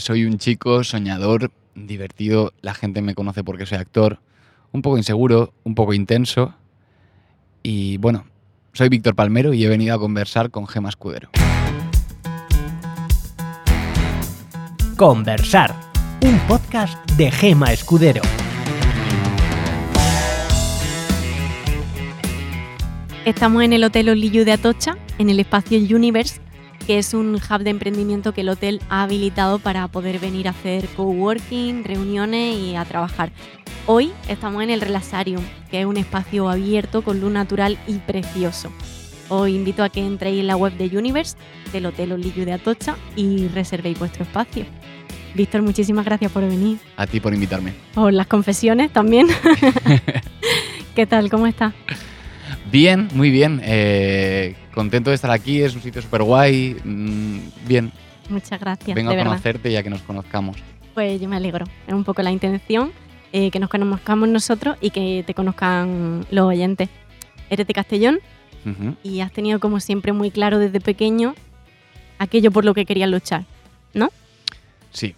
soy 0.00 0.24
un 0.24 0.38
chico 0.38 0.82
soñador, 0.82 1.52
divertido, 1.74 2.52
la 2.62 2.74
gente 2.74 3.02
me 3.02 3.14
conoce 3.14 3.44
porque 3.44 3.66
soy 3.66 3.78
actor, 3.78 4.18
un 4.72 4.82
poco 4.82 4.96
inseguro, 4.96 5.52
un 5.64 5.74
poco 5.74 5.92
intenso. 5.94 6.54
Y 7.62 7.98
bueno, 7.98 8.24
soy 8.72 8.88
Víctor 8.88 9.14
Palmero 9.14 9.52
y 9.52 9.64
he 9.64 9.68
venido 9.68 9.94
a 9.94 9.98
conversar 9.98 10.50
con 10.50 10.66
Gema 10.66 10.88
Escudero. 10.88 11.30
Conversar, 14.96 15.74
un 16.22 16.38
podcast 16.40 17.10
de 17.12 17.30
Gema 17.30 17.72
Escudero. 17.72 18.22
Estamos 23.24 23.62
en 23.62 23.74
el 23.74 23.84
Hotel 23.84 24.08
Olillo 24.08 24.44
de 24.44 24.52
Atocha, 24.52 24.96
en 25.18 25.30
el 25.30 25.40
espacio 25.40 25.78
Universe, 25.78 26.40
que 26.86 26.98
es 26.98 27.14
un 27.14 27.34
hub 27.34 27.62
de 27.62 27.70
emprendimiento 27.70 28.32
que 28.32 28.40
el 28.42 28.48
hotel 28.48 28.80
ha 28.88 29.02
habilitado 29.02 29.58
para 29.58 29.88
poder 29.88 30.18
venir 30.18 30.48
a 30.48 30.52
hacer 30.52 30.88
coworking, 30.96 31.84
reuniones 31.84 32.56
y 32.56 32.76
a 32.76 32.84
trabajar. 32.84 33.32
Hoy 33.86 34.12
estamos 34.28 34.62
en 34.62 34.70
el 34.70 34.80
Relaxarium, 34.80 35.42
que 35.70 35.80
es 35.80 35.86
un 35.86 35.96
espacio 35.96 36.48
abierto 36.48 37.02
con 37.02 37.20
luz 37.20 37.32
natural 37.32 37.78
y 37.86 37.94
precioso. 37.94 38.72
Os 39.28 39.48
invito 39.48 39.84
a 39.84 39.88
que 39.88 40.04
entréis 40.04 40.40
en 40.40 40.48
la 40.48 40.56
web 40.56 40.72
de 40.76 40.96
Universe, 40.96 41.36
del 41.72 41.86
Hotel 41.86 42.12
Olillo 42.12 42.44
de 42.44 42.52
Atocha, 42.52 42.96
y 43.16 43.48
reservéis 43.48 43.98
vuestro 43.98 44.24
espacio. 44.24 44.66
Víctor, 45.34 45.62
muchísimas 45.62 46.04
gracias 46.04 46.32
por 46.32 46.42
venir. 46.42 46.78
A 46.96 47.06
ti 47.06 47.20
por 47.20 47.32
invitarme. 47.32 47.72
Por 47.94 48.12
las 48.12 48.26
confesiones 48.26 48.92
también. 48.92 49.28
¿Qué 50.96 51.06
tal? 51.06 51.30
¿Cómo 51.30 51.46
estás? 51.46 51.72
Bien, 52.70 53.08
muy 53.14 53.30
bien. 53.30 53.60
Eh, 53.64 54.56
contento 54.74 55.10
de 55.10 55.16
estar 55.16 55.30
aquí, 55.30 55.60
es 55.62 55.74
un 55.74 55.82
sitio 55.82 56.00
súper 56.02 56.22
guay. 56.22 56.76
mm, 56.84 57.38
bien, 57.66 57.92
Muchas 58.28 58.60
gracias. 58.60 58.94
vengo 58.94 59.10
de 59.10 59.16
a 59.16 59.18
verdad. 59.18 59.30
conocerte 59.32 59.70
y 59.70 59.76
a 59.76 59.82
que 59.82 59.90
nos 59.90 60.02
conozcamos. 60.02 60.56
Pues 60.94 61.20
yo 61.20 61.28
me 61.28 61.36
alegro. 61.36 61.66
Es 61.86 61.94
un 61.94 62.04
poco 62.04 62.22
la 62.22 62.30
intención, 62.30 62.92
eh, 63.32 63.50
que 63.50 63.58
nos 63.58 63.68
conozcamos 63.70 64.28
nosotros 64.28 64.76
y 64.80 64.90
que 64.90 65.24
te 65.26 65.34
conozcan 65.34 66.26
los 66.30 66.46
oyentes. 66.46 66.88
Eres 67.48 67.66
de 67.66 67.72
Castellón 67.74 68.20
y 69.02 69.20
has 69.20 69.32
tenido 69.32 69.58
como 69.58 69.80
siempre 69.80 70.12
muy 70.12 70.30
claro 70.30 70.58
desde 70.58 70.80
pequeño 70.80 71.34
aquello 72.18 72.50
por 72.52 72.64
lo 72.64 72.74
que 72.74 72.84
querías 72.84 73.08
luchar. 73.10 73.44
Sí, 74.92 75.14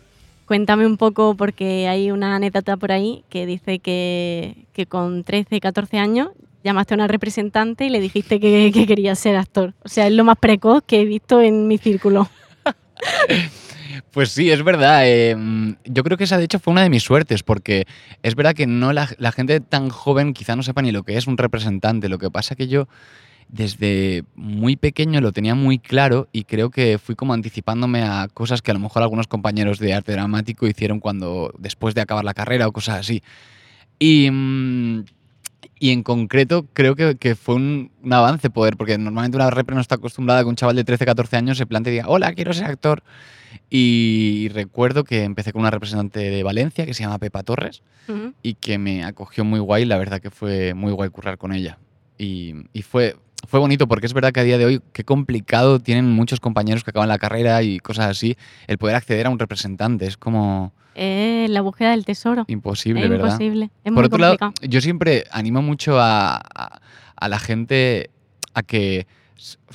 Cuéntame 0.46 0.84
un 0.86 0.98
poco 0.98 1.34
porque 1.34 1.88
hay 1.88 2.10
una 2.10 2.36
anécdota 2.36 2.76
por 2.76 2.92
ahí 2.92 3.24
que 3.30 3.46
dice 3.46 3.78
que, 3.78 4.66
que 4.74 4.84
con 4.86 5.24
13, 5.24 5.60
14 5.60 5.98
años 5.98 6.28
llamaste 6.64 6.94
a 6.94 6.96
una 6.96 7.08
representante 7.08 7.86
y 7.86 7.90
le 7.90 8.00
dijiste 8.00 8.40
que, 8.40 8.70
que 8.72 8.86
querías 8.86 9.18
ser 9.18 9.36
actor. 9.36 9.74
O 9.84 9.88
sea, 9.88 10.06
es 10.06 10.12
lo 10.12 10.24
más 10.24 10.36
precoz 10.38 10.82
que 10.86 11.00
he 11.00 11.04
visto 11.04 11.40
en 11.40 11.68
mi 11.68 11.78
círculo. 11.78 12.28
Pues 14.10 14.30
sí, 14.30 14.50
es 14.50 14.62
verdad. 14.62 15.04
mm, 15.36 15.76
yo 15.86 16.04
creo 16.04 16.18
que 16.18 16.24
esa 16.24 16.36
de 16.36 16.44
hecho 16.44 16.58
fue 16.58 16.72
una 16.72 16.82
de 16.82 16.90
mis 16.90 17.02
suertes, 17.02 17.42
porque 17.42 17.86
es 18.22 18.34
verdad 18.34 18.54
que 18.54 18.66
no 18.66 18.92
la, 18.92 19.08
la 19.18 19.32
gente 19.32 19.60
tan 19.60 19.88
joven 19.88 20.34
quizá 20.34 20.54
no 20.54 20.62
sepa 20.62 20.82
ni 20.82 20.92
lo 20.92 21.02
que 21.02 21.16
es 21.16 21.26
un 21.26 21.38
representante. 21.38 22.10
Lo 22.10 22.18
que 22.18 22.30
pasa 22.30 22.54
que 22.54 22.68
yo 22.68 22.88
desde 23.48 24.24
muy 24.34 24.76
pequeño 24.76 25.20
lo 25.20 25.32
tenía 25.32 25.54
muy 25.54 25.78
claro 25.78 26.28
y 26.32 26.44
creo 26.44 26.70
que 26.70 26.98
fui 26.98 27.14
como 27.14 27.34
anticipándome 27.34 28.02
a 28.02 28.28
cosas 28.32 28.62
que 28.62 28.70
a 28.70 28.74
lo 28.74 28.80
mejor 28.80 29.02
algunos 29.02 29.26
compañeros 29.28 29.78
de 29.78 29.94
arte 29.94 30.12
dramático 30.12 30.66
hicieron 30.66 31.00
cuando 31.00 31.52
después 31.58 31.94
de 31.94 32.02
acabar 32.02 32.24
la 32.24 32.34
carrera 32.34 32.68
o 32.68 32.72
cosas 32.72 33.00
así. 33.00 33.22
Y, 33.98 34.30
mm, 34.30 35.04
y 35.82 35.90
en 35.90 36.04
concreto 36.04 36.64
creo 36.72 36.94
que, 36.94 37.16
que 37.16 37.34
fue 37.34 37.56
un, 37.56 37.90
un 38.04 38.12
avance 38.12 38.50
poder, 38.50 38.76
porque 38.76 38.96
normalmente 38.98 39.36
una 39.36 39.50
repre 39.50 39.74
no 39.74 39.80
está 39.80 39.96
acostumbrada 39.96 40.38
a 40.38 40.42
que 40.44 40.48
un 40.48 40.54
chaval 40.54 40.76
de 40.76 40.84
13, 40.84 41.04
14 41.04 41.36
años 41.36 41.58
se 41.58 41.66
plante 41.66 41.90
y 41.90 41.94
diga, 41.94 42.04
hola, 42.06 42.32
quiero 42.34 42.52
ser 42.52 42.66
actor. 42.66 43.02
Y 43.68 44.48
recuerdo 44.54 45.02
que 45.02 45.24
empecé 45.24 45.52
con 45.52 45.62
una 45.62 45.72
representante 45.72 46.20
de 46.20 46.42
Valencia 46.44 46.86
que 46.86 46.94
se 46.94 47.02
llama 47.02 47.18
Pepa 47.18 47.42
Torres 47.42 47.82
y 48.44 48.54
que 48.54 48.78
me 48.78 49.02
acogió 49.02 49.44
muy 49.44 49.58
guay. 49.58 49.84
La 49.84 49.98
verdad 49.98 50.20
que 50.20 50.30
fue 50.30 50.72
muy 50.72 50.92
guay 50.92 51.10
currar 51.10 51.36
con 51.36 51.52
ella. 51.52 51.78
Y, 52.16 52.54
y 52.72 52.82
fue, 52.82 53.16
fue 53.48 53.58
bonito 53.58 53.88
porque 53.88 54.06
es 54.06 54.14
verdad 54.14 54.30
que 54.30 54.38
a 54.38 54.44
día 54.44 54.58
de 54.58 54.66
hoy 54.66 54.82
qué 54.92 55.02
complicado 55.02 55.80
tienen 55.80 56.08
muchos 56.08 56.38
compañeros 56.38 56.84
que 56.84 56.90
acaban 56.90 57.08
la 57.08 57.18
carrera 57.18 57.60
y 57.64 57.80
cosas 57.80 58.06
así 58.06 58.36
el 58.68 58.78
poder 58.78 58.94
acceder 58.94 59.26
a 59.26 59.30
un 59.30 59.38
representante. 59.40 60.06
Es 60.06 60.16
como 60.16 60.72
Es 60.94 61.48
la 61.50 61.60
búsqueda 61.60 61.90
del 61.92 62.04
tesoro. 62.04 62.44
imposible, 62.48 63.04
es 63.04 63.10
¿verdad? 63.10 63.26
imposible. 63.32 63.70
Es 63.84 63.92
Por 63.92 64.04
otro 64.04 64.18
lado, 64.18 64.36
yo 64.62 64.80
siempre 64.80 65.24
animo 65.30 65.62
mucho 65.62 65.98
a, 66.00 66.36
a- 66.36 66.80
a 67.16 67.28
la 67.28 67.38
gente 67.38 68.10
a 68.54 68.62
que, 68.62 69.06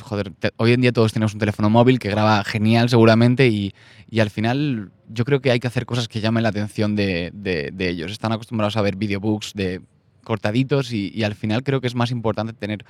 joder, 0.01 0.31
te- 0.31 0.51
hoy 0.57 0.73
en 0.73 0.81
día 0.81 0.91
todos 0.91 1.13
tenemos 1.13 1.33
un 1.33 1.39
teléfono 1.39 1.69
móvil 1.69 1.97
que 1.99 2.09
graba 2.09 2.43
genial 2.43 2.89
seguramente 2.89 3.47
y, 3.47 3.73
y 4.09 4.19
al 4.19 4.29
final 4.29 4.91
yo 5.09 5.23
creo 5.25 5.39
que 5.41 5.51
hay 5.51 5.59
que 5.59 5.67
hacer 5.67 5.85
cosas 5.85 6.07
que 6.07 6.19
llamen 6.21 6.43
la 6.43 6.49
atención 6.49 6.95
de, 6.95 7.31
de- 7.33 7.71
de 7.73 7.89
ellos. 7.89 8.11
Están 8.11 8.31
acostumbrados 8.33 8.75
a 8.77 8.81
ver 8.81 8.95
videobooks 8.97 9.53
de 9.53 9.81
cortaditos 10.23 10.91
y, 10.91 11.11
y 11.15 11.23
al 11.23 11.35
final 11.35 11.63
creo 11.63 11.79
que 11.81 11.87
es 11.87 11.95
más 11.95 12.11
importante 12.11 12.51
tener 12.53 12.85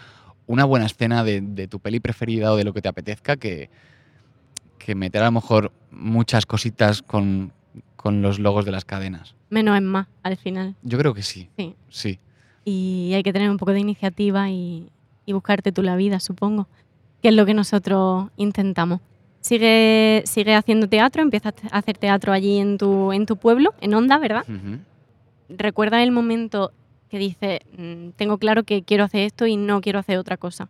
una 0.48 0.66
buena 0.66 0.86
escena 0.88 1.24
de, 1.24 1.42
de 1.42 1.68
tu 1.68 1.80
peli 1.80 2.00
preferida 2.00 2.52
o 2.52 2.56
de 2.56 2.64
lo 2.64 2.74
que 2.74 2.82
te 2.82 2.90
apetezca 2.90 3.38
que, 3.38 3.70
que 4.80 4.96
meter 4.96 5.22
a 5.22 5.26
lo 5.26 5.34
mejor 5.34 5.72
muchas 5.92 6.46
cositas 6.46 7.02
con, 7.02 7.52
con 8.08 8.22
los 8.22 8.40
logos 8.40 8.64
de 8.64 8.72
las 8.72 8.86
cadenas. 8.86 9.36
Menos 9.50 9.76
es 9.76 9.82
más 9.82 10.08
al 10.24 10.38
final. 10.38 10.76
Yo 10.82 10.98
creo 10.98 11.14
que 11.14 11.24
sí. 11.24 11.50
Sí. 11.58 11.76
Sí. 11.90 12.20
Y 12.64 13.12
hay 13.14 13.22
que 13.22 13.34
tener 13.34 13.50
un 13.50 13.58
poco 13.58 13.74
de 13.74 13.82
iniciativa 13.82 14.50
y, 14.50 14.90
y 15.26 15.34
buscarte 15.34 15.74
tú 15.74 15.84
la 15.84 15.98
vida, 15.98 16.22
supongo. 16.22 16.70
Que 17.22 17.28
es 17.28 17.36
lo 17.36 17.46
que 17.46 17.54
nosotros 17.54 18.30
intentamos. 18.38 19.02
Sigue, 19.42 20.24
sigue 20.26 20.56
haciendo 20.56 20.88
teatro, 20.88 21.22
empiezas 21.22 21.54
a 21.70 21.80
hacer 21.80 21.98
teatro 21.98 22.32
allí 22.32 22.60
en 22.60 22.78
tu, 22.78 23.12
en 23.12 23.26
tu 23.26 23.36
pueblo, 23.36 23.74
en 23.82 23.94
Onda, 23.94 24.18
¿verdad? 24.20 24.46
Ujú. 24.48 24.80
¿Recuerdas 25.50 26.02
el 26.04 26.12
momento 26.12 26.72
que 27.10 27.18
dices, 27.18 27.60
"Mm, 27.78 28.12
tengo 28.16 28.38
claro 28.38 28.64
que 28.64 28.84
quiero 28.84 29.04
hacer 29.04 29.24
esto 29.24 29.48
y 29.48 29.58
no 29.58 29.82
quiero 29.82 30.00
hacer 30.00 30.18
otra 30.18 30.38
cosa? 30.38 30.70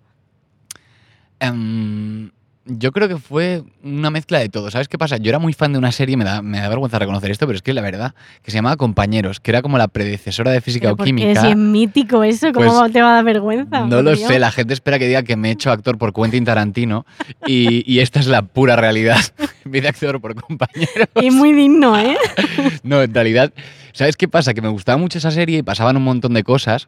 Em, 1.39 2.31
yo 2.67 2.91
creo 2.91 3.07
que 3.07 3.17
fue 3.17 3.63
una 3.83 4.09
mezcla 4.11 4.39
de 4.39 4.49
todo. 4.49 4.69
¿Sabes 4.69 4.87
qué 4.87 4.97
pasa? 4.97 5.17
Yo 5.17 5.29
era 5.29 5.39
muy 5.39 5.53
fan 5.53 5.71
de 5.71 5.79
una 5.79 5.91
serie, 5.91 6.17
me 6.17 6.25
da, 6.25 6.41
me 6.41 6.59
da 6.59 6.69
vergüenza 6.69 6.99
reconocer 6.99 7.31
esto, 7.31 7.47
pero 7.47 7.55
es 7.55 7.61
que 7.61 7.73
la 7.73 7.81
verdad, 7.81 8.13
que 8.43 8.51
se 8.51 8.57
llamaba 8.57 8.75
Compañeros, 8.77 9.39
que 9.39 9.51
era 9.51 9.61
como 9.61 9.77
la 9.77 9.87
predecesora 9.87 10.51
de 10.51 10.61
física 10.61 10.91
o 10.91 10.97
química. 10.97 11.41
si 11.41 11.47
es 11.47 11.55
mítico 11.57 12.23
eso, 12.23 12.51
¿cómo 12.53 12.79
Pues, 12.79 12.91
te 12.91 13.01
va 13.01 13.11
a 13.11 13.13
dar 13.15 13.23
vergüenza? 13.25 13.85
No 13.85 14.01
lo 14.01 14.13
Dios. 14.15 14.27
sé, 14.27 14.39
la 14.39 14.51
gente 14.51 14.73
espera 14.73 14.99
que 14.99 15.07
diga 15.07 15.23
que 15.23 15.35
me 15.35 15.49
he 15.49 15.51
hecho 15.53 15.71
actor 15.71 15.97
por 15.97 16.13
Quentin 16.13 16.45
Tarantino 16.45 17.05
y, 17.45 17.89
y 17.91 17.99
esta 17.99 18.19
es 18.19 18.27
la 18.27 18.41
pura 18.43 18.75
realidad. 18.75 19.17
Me 19.65 19.81
de 19.81 19.89
actor 19.89 20.21
por 20.21 20.33
compañeros. 20.35 21.07
Y 21.21 21.29
muy 21.31 21.51
digno, 21.53 21.97
¿eh? 21.99 22.15
No, 22.83 23.01
en 23.01 23.13
realidad, 23.13 23.51
¿sabes 23.91 24.15
qué 24.15 24.27
pasa? 24.29 24.53
Que 24.53 24.61
me 24.61 24.69
gustaba 24.69 24.97
mucho 24.97 25.17
esa 25.17 25.29
serie 25.31 25.57
y 25.59 25.63
pasaban 25.63 25.97
un 25.97 26.03
montón 26.03 26.33
de 26.33 26.43
cosas. 26.43 26.87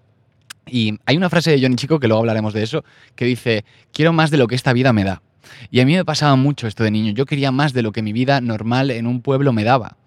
Y 0.65 0.97
hay 1.05 1.17
una 1.17 1.29
frase 1.29 1.51
de 1.51 1.61
Johnny 1.61 1.75
Chico, 1.75 1.99
que 1.99 2.07
luego 2.07 2.19
hablaremos 2.21 2.53
de 2.53 2.63
eso, 2.63 2.83
que 3.15 3.25
dice, 3.25 3.65
quiero 3.91 4.13
más 4.13 4.29
de 4.31 4.37
lo 4.37 4.47
que 4.47 4.55
esta 4.55 4.71
vida 4.71 4.93
me 4.93 5.03
da. 5.03 5.21
Y 5.71 5.79
a 5.79 5.85
mí 5.85 5.95
me 5.95 6.05
pasaba 6.05 6.35
mucho 6.35 6.67
esto 6.67 6.83
de 6.83 6.91
niño. 6.91 7.13
Yo 7.13 7.25
quería 7.25 7.51
más 7.51 7.73
de 7.73 7.81
lo 7.81 7.91
que 7.91 8.01
mi 8.01 8.13
vida 8.13 8.41
normal 8.41 8.91
en 8.91 9.07
un 9.07 9.21
pueblo 9.21 9.53
me 9.53 9.63
daba. 9.63 9.97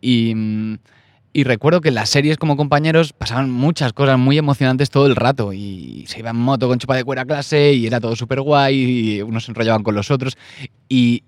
Y, 0.00 0.34
y 1.32 1.44
recuerdo 1.44 1.80
que 1.80 1.88
en 1.88 1.94
las 1.94 2.10
series 2.10 2.36
como 2.38 2.56
compañeros 2.56 3.12
pasaban 3.12 3.50
muchas 3.50 3.92
cosas 3.92 4.18
muy 4.18 4.38
emocionantes 4.38 4.90
todo 4.90 5.06
el 5.06 5.16
rato. 5.16 5.52
Y 5.52 6.04
se 6.08 6.20
iba 6.20 6.30
en 6.30 6.36
moto 6.36 6.68
con 6.68 6.78
chupa 6.78 6.96
de 6.96 7.04
cuero 7.04 7.22
a 7.22 7.24
clase 7.24 7.72
y 7.72 7.86
era 7.86 8.00
todo 8.00 8.16
súper 8.16 8.40
guay 8.40 8.76
y 8.76 9.22
unos 9.22 9.44
se 9.44 9.52
enrollaban 9.52 9.82
con 9.82 9.94
los 9.94 10.10
otros. 10.10 10.36
Y, 10.88 11.24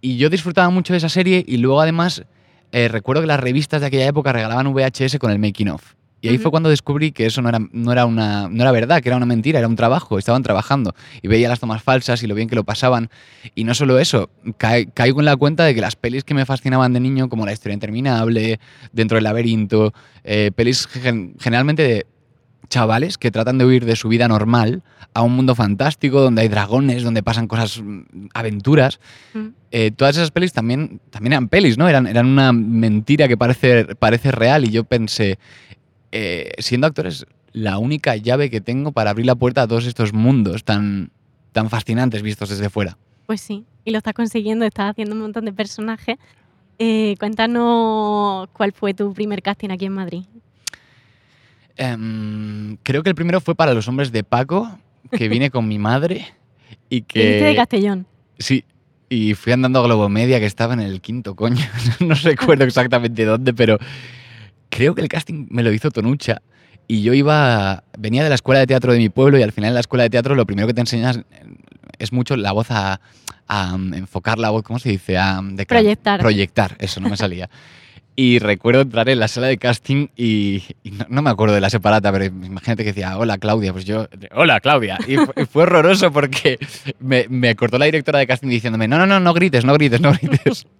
y 0.00 0.16
yo 0.16 0.30
disfrutaba 0.30 0.70
mucho 0.70 0.92
de 0.92 0.98
esa 0.98 1.08
serie 1.08 1.44
y 1.46 1.56
luego 1.58 1.80
además 1.80 2.24
eh, 2.72 2.88
recuerdo 2.88 3.22
que 3.22 3.28
las 3.28 3.40
revistas 3.40 3.80
de 3.80 3.86
aquella 3.86 4.06
época 4.06 4.32
regalaban 4.32 4.72
VHS 4.72 5.18
con 5.18 5.30
el 5.30 5.38
making 5.38 5.68
of. 5.68 5.94
Y 6.26 6.28
ahí 6.30 6.38
fue 6.38 6.50
cuando 6.50 6.68
descubrí 6.68 7.12
que 7.12 7.26
eso 7.26 7.40
no 7.42 7.48
era, 7.48 7.58
no, 7.72 7.92
era 7.92 8.04
una, 8.06 8.48
no 8.48 8.62
era 8.62 8.72
verdad, 8.72 9.00
que 9.02 9.08
era 9.08 9.16
una 9.16 9.26
mentira, 9.26 9.58
era 9.58 9.68
un 9.68 9.76
trabajo, 9.76 10.18
estaban 10.18 10.42
trabajando. 10.42 10.94
Y 11.22 11.28
veía 11.28 11.48
las 11.48 11.60
tomas 11.60 11.82
falsas 11.82 12.22
y 12.22 12.26
lo 12.26 12.34
bien 12.34 12.48
que 12.48 12.56
lo 12.56 12.64
cae- 12.64 13.08
Y 13.54 13.64
no 13.64 13.74
solo 13.74 13.98
eso, 13.98 14.30
ca- 14.58 14.84
caigo 14.92 15.20
en 15.20 15.26
la 15.26 15.36
cuenta 15.36 15.64
de 15.64 15.74
que 15.74 15.80
las 15.80 15.96
pelis 15.96 16.24
que 16.24 16.34
me 16.34 16.44
fascinaban 16.46 16.92
de 16.92 17.00
niño, 17.00 17.28
como 17.28 17.46
La 17.46 17.52
historia 17.52 17.74
interminable, 17.74 18.60
Dentro 18.92 19.16
del 19.16 19.24
laberinto, 19.24 19.92
eh, 20.24 20.50
pelis 20.54 20.86
gen- 20.88 21.34
generalmente 21.40 21.82
de 21.82 22.06
chavales 22.68 23.16
que 23.16 23.30
tratan 23.30 23.58
de 23.58 23.64
huir 23.64 23.84
de 23.84 23.94
su 23.96 24.08
vida 24.08 24.26
normal 24.26 24.82
a 25.14 25.22
un 25.22 25.34
mundo 25.36 25.54
fantástico 25.54 26.20
donde 26.20 26.42
hay 26.42 26.48
dragones, 26.48 27.02
donde 27.04 27.22
pasan 27.22 27.46
cosas, 27.46 27.80
mm, 27.82 28.26
aventuras. 28.34 28.98
Mm. 29.34 29.46
Eh, 29.70 29.90
todas 29.94 30.16
esas 30.16 30.30
pelis 30.30 30.52
también, 30.52 31.00
también 31.10 31.34
eran 31.34 31.48
pelis, 31.48 31.78
¿no? 31.78 31.88
Eran, 31.88 32.06
eran 32.06 32.26
una 32.26 32.52
mentira 32.52 33.28
que 33.28 33.36
parece, 33.36 33.94
parece 33.94 34.32
real 34.32 34.64
y 34.64 34.70
yo 34.70 34.84
pensé, 34.84 35.38
eh, 36.12 36.52
siendo 36.58 36.86
actor 36.86 37.06
es 37.06 37.26
la 37.52 37.78
única 37.78 38.16
llave 38.16 38.50
que 38.50 38.60
tengo 38.60 38.92
para 38.92 39.10
abrir 39.10 39.26
la 39.26 39.34
puerta 39.34 39.62
a 39.62 39.68
todos 39.68 39.86
estos 39.86 40.12
mundos 40.12 40.64
tan, 40.64 41.10
tan 41.52 41.70
fascinantes 41.70 42.22
vistos 42.22 42.50
desde 42.50 42.70
fuera. 42.70 42.98
Pues 43.26 43.40
sí, 43.40 43.64
y 43.84 43.90
lo 43.90 43.98
estás 43.98 44.14
consiguiendo, 44.14 44.64
estás 44.64 44.90
haciendo 44.90 45.14
un 45.14 45.22
montón 45.22 45.44
de 45.44 45.52
personajes. 45.52 46.16
Eh, 46.78 47.16
cuéntanos 47.18 48.48
cuál 48.52 48.72
fue 48.72 48.92
tu 48.92 49.12
primer 49.14 49.42
casting 49.42 49.70
aquí 49.70 49.86
en 49.86 49.92
Madrid. 49.92 50.24
Em, 51.76 52.76
creo 52.82 53.02
que 53.02 53.10
el 53.10 53.14
primero 53.14 53.40
fue 53.40 53.54
para 53.54 53.74
los 53.74 53.88
hombres 53.88 54.12
de 54.12 54.22
Paco, 54.22 54.78
que 55.10 55.28
vine 55.28 55.50
con 55.50 55.66
mi 55.66 55.78
madre 55.78 56.26
y 56.88 57.00
Viniste 57.00 57.44
de 57.44 57.50
que... 57.52 57.56
Castellón. 57.56 58.06
Sí, 58.38 58.64
y 59.08 59.34
fui 59.34 59.52
andando 59.52 59.78
a 59.78 59.82
Globomedia, 59.82 60.40
que 60.40 60.46
estaba 60.46 60.74
en 60.74 60.80
el 60.80 61.00
quinto 61.00 61.34
coño. 61.36 61.64
no 62.00 62.14
recuerdo 62.14 62.64
exactamente 62.64 63.24
dónde, 63.24 63.54
pero 63.54 63.78
creo 64.76 64.94
que 64.94 65.00
el 65.02 65.08
casting 65.08 65.46
me 65.50 65.62
lo 65.62 65.72
hizo 65.72 65.90
Tonucha. 65.90 66.42
Y 66.88 67.02
yo 67.02 67.14
iba, 67.14 67.82
venía 67.98 68.22
de 68.22 68.28
la 68.28 68.34
escuela 68.36 68.60
de 68.60 68.66
teatro 68.68 68.92
de 68.92 68.98
mi 68.98 69.08
pueblo 69.08 69.38
y 69.38 69.42
al 69.42 69.52
final 69.52 69.68
en 69.68 69.74
la 69.74 69.80
escuela 69.80 70.04
de 70.04 70.10
teatro 70.10 70.34
lo 70.34 70.46
primero 70.46 70.68
que 70.68 70.74
te 70.74 70.80
enseñas 70.80 71.20
es 71.98 72.12
mucho 72.12 72.36
la 72.36 72.52
voz 72.52 72.70
a, 72.70 73.00
a 73.48 73.74
enfocar 73.94 74.38
la 74.38 74.50
voz, 74.50 74.62
¿cómo 74.62 74.78
se 74.78 74.90
dice? 74.90 75.18
A 75.18 75.40
declam- 75.40 75.66
Proyectar. 75.66 76.20
Proyectar, 76.20 76.76
eso 76.78 77.00
no 77.00 77.08
me 77.08 77.16
salía. 77.16 77.48
Y 78.18 78.38
recuerdo 78.38 78.80
entrar 78.80 79.10
en 79.10 79.20
la 79.20 79.28
sala 79.28 79.46
de 79.48 79.58
casting 79.58 80.06
y, 80.16 80.62
y 80.82 80.90
no, 80.92 81.04
no 81.10 81.20
me 81.20 81.28
acuerdo 81.28 81.54
de 81.54 81.60
la 81.60 81.68
separata, 81.68 82.10
pero 82.12 82.24
imagínate 82.24 82.82
que 82.82 82.94
decía, 82.94 83.18
hola 83.18 83.36
Claudia, 83.36 83.74
pues 83.74 83.84
yo, 83.84 84.08
hola 84.34 84.58
Claudia. 84.60 84.96
Y 85.06 85.16
fue, 85.16 85.44
fue 85.44 85.62
horroroso 85.64 86.10
porque 86.10 86.58
me, 86.98 87.26
me 87.28 87.54
cortó 87.56 87.76
la 87.76 87.84
directora 87.84 88.18
de 88.18 88.26
casting 88.26 88.48
diciéndome, 88.48 88.88
no, 88.88 88.96
no, 88.96 89.06
no, 89.06 89.20
no 89.20 89.34
grites, 89.34 89.66
no 89.66 89.74
grites, 89.74 90.00
no 90.00 90.12
grites. 90.12 90.66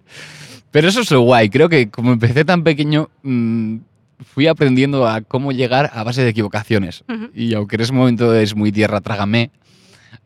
Pero 0.71 0.89
eso 0.89 1.01
es 1.01 1.11
lo 1.11 1.21
guay, 1.21 1.49
creo 1.49 1.69
que 1.69 1.89
como 1.89 2.11
empecé 2.11 2.45
tan 2.45 2.63
pequeño, 2.63 3.09
mm, 3.23 3.77
fui 4.19 4.47
aprendiendo 4.47 5.07
a 5.07 5.21
cómo 5.21 5.51
llegar 5.51 5.89
a 5.93 6.03
base 6.03 6.23
de 6.23 6.29
equivocaciones. 6.29 7.03
Y 7.33 7.53
aunque 7.53 7.75
en 7.75 7.81
ese 7.81 7.93
momento 7.93 8.33
es 8.35 8.55
muy 8.55 8.71
tierra, 8.71 9.01
trágame, 9.01 9.51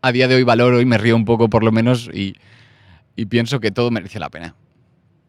a 0.02 0.12
día 0.12 0.28
de 0.28 0.36
hoy 0.36 0.44
valoro 0.44 0.82
y 0.82 0.86
me 0.86 0.98
río 0.98 1.16
un 1.16 1.26
poco 1.26 1.50
por 1.50 1.64
lo 1.64 1.72
menos 1.72 2.10
y, 2.14 2.36
y 3.16 3.26
pienso 3.26 3.60
que 3.60 3.72
todo 3.72 3.92
mereció 3.92 4.20
la 4.20 4.30
pena. 4.30 4.56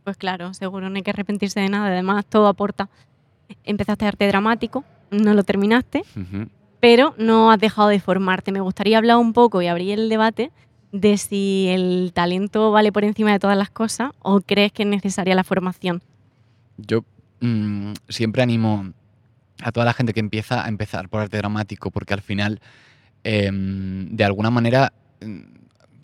Pues 0.05 0.17
claro, 0.17 0.53
seguro 0.55 0.91
no 0.91 0.97
hay 0.97 1.03
que 1.03 1.11
arrepentirse 1.11 1.61
de 1.61 1.69
nada. 1.69 1.89
Además, 1.89 2.25
todo 2.27 2.49
aporta. 2.49 2.89
Empezaste 3.65 4.07
arte 4.07 4.27
dramático, 4.27 4.85
no 5.11 5.35
lo 5.35 5.45
terminaste, 5.45 6.05
pero 6.81 7.15
no 7.19 7.53
has 7.53 7.61
dejado 7.61 7.89
de 7.89 8.01
formarte. 8.01 8.51
Me 8.51 8.61
gustaría 8.61 8.99
hablar 8.99 9.19
un 9.19 9.33
poco 9.33 9.63
y 9.63 9.67
abrir 9.67 9.99
el 9.99 10.09
debate 10.09 10.51
de 10.93 11.17
si 11.17 11.69
el 11.69 12.13
talento 12.15 12.71
vale 12.71 12.93
por 12.93 13.05
encima 13.05 13.33
de 13.33 13.39
todas 13.39 13.57
las 13.57 13.71
cosas 13.71 14.11
o 14.21 14.41
crees 14.41 14.73
que 14.73 14.83
es 14.83 14.89
necesaria 14.89 15.35
la 15.35 15.43
formación. 15.43 16.03
Yo 16.77 17.05
mm, 17.41 17.93
siempre 18.09 18.43
animo 18.43 18.93
a 19.63 19.73
toda 19.73 19.87
la 19.87 19.95
gente 19.95 20.13
que 20.13 20.21
empieza 20.21 20.65
a 20.65 20.69
empezar 20.69 21.09
por 21.09 21.23
arte 21.23 21.39
dramático, 21.39 21.91
porque 21.91 22.15
al 22.15 22.21
final, 22.21 22.61
em, 23.25 24.09
de 24.15 24.25
alguna 24.25 24.51
manera, 24.51 24.93
mm, 25.21 25.41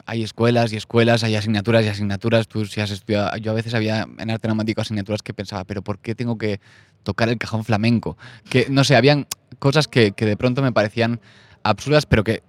hay 0.07 0.23
escuelas 0.23 0.73
y 0.73 0.77
escuelas, 0.77 1.23
hay 1.23 1.37
asignaturas 1.37 1.85
y 1.85 1.89
asignaturas. 1.89 2.49
Tú 2.49 2.65
si 2.65 2.81
has 2.81 2.91
estudiado, 2.91 3.37
yo 3.37 3.51
a 3.51 3.55
veces 3.55 3.75
había 3.75 4.07
en 4.19 4.31
arte 4.31 4.49
dramático 4.49 4.81
asignaturas 4.81 5.23
que 5.23 5.35
pensaba, 5.35 5.65
pero 5.65 5.83
¿por 5.83 5.99
qué 5.99 6.15
tengo 6.15 6.39
que 6.39 6.61
tocar 7.03 7.29
el 7.29 7.37
cajón 7.37 7.63
flamenco? 7.63 8.17
Que 8.49 8.69
no 8.71 8.85
sé, 8.85 8.97
habían 8.97 9.27
cosas 9.59 9.87
que, 9.87 10.13
que 10.13 10.25
de 10.25 10.39
pronto 10.39 10.63
me 10.63 10.73
parecían 10.73 11.21
absurdas, 11.63 12.07
pero 12.07 12.25
que, 12.25 12.43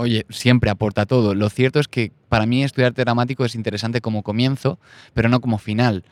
oye, 0.00 0.26
siempre 0.30 0.70
aporta 0.70 1.06
todo. 1.06 1.34
Lo 1.34 1.48
cierto 1.50 1.78
es 1.78 1.88
que 1.88 2.12
para 2.28 2.46
mí 2.46 2.64
estudiar 2.64 2.88
arte 2.88 3.02
dramático 3.02 3.44
es 3.44 3.54
interesante 3.54 4.00
como 4.00 4.22
comienzo, 4.22 4.78
pero 5.14 5.28
no 5.28 5.40
como 5.40 5.58
final. 5.58 6.04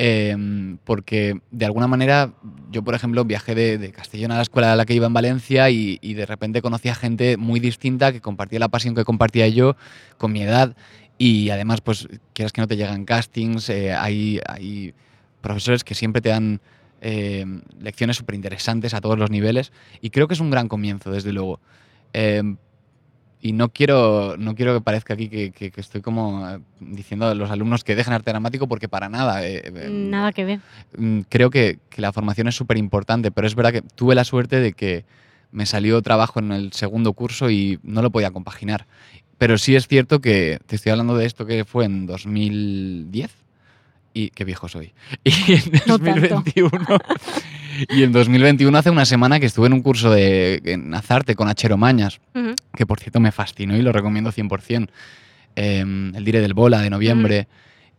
Em, 0.00 0.78
porque 0.84 1.40
de 1.50 1.66
alguna 1.66 1.88
manera 1.88 2.32
yo, 2.70 2.84
por 2.84 2.94
ejemplo, 2.94 3.24
viajé 3.24 3.54
de, 3.54 3.92
Castellón 3.92 4.30
a 4.30 4.36
la 4.36 4.42
escuela 4.42 4.72
a 4.72 4.76
la 4.76 4.86
que 4.86 4.94
iba 4.94 5.06
en 5.06 5.12
Valencia 5.12 5.70
y, 5.70 5.98
de 6.14 6.26
repente 6.26 6.62
conocí 6.62 6.88
a 6.88 6.94
gente 6.94 7.36
muy 7.36 7.58
distinta 7.58 8.12
que 8.12 8.20
compartía 8.20 8.60
la 8.60 8.68
pasión 8.68 8.94
que 8.94 9.04
compartía 9.04 9.48
yo 9.48 9.76
con 10.16 10.32
mi 10.32 10.42
edad 10.42 10.76
y 11.18 11.50
además, 11.50 11.80
pues, 11.80 12.08
quieras 12.32 12.52
que 12.52 12.60
no 12.60 12.68
te 12.68 12.76
llegan 12.76 13.04
castings, 13.04 13.70
eh, 13.70 13.92
hay, 13.92 14.40
hay 14.46 14.94
profesores 15.40 15.82
que 15.82 15.96
siempre 15.96 16.22
te 16.22 16.28
dan 16.28 16.60
eh, 17.00 17.44
lecciones 17.80 18.16
súper 18.16 18.36
interesantes 18.36 18.94
a 18.94 19.00
todos 19.00 19.18
los 19.18 19.30
niveles 19.30 19.72
y 20.00 20.10
creo 20.10 20.28
que 20.28 20.34
es 20.34 20.40
un 20.40 20.50
gran 20.50 20.68
comienzo, 20.68 21.10
desde 21.10 21.32
luego. 21.32 21.60
Em, 22.12 22.56
y 23.40 23.52
no 23.52 23.68
quiero, 23.68 24.36
no 24.36 24.54
quiero 24.54 24.74
que 24.74 24.80
parezca 24.80 25.14
aquí 25.14 25.28
que, 25.28 25.52
que- 25.52 25.70
que 25.70 25.80
estoy 25.80 26.00
como 26.00 26.48
eh, 26.48 26.58
diciendo 26.80 27.26
a 27.26 27.34
los 27.34 27.50
alumnos 27.50 27.84
que 27.84 27.94
dejen 27.94 28.12
arte 28.12 28.30
dramático 28.30 28.66
porque 28.66 28.88
para 28.88 29.08
nada. 29.08 29.46
eh, 29.46 29.62
eh, 29.64 29.88
Nada 29.90 30.32
que 30.32 30.44
ver. 30.44 30.60
mm, 30.96 31.20
creo 31.28 31.50
que, 31.50 31.78
que 31.90 32.02
la 32.02 32.12
formación 32.12 32.48
es 32.48 32.56
súper 32.56 32.76
importante, 32.78 33.30
pero 33.30 33.46
es 33.46 33.54
verdad 33.54 33.72
que 33.72 33.82
tuve 33.82 34.14
la 34.14 34.24
suerte 34.24 34.58
de 34.60 34.72
que 34.72 35.04
me 35.52 35.66
salió 35.66 36.02
trabajo 36.02 36.40
en 36.40 36.52
el 36.52 36.72
segundo 36.72 37.12
curso 37.14 37.48
y 37.50 37.78
no 37.82 38.02
lo 38.02 38.10
podía 38.10 38.30
compaginar. 38.32 38.86
Pero 39.38 39.56
sí 39.56 39.76
es 39.76 39.86
cierto 39.86 40.20
que 40.20 40.58
te 40.66 40.74
estoy 40.76 40.90
hablando 40.90 41.16
de 41.16 41.24
esto 41.26 41.46
que 41.46 41.64
fue 41.64 41.84
en 41.84 42.06
2010 42.06 43.30
y 44.14 44.30
qué 44.30 44.44
viejo 44.44 44.68
soy. 44.68 44.92
Y 45.24 45.52
en 45.52 45.62
No 45.86 45.98
tanto. 45.98 46.42
2021 46.42 46.80
y 47.90 48.02
en 48.02 48.12
2021 48.12 48.76
hace 48.76 48.90
una 48.90 49.04
semana 49.04 49.38
que 49.40 49.46
estuve 49.46 49.66
en 49.66 49.72
un 49.74 49.82
curso 49.82 50.10
de 50.10 50.60
en 50.64 50.92
Azarte 50.94 51.34
con 51.34 51.48
Achero 51.48 51.76
Mañas, 51.76 52.20
Ujú. 52.34 52.54
que 52.74 52.86
por 52.86 52.98
cierto 53.00 53.20
me 53.20 53.32
fascinó 53.32 53.76
y 53.76 53.82
lo 53.82 53.92
recomiendo 53.92 54.30
100%. 54.32 54.88
eh, 55.56 55.80
el 56.14 56.24
Dire 56.24 56.40
del 56.40 56.54
Bola 56.54 56.80
de 56.80 56.90
noviembre. 56.90 57.48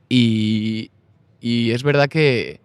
y, 0.10 0.92
y 1.42 1.72
es 1.72 1.84
verdad 1.84 2.08
que, 2.10 2.60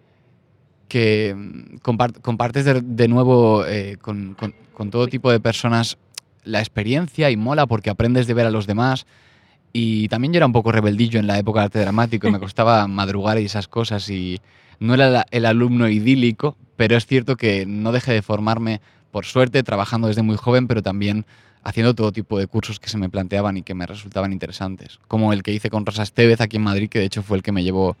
que 0.87 1.33
mm, 1.35 1.77
compart- 1.77 2.19
compartes 2.21 2.65
de, 2.65 2.81
de 2.81 3.07
nuevo 3.07 3.65
eh, 3.65 3.97
con, 4.01 4.33
con- 4.35 4.53
con 4.73 4.89
todo 4.91 5.07
tipo 5.07 5.31
de 5.31 5.39
personas 5.39 5.97
la 6.43 6.59
experiencia 6.59 7.29
y 7.31 7.37
mola 7.37 7.65
porque 7.65 7.89
aprendes 7.89 8.27
de 8.27 8.33
ver 8.33 8.45
a 8.45 8.51
los 8.51 8.67
demás. 8.67 9.05
Y 9.73 10.07
también 10.09 10.31
yo 10.33 10.37
era 10.37 10.45
un 10.45 10.53
poco 10.53 10.71
rebeldillo 10.71 11.19
en 11.19 11.27
la 11.27 11.37
época 11.39 11.59
de 11.61 11.65
arte 11.65 11.79
dramático 11.79 12.27
y 12.27 12.31
me 12.31 12.39
costaba 12.45 12.87
madrugar 12.87 13.39
y 13.39 13.45
esas 13.45 13.67
cosas 13.67 14.09
y 14.09 14.39
no 14.79 14.93
era 14.93 15.25
el 15.31 15.45
alumno 15.45 15.87
idílico, 15.89 16.55
pero 16.75 16.95
es 16.97 17.05
cierto 17.05 17.35
que 17.35 17.65
no 17.65 17.91
dejé 17.91 18.13
de 18.13 18.21
formarme, 18.21 18.81
por 19.11 19.25
suerte, 19.25 19.63
trabajando 19.63 20.07
desde 20.07 20.21
muy 20.21 20.35
joven, 20.37 20.67
pero 20.67 20.81
también 20.81 21.25
haciendo 21.63 21.95
todo 21.95 22.11
tipo 22.11 22.37
de 22.37 22.47
cursos 22.47 22.79
que 22.79 22.89
se 22.89 22.97
me 22.97 23.09
planteaban 23.09 23.57
y 23.57 23.63
que 23.63 23.73
me 23.73 23.85
resultaban 23.87 24.31
interesantes, 24.33 24.99
como 25.07 25.33
el 25.33 25.41
que 25.41 25.51
hice 25.51 25.69
con 25.69 25.85
Rosa 25.85 26.03
Estevez 26.03 26.39
aquí 26.41 26.57
en 26.57 26.63
Madrid, 26.63 26.89
que 26.89 26.99
de 26.99 27.05
hecho 27.05 27.23
fue 27.23 27.37
el 27.37 27.43
que 27.43 27.51
me 27.51 27.63
llevó, 27.63 27.97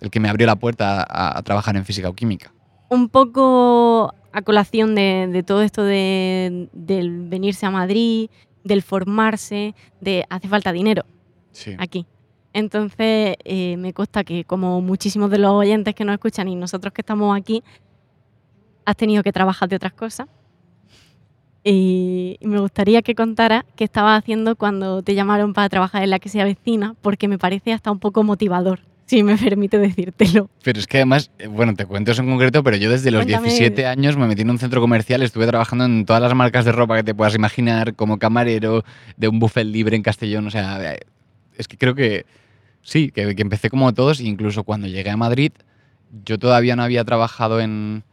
el 0.00 0.10
que 0.10 0.20
me 0.20 0.28
abrió 0.28 0.46
la 0.46 0.56
puerta 0.56 1.06
a, 1.08 1.38
a 1.38 1.42
trabajar 1.42 1.76
en 1.76 1.84
física 1.84 2.08
o 2.08 2.14
química. 2.14 2.52
Un 2.90 3.08
poco 3.08 4.14
a 4.32 4.42
colación 4.42 4.94
de, 4.94 5.28
de 5.32 5.42
todo 5.42 5.62
esto 5.62 5.82
de, 5.84 6.68
del 6.72 7.28
venirse 7.28 7.64
a 7.64 7.70
Madrid, 7.70 8.28
del 8.64 8.82
formarse, 8.82 9.74
de 10.00 10.24
hace 10.28 10.48
falta 10.48 10.72
dinero 10.72 11.04
Sí. 11.52 11.74
aquí. 11.78 12.04
Entonces, 12.52 13.36
eh, 13.44 13.76
me 13.78 13.92
consta 13.92 14.24
que 14.24 14.44
como 14.44 14.80
muchísimos 14.80 15.30
de 15.30 15.38
los 15.38 15.52
oyentes 15.52 15.94
que 15.94 16.04
nos 16.04 16.14
escuchan 16.14 16.48
y 16.48 16.56
nosotros 16.56 16.92
que 16.92 17.02
estamos 17.02 17.36
aquí, 17.38 17.62
has 18.88 18.96
tenido 18.96 19.22
que 19.22 19.32
trabajar 19.32 19.68
de 19.68 19.76
otras 19.76 19.92
cosas. 19.92 20.28
Y 21.62 22.38
me 22.40 22.58
gustaría 22.58 23.02
que 23.02 23.14
contaras 23.14 23.64
qué 23.76 23.84
estabas 23.84 24.18
haciendo 24.18 24.56
cuando 24.56 25.02
te 25.02 25.14
llamaron 25.14 25.52
para 25.52 25.68
trabajar 25.68 26.02
en 26.02 26.08
la 26.08 26.18
que 26.18 26.30
se 26.30 26.40
avecina, 26.40 26.94
porque 27.02 27.28
me 27.28 27.36
parece 27.36 27.74
hasta 27.74 27.90
un 27.90 27.98
poco 27.98 28.24
motivador, 28.24 28.80
si 29.04 29.22
me 29.22 29.36
permite 29.50 29.78
decírtelo. 29.78 30.48
Pero 30.62 30.78
es 30.80 30.86
que 30.86 30.96
además, 30.96 31.30
eh, 31.38 31.48
bueno, 31.48 31.74
te 31.74 31.84
cuento 31.84 32.12
eso 32.12 32.22
en 32.22 32.30
concreto, 32.30 32.62
pero 32.62 32.78
yo 32.78 32.88
desde 32.88 33.10
los 33.10 33.24
Cuéntame. 33.24 33.48
17 33.48 33.84
años 33.84 34.16
me 34.16 34.26
metí 34.26 34.40
en 34.40 34.50
un 34.50 34.58
centro 34.58 34.80
comercial, 34.80 35.22
estuve 35.22 35.46
trabajando 35.46 35.84
en 35.84 36.06
todas 36.06 36.22
las 36.22 36.34
marcas 36.34 36.64
de 36.64 36.72
ropa 36.72 36.96
que 36.96 37.04
te 37.04 37.14
puedas 37.14 37.34
imaginar, 37.34 37.94
como 37.94 38.18
camarero, 38.18 38.84
de 39.18 39.28
un 39.28 39.38
buffet 39.38 39.66
libre 39.66 39.96
en 39.96 40.02
Castellón, 40.02 40.46
o 40.46 40.50
sea, 40.50 40.94
eh, 40.94 41.00
es 41.58 41.68
que 41.68 41.76
creo 41.76 41.94
que 41.94 42.24
sí, 42.80 43.10
que, 43.10 43.34
que 43.34 43.42
empecé 43.42 43.68
como 43.68 43.92
todos, 43.92 44.22
incluso 44.22 44.64
cuando 44.64 44.86
llegué 44.86 45.10
a 45.10 45.18
Madrid, 45.18 45.52
yo 46.24 46.38
todavía 46.38 46.74
no 46.74 46.82
había 46.82 47.04
trabajado 47.04 47.60
en, 47.60 48.04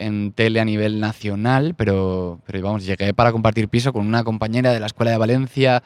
en 0.00 0.32
tele 0.32 0.58
a 0.60 0.64
nivel 0.64 0.98
nacional, 1.00 1.74
pero, 1.76 2.40
pero 2.46 2.60
vamos, 2.62 2.84
llegué 2.84 3.14
para 3.14 3.30
compartir 3.32 3.68
piso 3.68 3.92
con 3.92 4.06
una 4.06 4.24
compañera 4.24 4.72
de 4.72 4.80
la 4.80 4.86
Escuela 4.86 5.12
de 5.12 5.18
Valencia 5.18 5.82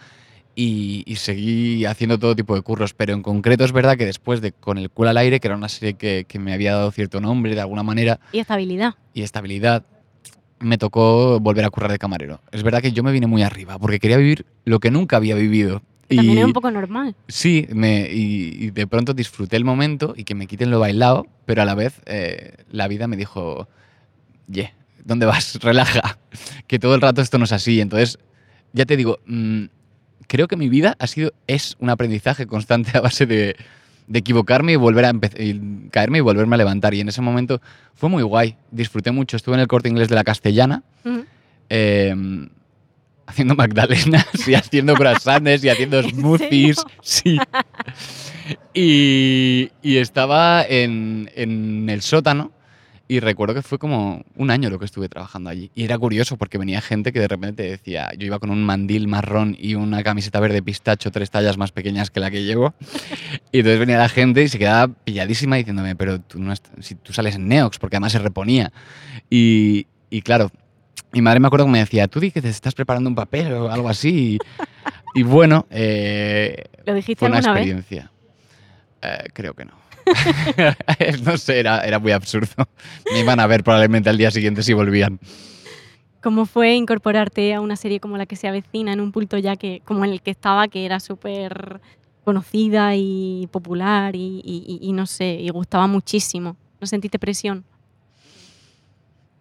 y, 0.57 1.03
y 1.07 1.17
seguí 1.17 1.85
haciendo 1.85 2.19
todo 2.19 2.37
tipo 2.37 2.55
de 2.55 2.63
curros, 2.63 2.95
pero 2.95 3.13
en 3.13 3.23
concreto 3.23 3.65
es 3.65 3.73
verdad 3.73 3.97
que 3.97 4.07
después 4.07 4.41
de 4.41 4.53
Con 4.53 4.79
el 4.79 4.89
culo 4.89 5.11
al 5.11 5.17
aire, 5.17 5.41
que 5.41 5.49
era 5.49 5.57
una 5.57 5.69
serie 5.69 5.95
que, 5.95 6.25
que 6.29 6.39
me 6.39 6.53
había 6.53 6.75
dado 6.75 6.91
cierto 6.93 7.21
nombre 7.21 7.55
de 7.55 7.61
alguna 7.61 7.83
manera 7.83 8.21
Y 8.33 8.39
estabilidad. 8.39 8.95
y 9.13 9.23
estabilidad, 9.23 9.85
me 10.61 10.79
tocó 10.79 11.41
volver 11.41 11.65
a 11.65 11.71
currar 11.71 11.91
de 11.91 11.99
camarero. 11.99 12.41
Es 12.53 12.63
verdad 12.63 12.81
que 12.81 12.93
yo 12.93 13.03
me 13.03 13.13
vine 13.13 13.27
muy 13.27 13.43
arriba 13.43 13.79
porque 13.79 13.99
quería 13.99 14.17
vivir 14.17 14.47
lo 14.65 14.79
que 14.81 14.91
nunca 14.91 15.17
había 15.17 15.35
vivido. 15.35 15.83
que 16.09 16.17
También 16.17 16.39
Y- 16.39 16.41
es 16.43 16.47
un 16.47 16.53
poco 16.53 16.71
normal. 16.71 17.17
Sí, 17.29 17.67
me, 17.73 18.09
y, 18.11 18.67
y 18.67 18.71
de 18.71 18.87
pronto 18.87 19.13
disfruté 19.13 19.57
el 19.57 19.65
momento 19.65 20.15
y 20.17 20.23
que 20.25 20.35
me 20.37 20.47
quiten 20.47 20.71
lo 20.71 20.79
bailado, 20.79 21.27
pero 21.47 21.63
a 21.63 21.65
la 21.65 21.75
vez 21.75 22.01
eh, 22.07 22.53
la 22.71 22.87
vida 22.89 23.09
me 23.09 23.17
dijo, 23.17 23.69
ye, 24.49 24.73
¿dónde 25.05 25.27
vas? 25.27 25.55
Relaja, 25.63 26.19
que 26.67 26.79
todo 26.79 26.95
el 26.95 27.01
rato 27.01 27.21
esto 27.23 27.39
no 27.39 27.45
es 27.45 27.53
así. 27.53 27.81
Entonces, 27.81 28.19
ya 28.73 28.85
te 28.87 28.97
digo, 28.97 29.21
mm, 29.27 29.65
creo 30.27 30.49
que 30.49 30.57
mi 30.57 30.69
vida 30.69 30.97
ha 30.99 31.07
sido, 31.07 31.33
es 31.47 31.77
un 31.79 31.91
aprendizaje 31.91 32.47
constante 32.47 32.97
a 32.97 33.01
base 33.01 33.27
de, 33.27 33.57
de 34.07 34.19
equivocarme 34.19 34.73
y 34.73 34.77
volver 34.77 35.05
a 35.05 35.13
y 35.39 35.89
caerme 35.91 36.19
y 36.19 36.23
volverme 36.23 36.55
a 36.57 36.59
levantar. 36.59 36.95
Y 36.95 37.01
en 37.01 37.09
ese 37.09 37.21
momento 37.21 37.61
fue 37.95 38.09
muy 38.09 38.23
guay, 38.23 38.57
disfruté 38.71 39.11
mucho. 39.11 39.37
Estuve 39.37 39.55
en 39.55 39.61
el 39.61 39.69
corte 39.69 39.89
inglés 39.89 40.09
de 40.09 40.15
la 40.15 40.25
Castellana, 40.25 40.83
Ujú. 41.05 41.25
eh, 41.69 42.49
haciendo 43.27 43.55
magdalenas 43.55 44.27
y 44.47 44.55
haciendo 44.55 44.95
croissants 44.95 45.65
y 45.65 45.69
haciendo 45.71 45.99
¿En 46.01 46.11
smoothies. 46.11 46.85
Sí. 47.03 47.39
Y, 48.75 49.71
y 49.83 49.97
estaba 49.97 50.63
en, 50.69 51.31
en 51.35 51.89
el 51.89 52.03
sótano 52.03 52.53
Y 53.07 53.21
recuerdo 53.21 53.55
que 53.55 53.61
fue 53.61 53.79
como 53.79 54.25
un 54.37 54.51
año 54.51 54.71
lo 54.71 54.79
que 54.79 54.87
estuve 54.87 55.11
trabajando 55.11 55.51
allí. 55.51 55.71
Y 55.75 55.85
era 55.85 55.99
curioso 55.99 56.39
porque 56.39 56.57
venía 56.57 56.81
gente 56.81 57.13
que 57.13 57.21
de 57.21 57.29
repente 57.29 57.63
decía, 57.63 58.11
yo 58.17 58.27
iba 58.27 58.39
con 58.39 58.51
un 58.51 58.65
mandil 58.65 59.09
marrón 59.09 59.57
y 59.59 59.75
una 59.75 60.03
camiseta 60.03 60.41
verde 60.41 60.63
pistacho, 60.63 61.11
tres 61.11 61.31
tallas 61.31 61.59
más 61.59 61.71
pequeñas 61.71 62.11
que 62.11 62.21
la 62.21 62.31
que 62.31 62.45
llevo. 62.45 62.75
Y 63.53 63.59
entonces 63.59 63.79
venía 63.79 63.99
la 63.99 64.09
gente 64.09 64.43
y 64.43 64.49
se 64.49 64.59
quedaba 64.59 64.89
pilladísima 64.89 65.55
diciéndome, 65.55 65.95
pero 65.95 66.21
tú, 66.21 66.41
no 66.41 66.53
si 66.81 66.97
tú 66.97 67.13
sales 67.13 67.37
en 67.37 67.47
Neox, 67.47 67.79
porque 67.79 67.97
además 67.97 68.11
se 68.11 68.19
reponía. 68.19 68.73
Y, 69.31 69.87
y 70.11 70.23
claro, 70.23 70.51
mi 71.13 71.23
madre 71.23 71.39
me 71.39 71.47
acuerdo 71.47 71.67
que 71.67 71.73
me 71.73 71.79
decía, 71.79 72.09
tú 72.09 72.19
di 72.19 72.33
que 72.33 72.43
te 72.43 72.49
estás 72.49 72.75
preparando 72.75 73.09
un 73.09 73.15
papel 73.15 73.53
o 73.53 73.71
algo 73.71 73.89
así. 73.89 74.39
Y, 75.15 75.21
y 75.21 75.23
bueno, 75.23 75.67
eh, 75.71 76.65
¿Lo 76.85 76.95
dijiste 76.95 77.21
fue 77.21 77.29
una 77.29 77.37
vez? 77.37 77.47
experiencia. 77.47 78.11
Eh, 79.01 79.29
creo 79.33 79.55
que 79.55 79.67
no. 79.67 79.84
no 81.25 81.37
sé, 81.39 81.61
era, 81.61 81.81
era 81.81 81.99
muy 81.99 82.13
absurdo. 82.13 82.69
Me 83.11 83.21
iban 83.21 83.41
a 83.41 83.47
ver 83.47 83.65
probablemente 83.65 84.11
al 84.11 84.19
día 84.19 84.31
siguiente 84.31 84.63
si 84.63 84.73
volvían. 84.73 85.19
¿Cómo 86.23 86.47
fue 86.47 86.75
incorporarte 86.75 87.53
a 87.55 87.61
una 87.61 87.77
serie 87.77 88.01
como 88.01 88.17
la 88.17 88.27
que 88.27 88.37
se 88.37 88.49
avecina 88.49 88.93
en 88.93 89.01
un 89.01 89.13
punto 89.13 89.37
ya 89.39 89.57
que, 89.57 89.83
como 89.85 90.05
en 90.05 90.13
el 90.13 90.23
que 90.23 90.31
estaba, 90.31 90.69
que 90.69 90.87
era 90.87 90.99
súper 91.01 91.81
conocida 92.25 92.97
y 92.97 93.47
popular 93.53 94.17
y, 94.17 94.41
y- 94.81 94.93
no 94.93 95.05
sé, 95.07 95.35
y 95.41 95.51
gustaba 95.51 95.87
muchísimo? 95.87 96.57
¿No 96.81 96.87
sentiste 96.87 97.19
presión? 97.19 97.65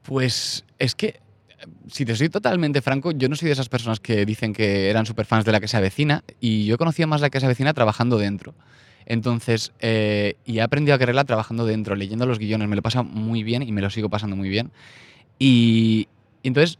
Pues 0.03 0.65
es 0.79 0.95
que, 0.95 1.21
si 1.89 2.03
te 2.05 2.15
soy 2.15 2.27
totalmente 2.29 2.81
franco, 2.81 3.11
yo 3.11 3.29
no 3.29 3.35
soy 3.37 3.47
de 3.47 3.53
esas 3.53 3.69
personas 3.69 4.01
que 4.01 4.25
dicen 4.25 4.51
que 4.53 4.89
eran 4.89 5.05
súper 5.05 5.25
fans 5.25 5.45
de 5.45 5.53
la 5.53 5.61
que 5.61 5.67
se 5.69 5.77
avecina 5.77 6.23
y 6.41 6.65
yo 6.65 6.77
conocía 6.77 7.07
más 7.07 7.21
la 7.21 7.29
que 7.29 7.39
se 7.39 7.45
avecina 7.45 7.73
trabajando 7.73 8.17
dentro. 8.17 8.53
Entonces, 9.05 9.73
eh, 9.79 10.35
y 10.45 10.57
he 10.57 10.61
aprendido 10.61 10.95
a 10.95 10.99
quererla 10.99 11.23
trabajando 11.23 11.65
dentro, 11.65 11.95
leyendo 11.95 12.25
los 12.25 12.39
guiones, 12.39 12.67
me 12.67 12.75
lo 12.75 12.81
pasa 12.81 13.03
muy 13.03 13.43
bien 13.43 13.63
y 13.63 13.71
me 13.71 13.81
lo 13.81 13.89
sigo 13.89 14.09
pasando 14.09 14.35
muy 14.35 14.49
bien. 14.49 14.71
Y, 15.39 16.07
entonces, 16.43 16.79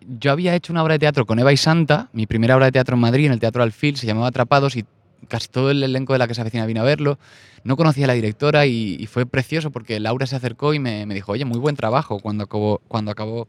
yo 0.00 0.32
había 0.32 0.54
hecho 0.54 0.72
una 0.72 0.82
obra 0.82 0.94
de 0.94 1.00
teatro 1.00 1.26
con 1.26 1.38
Eva 1.38 1.52
y 1.52 1.56
Santa, 1.56 2.08
mi 2.12 2.26
primera 2.26 2.56
obra 2.56 2.66
de 2.66 2.72
teatro 2.72 2.94
en 2.94 3.00
Madrid, 3.00 3.26
en 3.26 3.32
el 3.32 3.40
Teatro 3.40 3.62
Alfil, 3.62 3.96
se 3.96 4.06
llamaba 4.06 4.28
Atrapados 4.28 4.76
y 4.76 4.84
casi 5.28 5.48
todo 5.48 5.70
el 5.70 5.82
elenco 5.82 6.12
de 6.12 6.18
la 6.18 6.26
que 6.26 6.34
se 6.34 6.40
avecina 6.40 6.66
vino 6.66 6.80
a 6.80 6.84
verlo. 6.84 7.18
No 7.62 7.76
conocía 7.76 8.04
a 8.04 8.08
la 8.08 8.14
directora 8.14 8.66
y, 8.66 8.96
y 8.98 9.06
fue 9.06 9.26
precioso 9.26 9.70
porque 9.70 10.00
Laura 10.00 10.26
se 10.26 10.36
acercó 10.36 10.72
y 10.72 10.78
me, 10.78 11.04
me 11.06 11.14
dijo, 11.14 11.32
oye, 11.32 11.44
muy 11.44 11.58
buen 11.58 11.76
trabajo 11.76 12.18
cuando 12.20 12.44
acabó, 12.44 12.80
cuando 12.88 13.10
acabó 13.10 13.48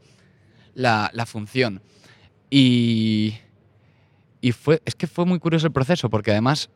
la, 0.74 1.10
la 1.14 1.26
función. 1.26 1.82
Y, 2.50 3.34
y 4.42 4.52
fue, 4.52 4.82
es 4.84 4.94
que 4.94 5.06
fue 5.06 5.24
muy 5.24 5.38
curioso 5.38 5.66
el 5.66 5.72
proceso 5.72 6.10
porque 6.10 6.32
además 6.32 6.68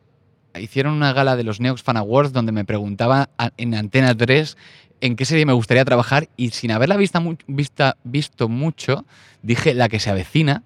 hicieron 0.59 0.93
una 0.93 1.13
gala 1.13 1.35
de 1.35 1.43
los 1.43 1.59
Neox 1.59 1.83
Fan 1.83 1.97
Awards 1.97 2.33
donde 2.33 2.51
me 2.51 2.65
preguntaba 2.65 3.29
en 3.57 3.75
Antena 3.75 4.15
3 4.15 4.57
en 5.01 5.15
qué 5.15 5.25
serie 5.25 5.45
me 5.45 5.53
gustaría 5.53 5.85
trabajar 5.85 6.29
y 6.37 6.49
sin 6.49 6.71
haberla 6.71 6.97
visto 6.97 8.49
mucho, 8.49 9.05
dije 9.43 9.73
la 9.73 9.89
que 9.89 9.99
se 9.99 10.09
avecina 10.09 10.63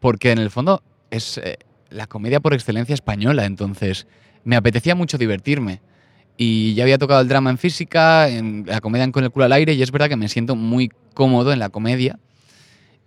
porque 0.00 0.32
en 0.32 0.38
el 0.38 0.50
fondo 0.50 0.82
es 1.10 1.38
eh, 1.38 1.58
la 1.90 2.06
comedia 2.06 2.40
por 2.40 2.54
excelencia 2.54 2.94
española, 2.94 3.44
entonces 3.44 4.06
me 4.44 4.56
apetecía 4.56 4.94
mucho 4.94 5.18
divertirme. 5.18 5.80
Y 6.36 6.74
ya 6.74 6.84
había 6.84 6.98
tocado 6.98 7.20
el 7.20 7.28
drama 7.28 7.50
en 7.50 7.58
física, 7.58 8.28
en 8.28 8.64
la 8.66 8.80
comedia 8.80 9.04
en 9.04 9.12
con 9.12 9.24
el 9.24 9.30
culo 9.30 9.46
al 9.46 9.52
aire, 9.52 9.74
y 9.74 9.82
es 9.82 9.90
verdad 9.90 10.08
que 10.08 10.16
me 10.16 10.28
siento 10.28 10.54
muy 10.54 10.92
cómodo 11.14 11.52
en 11.52 11.58
la 11.58 11.68
comedia. 11.68 12.18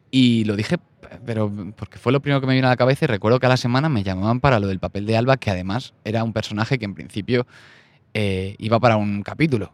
Y 0.10 0.44
lo 0.44 0.58
dije, 0.58 0.78
pero 1.26 1.52
porque 1.76 1.98
fue 1.98 2.12
lo 2.12 2.20
primero 2.22 2.42
que 2.42 2.48
me 2.48 2.56
vino 2.56 2.68
a 2.68 2.72
la 2.72 2.78
cabeza 2.78 3.06
y 3.06 3.08
recuerdo 3.08 3.40
que 3.40 3.46
a 3.46 3.50
la 3.50 3.58
semana 3.58 3.90
me 3.90 4.04
llamaban 4.04 4.40
para 4.40 4.60
lo 4.60 4.68
del 4.68 4.80
papel 4.80 5.06
de 5.06 5.18
Alba, 5.18 5.38
que 5.38 5.52
además 5.52 5.94
era 6.04 6.24
un 6.24 6.34
personaje 6.34 6.80
que 6.80 6.86
en 6.86 6.96
principio 6.96 7.46
eh, 8.14 8.56
iba 8.60 8.80
para 8.80 8.98
un 8.98 9.24
capítulo. 9.24 9.74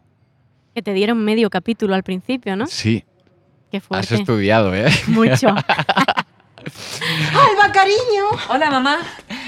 Que 0.74 0.82
te 0.82 0.92
dieron 0.92 1.24
medio 1.24 1.50
capítulo 1.50 1.94
al 1.94 2.02
principio, 2.02 2.56
¿no? 2.56 2.66
Sí, 2.66 3.04
Qué 3.70 3.78
has 3.78 3.84
fuerte. 3.84 4.14
estudiado, 4.14 4.74
¿eh? 4.74 4.90
Mucho. 5.08 5.48
Alba, 7.34 7.72
cariño, 7.72 8.24
Hola, 8.48 8.70
mamá. 8.70 8.98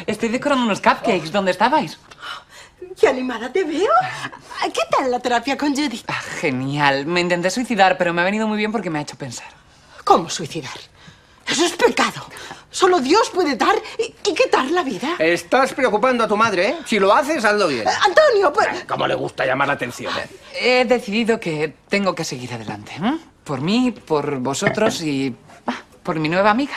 Estoy 0.07 0.29
decorando 0.29 0.65
unos 0.65 0.81
cupcakes. 0.81 1.31
¿Dónde 1.33 1.51
estabais? 1.51 1.99
qué 2.99 3.09
animada 3.09 3.51
te 3.53 3.65
veo. 3.65 3.91
¿Qué 4.75 4.81
tal 4.91 5.11
la 5.11 5.21
terapia 5.21 5.57
con 5.57 5.75
Judith? 5.75 6.05
Ah, 6.09 6.21
genial. 6.41 7.07
Me 7.07 7.21
intenté 7.21 7.51
suicidar, 7.51 7.97
pero 7.97 8.13
me 8.13 8.21
ha 8.21 8.25
venido 8.25 8.47
muy 8.47 8.59
bien 8.59 8.73
porque 8.73 8.91
me 8.91 8.99
ha 8.99 9.03
hecho 9.03 9.17
pensar. 9.17 9.47
¿Cómo 10.05 10.29
suicidar? 10.29 10.73
Eso 11.51 11.65
es 11.67 11.73
pecado. 11.73 12.27
Solo 12.71 13.01
Dios 13.01 13.31
puede 13.31 13.57
dar 13.57 13.75
y, 13.99 14.15
y 14.31 14.35
quitar 14.35 14.71
la 14.71 14.85
vida. 14.85 15.17
Estás 15.19 15.75
preocupando 15.75 16.23
a 16.23 16.29
tu 16.29 16.37
madre, 16.37 16.69
¿eh? 16.69 16.77
Si 16.87 17.01
lo 17.01 17.13
haces, 17.13 17.45
hazlo 17.45 17.67
bien. 17.67 17.87
Eh, 17.87 17.91
Antonio, 18.07 18.53
pues... 18.53 18.69
¿Cómo 18.87 19.09
le 19.09 19.15
gusta 19.17 19.45
llamar 19.45 19.67
la 19.67 19.75
atención? 19.75 20.13
He 20.61 20.85
decidido 20.85 21.41
que 21.41 21.75
tengo 21.89 22.15
que 22.15 22.25
seguir 22.25 22.55
adelante. 22.55 22.93
¿m? 22.97 23.19
Por 23.43 23.61
mí, 23.61 23.91
por 23.91 24.39
vosotros 24.39 25.03
y 25.03 25.35
ah, 25.67 25.83
por 26.05 26.21
mi 26.21 26.29
nueva 26.29 26.51
amiga. 26.51 26.75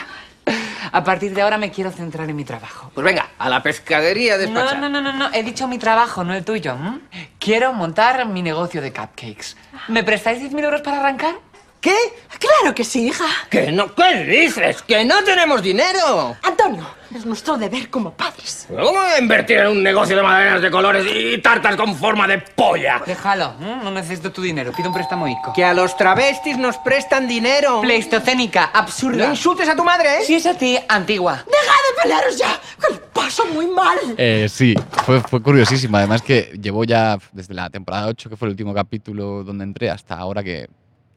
A 0.92 1.02
partir 1.02 1.32
de 1.34 1.42
ahora 1.42 1.58
me 1.58 1.70
quiero 1.70 1.90
centrar 1.90 2.28
en 2.28 2.36
mi 2.36 2.44
trabajo. 2.44 2.90
Pues 2.94 3.04
venga, 3.04 3.30
a 3.38 3.48
la 3.48 3.62
pescadería 3.62 4.34
a 4.34 4.38
No, 4.38 4.74
no, 4.74 4.88
no, 4.88 5.00
no, 5.00 5.12
no. 5.12 5.30
He 5.32 5.42
dicho 5.42 5.66
mi 5.68 5.78
trabajo, 5.78 6.24
no 6.24 6.34
el 6.34 6.44
tuyo. 6.44 6.72
¿m? 6.72 7.00
Quiero 7.38 7.72
montar 7.72 8.26
mi 8.26 8.42
negocio 8.42 8.82
de 8.82 8.92
cupcakes. 8.92 9.56
¿Me 9.88 10.02
prestáis 10.02 10.42
10.000 10.42 10.64
euros 10.64 10.80
para 10.82 10.98
arrancar? 10.98 11.36
¿Qué? 11.84 11.94
Claro 12.38 12.74
que 12.74 12.82
sí, 12.82 13.08
hija. 13.08 13.26
¿Que 13.50 13.70
no? 13.70 13.94
¿Qué 13.94 14.24
dices? 14.24 14.80
¡Que 14.80 15.04
no 15.04 15.22
tenemos 15.22 15.62
dinero! 15.62 16.34
Antonio, 16.42 16.86
es 17.14 17.26
nuestro 17.26 17.58
deber 17.58 17.90
como 17.90 18.14
padres. 18.14 18.64
¿Cómo 18.70 18.92
voy 18.92 19.10
a 19.14 19.18
invertir 19.18 19.58
en 19.58 19.66
un 19.66 19.82
negocio 19.82 20.16
de 20.16 20.22
madalenas 20.22 20.62
de 20.62 20.70
colores 20.70 21.06
y 21.14 21.36
tartas 21.42 21.76
con 21.76 21.94
forma 21.94 22.26
de 22.26 22.38
polla? 22.38 23.02
Déjalo. 23.04 23.56
¿m? 23.60 23.84
No 23.84 23.90
necesito 23.90 24.32
tu 24.32 24.40
dinero. 24.40 24.72
Pido 24.74 24.88
un 24.88 24.94
préstamo 24.94 25.28
ICO. 25.28 25.52
Que 25.52 25.62
a 25.62 25.74
los 25.74 25.94
travestis 25.94 26.56
nos 26.56 26.78
prestan 26.78 27.28
dinero. 27.28 27.82
Pleistocénica, 27.82 28.64
absurda. 28.72 29.26
No 29.26 29.32
insultes 29.32 29.68
a 29.68 29.76
tu 29.76 29.84
madre, 29.84 30.20
¿eh? 30.20 30.24
Si 30.24 30.36
es 30.36 30.46
a 30.46 30.54
ti, 30.54 30.78
antigua. 30.88 31.44
¡Deja 31.44 31.74
de 31.74 32.02
pelearos 32.02 32.38
ya! 32.38 32.58
¡Que 32.80 32.94
lo 32.94 33.00
paso 33.12 33.44
muy 33.52 33.66
mal! 33.66 33.98
Eh, 34.16 34.46
sí, 34.48 34.74
fue, 35.04 35.20
fue 35.20 35.42
curiosísimo. 35.42 35.98
Además 35.98 36.22
que 36.22 36.58
llevo 36.58 36.84
ya 36.84 37.18
desde 37.32 37.52
la 37.52 37.68
temporada 37.68 38.06
8, 38.06 38.30
que 38.30 38.36
fue 38.38 38.48
el 38.48 38.52
último 38.52 38.72
capítulo 38.72 39.44
donde 39.44 39.64
entré, 39.64 39.90
hasta 39.90 40.16
ahora 40.16 40.42
que 40.42 40.66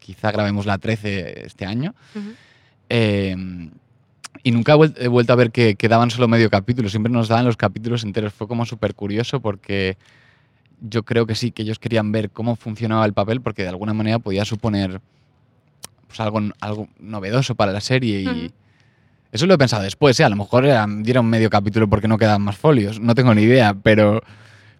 quizá 0.07 0.31
grabemos 0.31 0.65
la 0.65 0.77
13 0.77 1.45
este 1.45 1.65
año. 1.65 1.93
Eh, 2.89 3.35
y 4.43 4.51
nunca 4.51 4.73
he, 4.73 4.75
vuel- 4.75 4.95
he 4.97 5.07
vuelto 5.09 5.33
a 5.33 5.35
ver 5.35 5.51
que 5.51 5.75
quedaban 5.75 6.09
solo 6.11 6.27
medio 6.29 6.49
capítulo, 6.49 6.87
siempre 6.89 7.11
nos 7.11 7.27
daban 7.27 7.45
los 7.45 7.57
capítulos 7.57 8.03
enteros. 8.03 8.33
Fue 8.33 8.47
como 8.47 8.65
súper 8.65 8.95
curioso 8.95 9.41
porque 9.41 9.97
yo 10.79 11.03
creo 11.03 11.25
que 11.25 11.35
sí, 11.35 11.51
que 11.51 11.63
ellos 11.63 11.79
querían 11.79 12.11
ver 12.13 12.29
cómo 12.29 12.55
funcionaba 12.55 13.05
el 13.05 13.11
papel 13.13 13.41
porque 13.41 13.63
de 13.63 13.69
alguna 13.69 13.93
manera 13.93 14.19
podía 14.19 14.45
suponer 14.45 15.01
pues, 16.07 16.19
algo, 16.21 16.39
algo 16.61 16.87
novedoso 16.99 17.55
para 17.55 17.73
la 17.73 17.81
serie. 17.81 18.21
Y 18.21 18.51
eso 19.33 19.45
lo 19.45 19.55
he 19.55 19.57
pensado 19.57 19.83
después, 19.83 20.17
¿eh? 20.19 20.23
a 20.23 20.29
lo 20.29 20.37
mejor 20.37 20.65
dieron 21.03 21.25
medio 21.25 21.49
capítulo 21.49 21.89
porque 21.89 22.07
no 22.07 22.17
quedaban 22.17 22.41
más 22.43 22.55
folios, 22.57 23.01
no 23.01 23.13
tengo 23.13 23.35
ni 23.35 23.41
idea, 23.41 23.73
pero, 23.73 24.21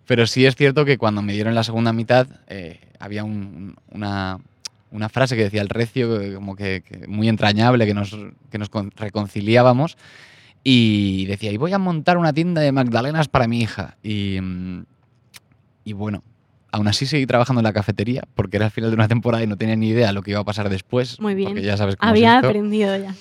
pero 0.06 0.26
sí 0.26 0.46
es 0.46 0.56
cierto 0.56 0.86
que 0.86 0.98
cuando 0.98 1.22
me 1.22 1.34
dieron 1.34 1.54
la 1.54 1.64
segunda 1.66 1.92
mitad 1.92 2.28
eh, 2.48 2.80
había 3.00 3.26
un- 3.26 3.76
una, 3.92 4.38
una 4.92 5.10
frase 5.10 5.36
que 5.36 5.44
decía 5.44 5.62
el 5.62 5.70
recio, 5.70 6.20
como 6.36 6.56
que, 6.56 6.82
que 6.82 7.08
muy 7.08 7.28
entrañable, 7.30 7.86
que 7.86 7.94
nos, 7.94 8.16
que 8.50 8.58
nos 8.58 8.70
con- 8.70 8.92
reconciliábamos. 8.92 9.98
Y 10.64 11.26
decía, 11.28 11.52
y 11.52 11.58
voy 11.58 11.74
a 11.74 11.78
montar 11.78 12.18
una 12.18 12.34
tienda 12.34 12.62
de 12.62 12.72
magdalenas 12.72 13.28
para 13.28 13.48
mi 13.48 13.62
hija. 13.62 13.98
Y, 14.04 14.40
mm, 14.42 14.86
y 15.86 15.94
bueno, 15.94 16.24
aún 16.72 16.88
así 16.88 17.06
seguí 17.06 17.26
trabajando 17.26 17.62
en 17.62 17.64
la 17.64 17.74
cafetería, 17.74 18.24
porque 18.36 18.58
era 18.58 18.66
el 18.66 18.72
final 18.72 18.90
de 18.90 18.96
una 18.96 19.08
temporada 19.08 19.44
y 19.44 19.48
no 19.48 19.56
tenía 19.58 19.76
ni 19.76 19.90
idea 19.90 20.12
lo 20.12 20.22
que 20.24 20.32
iba 20.32 20.42
a 20.42 20.44
pasar 20.46 20.70
después. 20.70 21.20
Muy 21.22 21.36
bien. 21.36 21.50
Porque 21.50 21.64
ya 21.64 21.78
sabes 21.78 21.96
cómo 21.96 22.10
Había 22.10 22.32
es 22.32 22.36
esto. 22.38 22.48
aprendido 22.50 22.98
ya. 22.98 23.16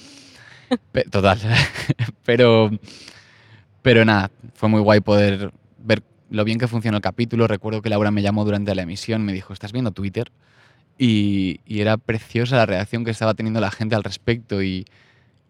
Total. 1.10 1.38
pero, 2.24 2.70
pero 3.82 4.04
nada, 4.04 4.30
fue 4.54 4.68
muy 4.68 4.80
guay 4.80 5.00
poder 5.00 5.52
ver 5.78 6.02
lo 6.30 6.42
bien 6.44 6.58
que 6.58 6.66
funcionó 6.66 6.96
el 6.96 7.02
capítulo. 7.02 7.46
Recuerdo 7.46 7.82
que 7.82 7.90
Laura 7.90 8.10
me 8.10 8.22
llamó 8.22 8.44
durante 8.44 8.74
la 8.74 8.82
emisión, 8.82 9.24
me 9.24 9.32
dijo, 9.32 9.52
¿estás 9.52 9.70
viendo 9.72 9.92
Twitter? 9.92 10.32
Y, 10.98 11.60
y 11.66 11.80
era 11.80 11.98
preciosa 11.98 12.56
la 12.56 12.66
reacción 12.66 13.04
que 13.04 13.10
estaba 13.10 13.34
teniendo 13.34 13.60
la 13.60 13.70
gente 13.70 13.94
al 13.94 14.04
respecto. 14.04 14.62
Y, 14.62 14.86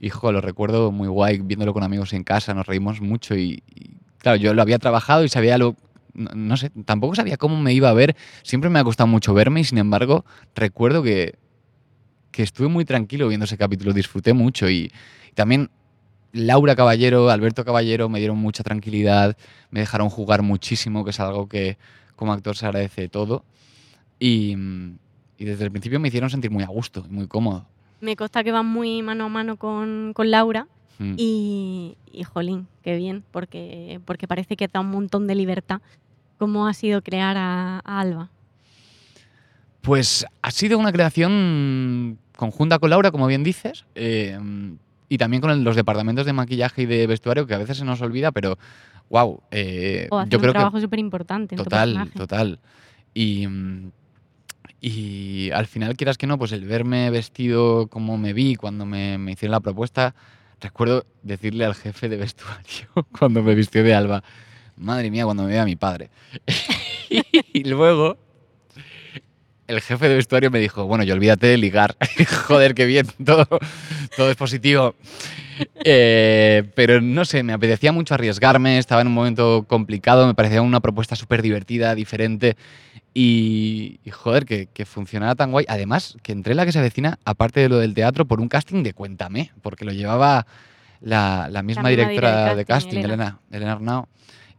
hijo, 0.00 0.32
lo 0.32 0.40
recuerdo 0.40 0.92
muy 0.92 1.08
guay 1.08 1.38
viéndolo 1.38 1.72
con 1.72 1.82
amigos 1.82 2.12
en 2.12 2.24
casa, 2.24 2.54
nos 2.54 2.66
reímos 2.66 3.00
mucho. 3.00 3.36
Y, 3.36 3.62
y, 3.74 3.96
claro, 4.18 4.36
yo 4.36 4.54
lo 4.54 4.62
había 4.62 4.78
trabajado 4.78 5.24
y 5.24 5.28
sabía 5.28 5.58
lo. 5.58 5.76
No, 6.14 6.30
no 6.34 6.56
sé, 6.56 6.70
tampoco 6.86 7.14
sabía 7.14 7.36
cómo 7.36 7.60
me 7.60 7.72
iba 7.72 7.90
a 7.90 7.92
ver. 7.92 8.16
Siempre 8.42 8.70
me 8.70 8.78
ha 8.78 8.84
costado 8.84 9.06
mucho 9.06 9.34
verme 9.34 9.60
y 9.60 9.64
sin 9.64 9.78
embargo, 9.78 10.24
recuerdo 10.54 11.02
que, 11.02 11.34
que 12.30 12.42
estuve 12.42 12.68
muy 12.68 12.84
tranquilo 12.84 13.28
viendo 13.28 13.44
ese 13.44 13.58
capítulo, 13.58 13.92
disfruté 13.92 14.32
mucho 14.32 14.68
y, 14.68 14.90
y 15.30 15.34
también 15.34 15.70
Laura 16.32 16.74
Caballero, 16.74 17.30
Alberto 17.30 17.64
Caballero 17.64 18.08
me 18.08 18.18
dieron 18.18 18.38
mucha 18.38 18.62
tranquilidad, 18.62 19.36
me 19.70 19.80
dejaron 19.80 20.08
jugar 20.08 20.42
muchísimo, 20.42 21.04
que 21.04 21.10
es 21.10 21.20
algo 21.20 21.48
que 21.48 21.78
como 22.14 22.32
actor 22.32 22.56
se 22.56 22.66
agradece 22.66 23.08
todo 23.08 23.44
y, 24.18 24.56
mm, 24.56 24.98
y 25.38 25.44
desde 25.44 25.64
el 25.64 25.70
principio 25.70 26.00
me 26.00 26.08
hicieron 26.08 26.30
sentir 26.30 26.50
muy 26.50 26.62
a 26.64 26.68
gusto 26.68 27.04
y 27.08 27.12
muy 27.12 27.26
cómodo. 27.26 27.66
Me 28.00 28.14
consta 28.16 28.44
que 28.44 28.52
van 28.52 28.66
muy 28.66 29.02
mano 29.02 29.24
a 29.24 29.28
mano 29.28 29.56
con, 29.56 30.12
con 30.14 30.30
Laura 30.30 30.66
Mm. 30.98 31.14
y, 31.18 31.94
y, 32.10 32.24
jolín, 32.24 32.68
qué 32.82 32.96
bien, 32.96 33.22
porque, 33.30 34.00
porque 34.06 34.26
parece 34.26 34.56
que 34.56 34.66
da 34.66 34.80
un 34.80 34.90
montón 34.90 35.26
de 35.26 35.34
libertad. 35.34 35.82
¿Cómo 36.38 36.66
ha 36.66 36.72
sido 36.72 37.02
crear 37.02 37.36
a, 37.36 37.80
a 37.84 38.00
Alba? 38.00 38.30
Pues 39.82 40.24
ha 40.42 40.50
sido 40.50 40.78
una 40.78 40.92
creación 40.92 42.18
conjunta 42.36 42.78
con 42.78 42.90
Laura, 42.90 43.10
como 43.10 43.26
bien 43.26 43.44
dices, 43.44 43.84
eh, 43.94 44.38
y 45.08 45.18
también 45.18 45.40
con 45.40 45.50
el- 45.50 45.62
los 45.64 45.76
departamentos 45.76 46.26
de 46.26 46.32
maquillaje 46.32 46.82
y 46.82 46.86
de 46.86 47.06
vestuario, 47.06 47.46
que 47.46 47.54
a 47.54 47.58
veces 47.58 47.76
se 47.78 47.84
nos 47.84 48.00
olvida, 48.00 48.32
pero 48.32 48.58
wow, 49.10 49.40
eh, 49.50 50.08
O 50.10 50.18
hacer 50.18 50.30
yo 50.30 50.38
un 50.38 50.42
creo 50.42 50.52
trabajo 50.52 50.80
súper 50.80 50.98
importante 50.98 51.54
en 51.54 51.58
tu 51.58 51.64
Total, 51.64 52.10
total. 52.16 52.58
Y, 53.14 53.46
y 54.80 55.50
al 55.52 55.66
final, 55.66 55.96
quieras 55.96 56.18
que 56.18 56.26
no, 56.26 56.38
pues 56.38 56.52
el 56.52 56.64
verme 56.64 57.10
vestido 57.10 57.88
como 57.88 58.18
me 58.18 58.32
vi 58.32 58.56
cuando 58.56 58.86
me, 58.86 59.18
me 59.18 59.32
hicieron 59.32 59.52
la 59.52 59.60
propuesta, 59.60 60.14
recuerdo 60.60 61.06
decirle 61.22 61.64
al 61.64 61.74
jefe 61.74 62.08
de 62.08 62.16
vestuario 62.16 62.88
cuando 63.18 63.42
me 63.42 63.54
vistió 63.54 63.82
de 63.82 63.94
alba, 63.94 64.22
madre 64.76 65.10
mía, 65.10 65.24
cuando 65.24 65.44
me 65.44 65.50
vea 65.50 65.64
mi 65.64 65.76
padre. 65.76 66.10
y 67.52 67.64
luego 67.64 68.18
el 69.68 69.80
jefe 69.80 70.08
de 70.08 70.14
vestuario 70.16 70.50
me 70.50 70.60
dijo, 70.60 70.84
bueno, 70.86 71.04
yo 71.04 71.14
olvídate 71.14 71.46
de 71.46 71.56
ligar. 71.56 71.96
Joder, 72.46 72.74
qué 72.74 72.86
bien, 72.86 73.06
todo, 73.24 73.46
todo 74.16 74.30
es 74.30 74.36
positivo. 74.36 74.94
Eh, 75.84 76.64
pero 76.74 77.00
no 77.00 77.24
sé, 77.24 77.42
me 77.42 77.52
apetecía 77.52 77.90
mucho 77.90 78.14
arriesgarme, 78.14 78.78
estaba 78.78 79.00
en 79.00 79.06
un 79.06 79.14
momento 79.14 79.64
complicado, 79.66 80.26
me 80.26 80.34
parecía 80.34 80.60
una 80.62 80.80
propuesta 80.80 81.16
súper 81.16 81.42
divertida, 81.42 81.94
diferente 81.94 82.56
y, 83.18 83.98
y, 84.04 84.10
joder, 84.10 84.44
que, 84.44 84.66
que 84.66 84.84
funcionara 84.84 85.34
tan 85.34 85.50
guay. 85.50 85.64
Además, 85.70 86.18
que 86.22 86.32
entré 86.32 86.50
en 86.50 86.58
la 86.58 86.66
que 86.66 86.72
se 86.72 86.80
avecina, 86.80 87.18
aparte 87.24 87.60
de 87.60 87.70
lo 87.70 87.78
del 87.78 87.94
teatro, 87.94 88.26
por 88.26 88.42
un 88.42 88.48
casting 88.48 88.82
de 88.82 88.92
Cuéntame, 88.92 89.52
porque 89.62 89.86
lo 89.86 89.92
llevaba 89.92 90.46
la, 91.00 91.48
la 91.50 91.62
misma 91.62 91.88
directora 91.88 92.50
de 92.50 92.56
de 92.56 92.64
casting, 92.66 92.98
Elena. 92.98 93.40
Elena, 93.50 93.72
Arnau, 93.72 94.06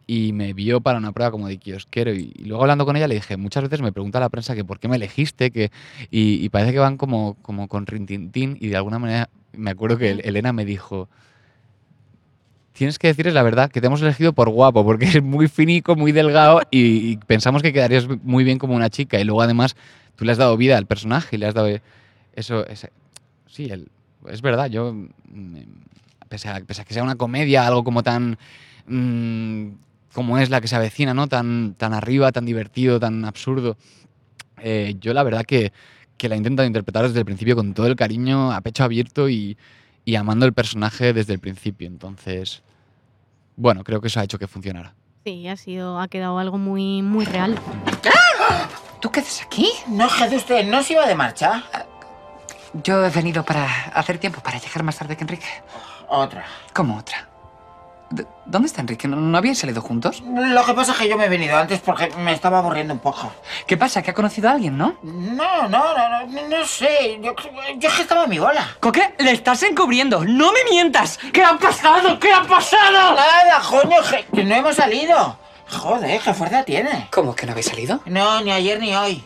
y 0.08 0.34
me 0.34 0.54
vio 0.54 0.82
para 0.82 0.98
una 0.98 1.12
prueba 1.12 1.30
como 1.30 1.48
de 1.48 1.60
quiero 1.60 2.12
Y, 2.16 2.34
y 2.36 2.46
luego 2.46 2.64
hablando 2.64 2.84
con 2.84 2.96
ella 2.96 3.08
le 3.08 3.14
dije, 3.14 3.38
muchas 3.38 3.62
veces 3.62 3.82
me 3.82 3.92
pregunta 3.92 4.20
la 4.20 4.30
prensa 4.30 4.56
que 4.56 4.66
por 4.66 4.80
qué 4.80 4.88
me 4.88 4.96
elegiste, 4.96 5.52
que, 5.52 5.70
y, 6.10 6.44
y 6.44 6.50
parece 6.50 6.74
que 6.74 6.80
van 6.80 6.98
como, 6.98 7.36
como 7.44 7.68
con 7.68 7.86
rintintín, 7.86 8.58
y 8.60 8.70
de 8.70 8.76
alguna 8.76 8.98
manera 8.98 9.30
me 9.54 9.70
acuerdo 9.70 10.00
que. 10.00 10.10
Elena 10.10 10.52
me 10.52 10.66
dijo, 10.66 11.10
tienes 12.78 13.00
que 13.00 13.08
decirles 13.08 13.34
la 13.34 13.42
verdad, 13.44 13.72
que 13.72 13.82
te 13.82 13.88
hemos 13.88 14.02
elegido 14.02 14.34
por 14.34 14.50
guapo, 14.50 14.86
porque 14.86 15.06
eres 15.06 15.24
muy 15.24 15.48
finico, 15.48 15.96
muy 15.96 16.12
delgado 16.12 16.62
y, 16.70 17.18
pensamos 17.18 17.64
que 17.64 17.74
quedarías 17.74 18.08
muy 18.24 18.44
bien 18.44 18.60
como 18.60 18.76
una 18.76 18.90
chica. 18.90 19.20
Y 19.20 19.24
luego 19.24 19.42
además 19.42 19.76
tú 20.16 20.26
le 20.26 20.32
has 20.32 20.38
dado 20.38 20.56
vida 20.58 20.78
al 20.78 20.86
personaje 20.86 21.36
y 21.36 21.40
le 21.40 21.48
has 21.48 21.56
dado 21.56 21.70
eso. 22.34 22.66
sí, 23.48 23.72
es 24.30 24.42
verdad, 24.42 24.68
yo, 24.68 24.94
mm, 24.94 25.58
pese 26.30 26.50
a, 26.50 26.62
que 26.62 26.94
sea 26.94 27.04
una 27.04 27.16
comedia, 27.16 27.66
algo 27.66 27.84
como 27.84 28.04
tan... 28.04 28.38
mm, 28.88 29.70
como 30.14 30.38
es 30.38 30.50
la 30.50 30.62
que 30.62 30.68
se 30.68 30.76
avecina, 30.76 31.14
¿no? 31.14 31.28
Tan, 31.28 31.76
tan 31.76 31.94
arriba, 31.94 32.32
tan 32.32 32.46
divertido, 32.46 33.00
tan 33.00 33.26
absurdo. 33.26 33.78
eh, 34.62 34.96
yo 35.00 35.14
la 35.14 35.24
verdad 35.24 35.46
que, 35.46 35.72
que 36.18 36.30
la 36.30 36.36
he 36.36 36.38
intentado 36.38 36.68
interpretar 36.68 37.08
desde 37.08 37.20
el 37.20 37.26
principio 37.26 37.56
con 37.56 37.74
todo 37.74 37.88
el 37.88 37.96
cariño, 37.96 38.52
a 38.52 38.62
pecho 38.62 38.84
abierto 38.84 39.30
y, 39.30 39.58
y 40.08 40.16
amando 40.16 40.46
el 40.46 40.54
personaje 40.54 41.12
desde 41.12 41.34
el 41.34 41.40
principio. 41.40 41.86
Entonces, 41.86 42.64
bueno, 43.58 43.84
creo 43.84 44.00
que 44.00 44.08
eso 44.08 44.22
ha 44.22 44.24
hecho 44.24 44.40
que 44.40 44.48
funcionara. 44.48 44.94
Sí, 45.26 45.50
ha 45.50 45.58
sido, 45.58 46.00
ha 46.00 46.08
quedado 46.08 46.40
algo 46.40 46.58
muy, 46.58 47.02
muy 47.02 47.26
real. 47.26 47.60
¿Tú 49.02 49.12
qué 49.12 49.20
haces 49.20 49.44
aquí? 49.44 49.70
No, 49.90 50.08
Jesús, 50.08 50.38
usted 50.38 50.66
no 50.66 50.82
se 50.82 50.94
iba 50.94 51.06
de 51.06 51.14
marcha. 51.14 51.62
Yo 52.86 53.06
he 53.06 53.10
venido 53.10 53.44
para 53.44 53.66
hacer 53.88 54.18
tiempo, 54.18 54.42
para 54.42 54.60
llegar 54.60 54.82
más 54.82 54.98
tarde 54.98 55.18
que 55.18 55.24
Enrique. 55.24 55.46
Otra. 56.08 56.46
¿Cómo 56.74 56.96
otra? 56.96 57.28
¿Dónde 58.46 58.68
está 58.68 58.82
Enrique? 58.82 59.08
¿No, 59.08 59.18
no 59.18 59.38
habíais 59.38 59.60
salido 59.60 59.82
juntos? 59.82 60.24
Lo 60.26 60.66
que 60.66 60.74
pasa 60.74 60.94
es 60.94 60.98
que 60.98 61.10
yo 61.10 61.18
me 61.18 61.26
he 61.26 61.30
venido 61.30 61.58
antes 61.58 61.82
porque 61.82 62.10
me 62.18 62.32
estaba 62.32 62.60
aburriendo 62.60 62.94
un 62.94 63.00
poco. 63.00 63.32
¿Qué 63.66 63.76
pasa? 63.76 64.02
¿Que 64.02 64.12
ha 64.12 64.14
conocido 64.14 64.48
a 64.50 64.54
alguien, 64.54 64.78
no? 64.78 64.96
No, 65.04 65.68
no, 65.68 65.94
no, 65.98 66.26
no, 66.26 66.48
no 66.48 66.66
sé. 66.66 67.20
Yo, 67.22 67.36
yo 67.78 67.90
es 67.90 67.96
que 67.96 68.02
estaba 68.02 68.24
a 68.24 68.28
mi 68.28 68.40
bola. 68.40 68.78
¿Coque? 68.80 69.14
Le 69.20 69.32
estás 69.32 69.64
encubriendo. 69.64 70.24
¡No 70.24 70.54
me 70.54 70.60
mientas! 70.70 71.20
¿Qué 71.34 71.44
ha 71.44 71.58
pasado? 71.58 72.18
¿Qué 72.20 72.32
ha 72.32 72.44
pasado? 72.44 73.16
Nada, 73.16 73.62
coño, 73.70 73.98
que 74.34 74.44
no 74.44 74.56
hemos 74.56 74.76
salido. 74.76 75.38
Joder, 75.70 76.22
qué 76.22 76.34
fuerza 76.34 76.64
tiene. 76.64 77.08
¿Cómo 77.12 77.36
que 77.36 77.46
no 77.46 77.52
habéis 77.52 77.68
salido? 77.68 78.00
No, 78.06 78.42
ni 78.42 78.52
ayer 78.52 78.80
ni 78.80 78.96
hoy. 78.96 79.24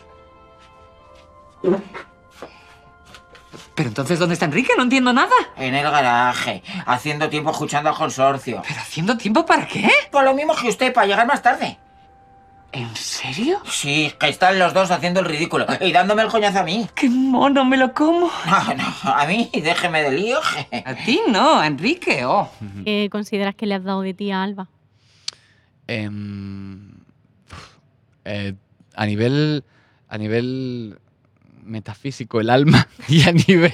Pero 3.82 3.90
entonces, 3.90 4.20
¿dónde 4.20 4.34
está 4.34 4.46
Enrique? 4.46 4.74
No 4.78 4.84
entiendo 4.84 5.12
nada. 5.12 5.34
En 5.58 5.74
el 5.74 5.82
garaje, 5.82 6.62
haciendo 6.86 7.30
tiempo 7.30 7.50
escuchando 7.50 7.90
al 7.90 7.96
consorcio. 7.96 8.62
¿Pero 8.68 8.80
haciendo 8.80 9.18
tiempo 9.18 9.44
para 9.44 9.66
qué? 9.66 9.90
Por 10.12 10.24
lo 10.24 10.36
mismo 10.36 10.54
que 10.56 10.70
usted, 10.70 10.94
para 10.94 11.08
llegar 11.08 11.26
más 11.26 11.42
tarde. 11.42 11.80
¿En 12.74 12.96
serio? 12.96 13.60
Sí, 13.66 14.14
que 14.20 14.30
están 14.30 14.60
los 14.60 14.76
dos 14.76 14.92
haciendo 14.92 15.22
el 15.22 15.26
ridículo 15.26 15.66
y 15.82 15.92
dándome 15.92 16.22
el 16.22 16.28
coñazo 16.28 16.60
a 16.60 16.64
mí. 16.64 16.88
¡Qué 16.94 17.10
mono! 17.10 17.66
¿Me 17.66 17.76
lo 17.76 17.92
como? 17.96 18.30
No, 18.46 18.74
no, 18.76 19.12
a 19.16 19.26
mí, 19.26 19.50
déjeme 19.52 20.04
de 20.04 20.12
lío. 20.12 20.38
A 20.86 20.94
ti 20.94 21.20
no, 21.28 21.60
a 21.60 21.66
Enrique. 21.66 22.24
Oh. 22.24 22.52
¿Qué 22.86 23.10
consideras 23.12 23.56
que 23.56 23.66
le 23.66 23.74
has 23.74 23.84
dado 23.84 24.02
de 24.02 24.14
ti 24.14 24.30
a 24.30 24.44
Alba? 24.44 24.70
Em, 25.88 27.00
eh, 28.26 28.54
a 28.96 29.06
nivel 29.08 29.64
a 30.08 30.20
nivel 30.20 31.00
metafísico 31.72 32.40
el 32.40 32.52
alma 32.52 32.88
y 33.08 33.24
a 33.24 33.32
nivel 33.32 33.74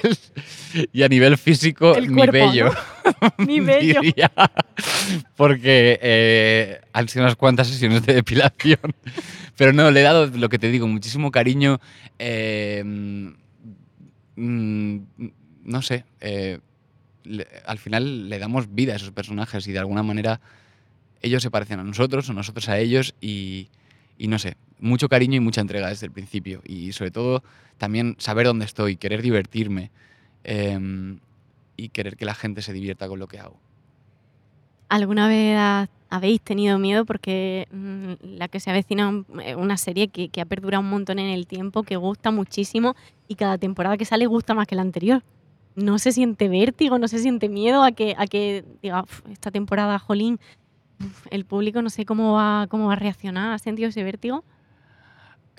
y 0.92 1.02
a 1.02 1.08
nivel 1.08 1.36
físico 1.36 1.94
El 1.94 2.08
mi 2.08 2.14
cuerpo, 2.16 2.32
bello 2.32 2.70
Mi 3.38 3.60
bello. 3.60 4.00
diría. 4.02 4.30
porque 5.36 5.98
eh, 6.00 6.80
han 6.92 7.08
sido 7.08 7.24
unas 7.24 7.36
cuantas 7.36 7.68
sesiones 7.68 8.04
de 8.06 8.14
depilación 8.14 8.78
pero 9.56 9.72
no 9.72 9.90
le 9.90 10.00
he 10.00 10.04
dado 10.04 10.26
lo 10.28 10.48
que 10.48 10.58
te 10.58 10.70
digo 10.70 10.86
muchísimo 10.86 11.30
cariño 11.30 11.80
eh, 12.18 12.82
mm, 12.84 13.28
no 15.64 15.82
sé 15.82 16.04
eh, 16.20 16.58
le- 17.24 17.46
al 17.66 17.78
final 17.78 18.28
le 18.28 18.38
damos 18.38 18.72
vida 18.74 18.92
a 18.92 18.96
esos 18.96 19.10
personajes 19.10 19.66
y 19.66 19.72
de 19.72 19.78
alguna 19.80 20.02
manera 20.02 20.40
ellos 21.20 21.42
se 21.42 21.50
parecen 21.50 21.80
a 21.80 21.84
nosotros 21.84 22.28
o 22.30 22.32
nosotros 22.32 22.68
a 22.68 22.78
ellos 22.78 23.14
y, 23.20 23.68
y 24.16 24.28
no 24.28 24.38
sé, 24.38 24.56
mucho 24.80 25.08
cariño 25.08 25.36
y 25.36 25.40
mucha 25.40 25.60
entrega 25.60 25.88
desde 25.88 26.06
el 26.06 26.12
principio 26.12 26.60
y 26.64 26.92
sobre 26.92 27.10
todo 27.10 27.42
también 27.78 28.16
saber 28.18 28.46
dónde 28.46 28.64
estoy, 28.64 28.96
querer 28.96 29.22
divertirme 29.22 29.90
em, 30.44 31.18
y 31.76 31.88
querer 31.90 32.16
que 32.16 32.24
la 32.24 32.34
gente 32.34 32.62
se 32.62 32.72
divierta 32.72 33.08
con 33.08 33.18
lo 33.18 33.28
que 33.28 33.38
hago. 33.38 33.58
¿Alguna 34.88 35.28
vez 35.28 35.56
ha- 35.58 35.88
habéis 36.10 36.40
tenido 36.40 36.78
miedo? 36.78 37.04
Porque 37.04 37.68
mm, 37.70 38.12
la 38.38 38.48
que 38.48 38.58
se 38.60 38.70
avecina 38.70 39.08
un- 39.08 39.26
eh, 39.44 39.54
una 39.54 39.76
serie 39.76 40.08
que, 40.08 40.28
que 40.30 40.40
ha 40.40 40.46
perdurado 40.46 40.82
un 40.82 40.90
montón 40.90 41.18
en 41.18 41.26
el 41.28 41.46
tiempo, 41.46 41.82
que 41.82 41.96
gusta 41.96 42.30
muchísimo 42.30 42.94
y 43.28 43.34
cada 43.34 43.58
temporada 43.58 43.96
que 43.98 44.04
sale 44.06 44.26
gusta 44.26 44.54
más 44.54 44.66
que 44.66 44.74
la 44.76 44.82
anterior. 44.82 45.22
No 45.76 45.98
se 45.98 46.10
siente 46.12 46.48
vértigo, 46.48 46.98
no 46.98 47.06
se 47.06 47.18
siente 47.18 47.48
miedo 47.48 47.82
a 47.84 47.92
que, 47.92 48.14
a 48.18 48.26
que 48.26 48.64
diga, 48.82 49.02
"Uf, 49.02 49.20
esta 49.30 49.50
temporada, 49.50 49.98
jolín, 49.98 50.40
el 51.30 51.44
público 51.44 51.82
no 51.82 51.90
sé 51.90 52.04
cómo 52.04 52.32
va, 52.32 52.66
cómo 52.68 52.86
va 52.88 52.94
a 52.94 52.96
reaccionar. 52.96 53.52
¿Has 53.52 53.62
sentido 53.62 53.90
ese 53.90 54.02
vértigo? 54.02 54.42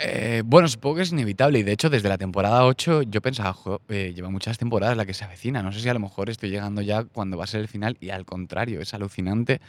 Eh, 0.02 0.44
bueno, 0.46 0.70
supongo 0.70 0.96
que 0.98 1.02
es 1.02 1.12
inevitable 1.12 1.60
y 1.60 1.64
de 1.64 1.74
hecho 1.74 1.90
desde 1.90 2.08
la 2.08 2.18
temporada 2.18 2.66
8 2.66 3.02
yo 3.02 3.22
pensaba, 3.22 3.52
"Jo, 3.52 3.82
eh, 3.90 4.14
lleva 4.16 4.30
muchas 4.30 4.58
temporadas 4.58 4.96
la 4.96 5.06
que 5.06 5.14
se 5.14 5.26
avecina, 5.26 5.62
no 5.62 5.74
sé 5.74 5.82
si 5.82 5.90
a 5.90 5.94
lo 5.94 6.00
mejor 6.00 6.30
estoy 6.30 6.50
llegando 6.50 6.82
ya 6.82 7.04
cuando 7.04 7.38
va 7.38 7.44
a 7.44 7.48
ser 7.48 7.60
el 7.60 7.68
final 7.68 7.98
y 8.00 8.10
al 8.12 8.26
contrario, 8.26 8.80
es 8.80 8.94
alucinante. 8.94 9.60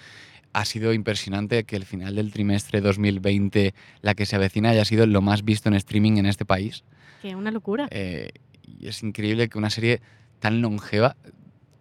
Ha 0.53 0.65
sido 0.65 0.93
impresionante 0.93 1.65
que 1.65 1.75
el 1.75 1.85
final 1.85 2.15
del 2.15 2.33
trimestre 2.33 2.81
2020, 2.81 3.75
la 4.03 4.15
que 4.15 4.25
se 4.25 4.37
avecina, 4.37 4.71
haya 4.71 4.85
sido 4.85 5.05
lo 5.07 5.21
más 5.21 5.45
visto 5.45 5.69
en 5.69 5.75
streaming 5.75 6.19
en 6.19 6.27
este 6.27 6.45
país. 6.45 6.85
Que 7.23 7.35
una 7.35 7.51
locura. 7.51 7.89
Eh, 7.91 8.31
y 8.63 8.87
es 8.87 9.03
increíble 9.03 9.49
que 9.49 9.59
una 9.59 9.71
serie 9.71 10.01
tan 10.39 10.63
longeva 10.63 11.17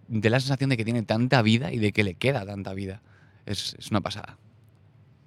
dé 0.08 0.32
la 0.32 0.40
sensación 0.40 0.72
de 0.72 0.78
que 0.78 0.86
tiene 0.86 1.04
tanta 1.04 1.44
vida 1.44 1.72
y 1.72 1.78
de 1.78 1.92
que 1.92 2.04
le 2.04 2.16
queda 2.16 2.48
tanta 2.48 2.74
vida. 2.74 3.04
Es, 3.46 3.76
es 3.78 3.92
una 3.92 4.02
pasada. 4.02 4.39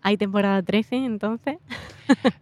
Hay 0.03 0.17
temporada 0.17 0.63
13, 0.63 0.97
entonces. 0.97 1.57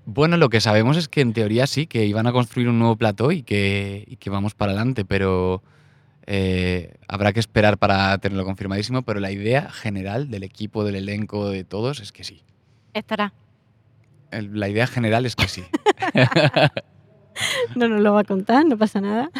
Bueno, 0.06 0.36
lo 0.36 0.48
que 0.48 0.60
sabemos 0.60 0.96
es 0.96 1.08
que 1.08 1.20
en 1.20 1.32
teoría 1.32 1.66
sí, 1.66 1.86
que 1.86 2.04
iban 2.06 2.26
a 2.26 2.32
construir 2.32 2.68
un 2.68 2.78
nuevo 2.80 2.96
plató 2.96 3.30
y 3.30 3.42
que, 3.42 4.04
y 4.08 4.16
que 4.16 4.28
vamos 4.30 4.54
para 4.54 4.72
adelante, 4.72 5.04
pero 5.04 5.62
eh, 6.26 6.94
habrá 7.06 7.32
que 7.32 7.38
esperar 7.40 7.78
para 7.78 8.16
tenerlo 8.18 8.44
confirmadísimo, 8.44 9.02
pero 9.02 9.20
la 9.20 9.30
idea 9.30 9.70
general 9.70 10.28
del 10.30 10.42
equipo, 10.42 10.82
del 10.82 10.96
elenco, 10.96 11.48
de 11.50 11.62
todos, 11.62 12.00
es 12.00 12.10
que 12.10 12.24
sí. 12.24 12.42
Estará. 12.94 13.32
El- 14.32 14.58
La 14.58 14.68
idea 14.68 14.86
general 14.88 15.24
es 15.26 15.36
que 15.36 15.46
sí. 15.46 15.62
No 17.76 17.88
nos 17.88 18.00
lo 18.00 18.12
va 18.14 18.20
a 18.20 18.24
contar, 18.24 18.66
no 18.66 18.76
pasa 18.76 19.00
nada. 19.00 19.30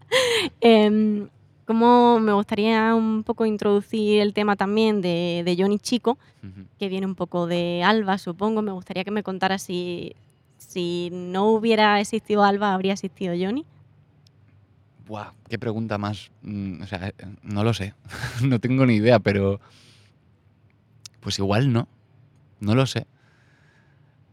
Em, 0.60 1.28
como 1.66 2.20
me 2.20 2.32
gustaría 2.32 2.94
un 2.94 3.24
poco 3.24 3.44
introducir 3.44 4.20
el 4.20 4.32
tema 4.32 4.56
también 4.56 5.02
de, 5.02 5.42
de 5.44 5.56
Johnny 5.58 5.78
Chico, 5.78 6.16
que 6.78 6.88
viene 6.88 7.06
un 7.06 7.16
poco 7.16 7.46
de 7.46 7.82
Alba, 7.84 8.18
supongo. 8.18 8.62
Me 8.62 8.70
gustaría 8.70 9.02
que 9.02 9.10
me 9.10 9.24
contara 9.24 9.58
si, 9.58 10.14
si 10.58 11.10
no 11.12 11.46
hubiera 11.50 12.00
existido 12.00 12.44
Alba, 12.44 12.72
habría 12.72 12.92
existido 12.92 13.34
Johnny. 13.38 13.66
Buah, 15.06 15.32
qué 15.48 15.58
pregunta 15.58 15.98
más. 15.98 16.30
mm, 16.42 16.82
o 16.82 16.86
sea, 16.86 17.08
eh, 17.08 17.14
no 17.42 17.64
lo 17.64 17.74
sé. 17.74 17.94
no 18.42 18.60
tengo 18.60 18.86
ni 18.86 18.94
idea, 18.94 19.18
pero. 19.18 19.60
Pues 21.20 21.38
igual 21.40 21.72
no. 21.72 21.88
No 22.60 22.74
lo 22.74 22.86
sé. 22.86 23.06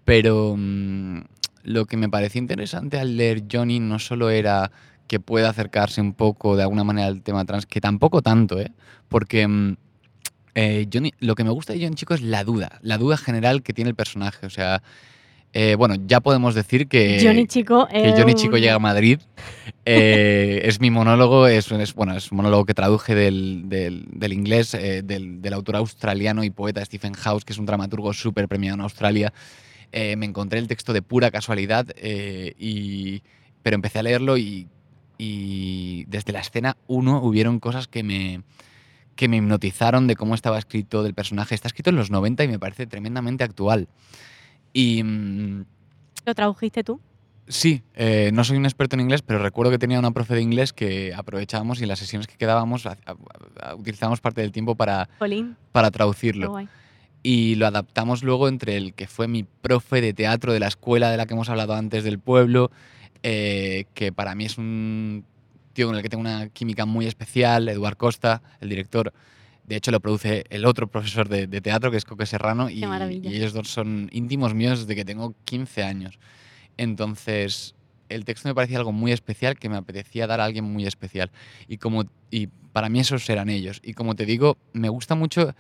Pero. 0.06 0.56
mm, 0.56 1.22
lo 1.64 1.86
que 1.86 1.98
me 1.98 2.10
pareció 2.10 2.40
interesante 2.40 3.00
al 3.00 3.18
leer 3.18 3.44
Johnny 3.52 3.80
no 3.80 3.98
solo 4.00 4.30
era 4.30 4.72
que 5.14 5.20
pueda 5.20 5.48
acercarse 5.50 6.02
un 6.02 6.14
poco 6.14 6.56
de 6.56 6.64
alguna 6.64 6.84
manera 6.84 7.06
al 7.08 7.22
tema 7.22 7.46
trans, 7.46 7.68
que 7.68 7.80
tampoco 7.80 8.24
tanto, 8.24 8.60
¿eh? 8.60 8.72
Porque 9.10 9.48
mm, 9.48 9.76
eh, 10.56 10.88
Johnny, 10.92 11.12
lo 11.20 11.36
que 11.36 11.44
me 11.44 11.52
gusta 11.52 11.74
de 11.74 11.80
Johnny 11.84 11.94
Chico 11.94 12.16
es 12.16 12.22
la 12.24 12.44
duda, 12.44 12.80
la 12.82 12.98
duda 12.98 13.16
general 13.16 13.62
que 13.62 13.74
tiene 13.74 13.90
el 13.90 13.96
personaje. 13.96 14.48
O 14.48 14.50
sea, 14.50 14.82
eh, 15.54 15.76
bueno, 15.78 15.94
ya 16.08 16.20
podemos 16.20 16.56
decir 16.56 16.88
que 16.88 17.20
Johnny 17.28 17.46
Chico 17.46 17.88
que 17.92 18.14
Johnny 18.18 18.34
Chico 18.34 18.58
llega 18.58 18.74
a 18.74 18.80
Madrid. 18.80 19.20
Eh, 19.86 20.62
es 20.64 20.80
mi 20.80 20.90
monólogo, 20.90 21.46
es, 21.48 21.72
es- 21.72 21.94
bueno, 21.94 22.16
es 22.18 22.32
un 22.32 22.38
monólogo 22.38 22.66
que 22.66 22.74
traduje 22.74 23.14
del, 23.14 23.66
del- 23.70 24.06
del 24.10 24.34
inglés 24.34 24.72
del, 24.72 25.44
del 25.44 25.54
autor 25.54 25.76
australiano 25.76 26.44
y 26.44 26.50
poeta 26.50 26.84
Stephen 26.84 27.14
House, 27.14 27.46
que 27.46 27.54
es 27.54 27.60
un 27.60 27.68
dramaturgo 27.68 28.14
súper 28.14 28.48
premiado 28.48 28.74
en 28.76 28.82
Australia. 28.82 29.32
Me 29.92 30.26
encontré 30.26 30.58
el 30.58 30.68
texto 30.68 30.92
de 30.92 31.04
pura 31.04 31.30
casualidad, 31.30 31.86
y, 32.58 33.22
pero 33.62 33.76
empecé 33.76 34.00
a 34.00 34.04
leerlo 34.04 34.38
y, 34.38 34.68
y 35.28 36.06
desde 36.08 36.34
la 36.34 36.40
escena 36.40 36.76
1 36.88 37.22
hubieron 37.24 37.60
cosas 37.60 37.88
que 37.88 38.04
me, 38.04 38.42
que 39.16 39.28
me 39.30 39.38
hipnotizaron 39.38 40.06
de 40.08 40.16
cómo 40.16 40.36
estaba 40.36 40.58
escrito 40.60 41.02
del 41.04 41.14
personaje. 41.14 41.56
Está 41.56 41.68
escrito 41.68 41.90
en 41.92 41.96
los 41.96 42.12
90 42.12 42.44
y 42.44 42.48
me 42.50 42.60
parece 42.60 42.88
tremendamente 42.88 43.44
actual. 43.44 43.88
Y... 44.74 45.02
mm, 45.04 45.66
¿Lo 46.26 46.36
tradujiste 46.36 46.84
tú? 46.84 47.00
Sí, 47.48 47.84
eh, 47.96 48.32
no 48.34 48.44
soy 48.46 48.58
un 48.58 48.66
experto 48.66 48.96
en 48.96 49.02
inglés, 49.02 49.22
pero 49.22 49.40
recuerdo 49.40 49.70
que 49.72 49.78
tenía 49.78 50.00
una 50.00 50.12
profe 50.12 50.34
de 50.36 50.42
inglés 50.42 50.72
que 50.72 51.14
aprovechábamos 51.14 51.80
y 51.80 51.84
en 51.84 51.90
las 51.90 52.00
sesiones 52.00 52.26
que 52.28 52.36
quedábamos 52.38 52.86
ha- 52.86 52.98
ha- 53.06 53.16
ha- 53.62 53.76
utilizábamos 53.76 54.22
parte 54.22 54.40
del 54.42 54.52
tiempo 54.54 54.76
para, 54.76 55.10
para 55.74 55.92
traducirlo. 55.92 56.48
Y 57.22 57.56
lo 57.56 57.68
adaptamos 57.68 58.24
luego 58.24 58.48
entre 58.50 58.76
el 58.78 58.94
que 58.94 59.08
fue 59.08 59.28
mi 59.28 59.44
profe 59.44 60.00
de 60.02 60.14
teatro 60.14 60.52
de 60.54 60.60
la 60.60 60.68
escuela 60.68 61.10
de 61.12 61.18
la 61.18 61.26
que 61.26 61.34
hemos 61.34 61.50
hablado 61.50 61.74
antes 61.74 62.04
del 62.06 62.20
pueblo, 62.20 62.72
eh, 63.24 63.86
que 63.94 64.12
para 64.12 64.36
mí 64.36 64.46
es 64.46 64.58
un 64.58 65.26
tío 65.74 65.88
con 65.88 65.96
el 65.96 66.04
que 66.04 66.10
tengo 66.10 66.22
una 66.22 66.50
química 66.50 66.86
muy 66.86 67.08
especial, 67.08 67.68
Eduard 67.68 67.98
Costa, 67.98 68.42
el 68.62 68.70
director. 68.70 69.14
De 69.66 69.78
hecho, 69.78 69.92
lo 69.92 70.02
produce 70.02 70.44
el 70.50 70.66
otro 70.66 70.88
profesor 70.88 71.30
de, 71.30 71.48
de 71.48 71.62
teatro, 71.62 71.90
que 71.90 71.98
es 71.98 72.06
Coque 72.06 72.26
Serrano, 72.26 72.70
y 72.70 72.84
ellos 72.84 73.54
dos 73.54 73.70
son 73.70 74.10
íntimos 74.12 74.54
míos 74.54 74.82
desde 74.82 74.96
que 74.96 75.06
tengo 75.06 75.34
15 75.46 75.84
años. 75.84 76.20
Entonces, 76.78 77.76
el 78.10 78.26
texto 78.26 78.50
me 78.50 78.56
parecía 78.56 78.78
algo 78.78 78.92
muy 78.92 79.12
especial 79.12 79.58
que 79.58 79.70
me 79.70 79.78
apetecía 79.78 80.28
dar 80.28 80.42
a 80.42 80.46
alguien 80.46 80.66
muy 80.66 80.86
especial. 80.86 81.32
Y, 81.68 81.78
como, 81.78 82.06
y 82.30 82.48
para 82.48 82.90
mí 82.90 83.00
esos 83.00 83.30
eran 83.30 83.50
ellos. 83.50 83.80
Y 83.84 83.94
como 83.94 84.16
te 84.16 84.26
digo, 84.26 84.58
me 84.74 84.90
gusta 84.90 85.16
mucho 85.16 85.56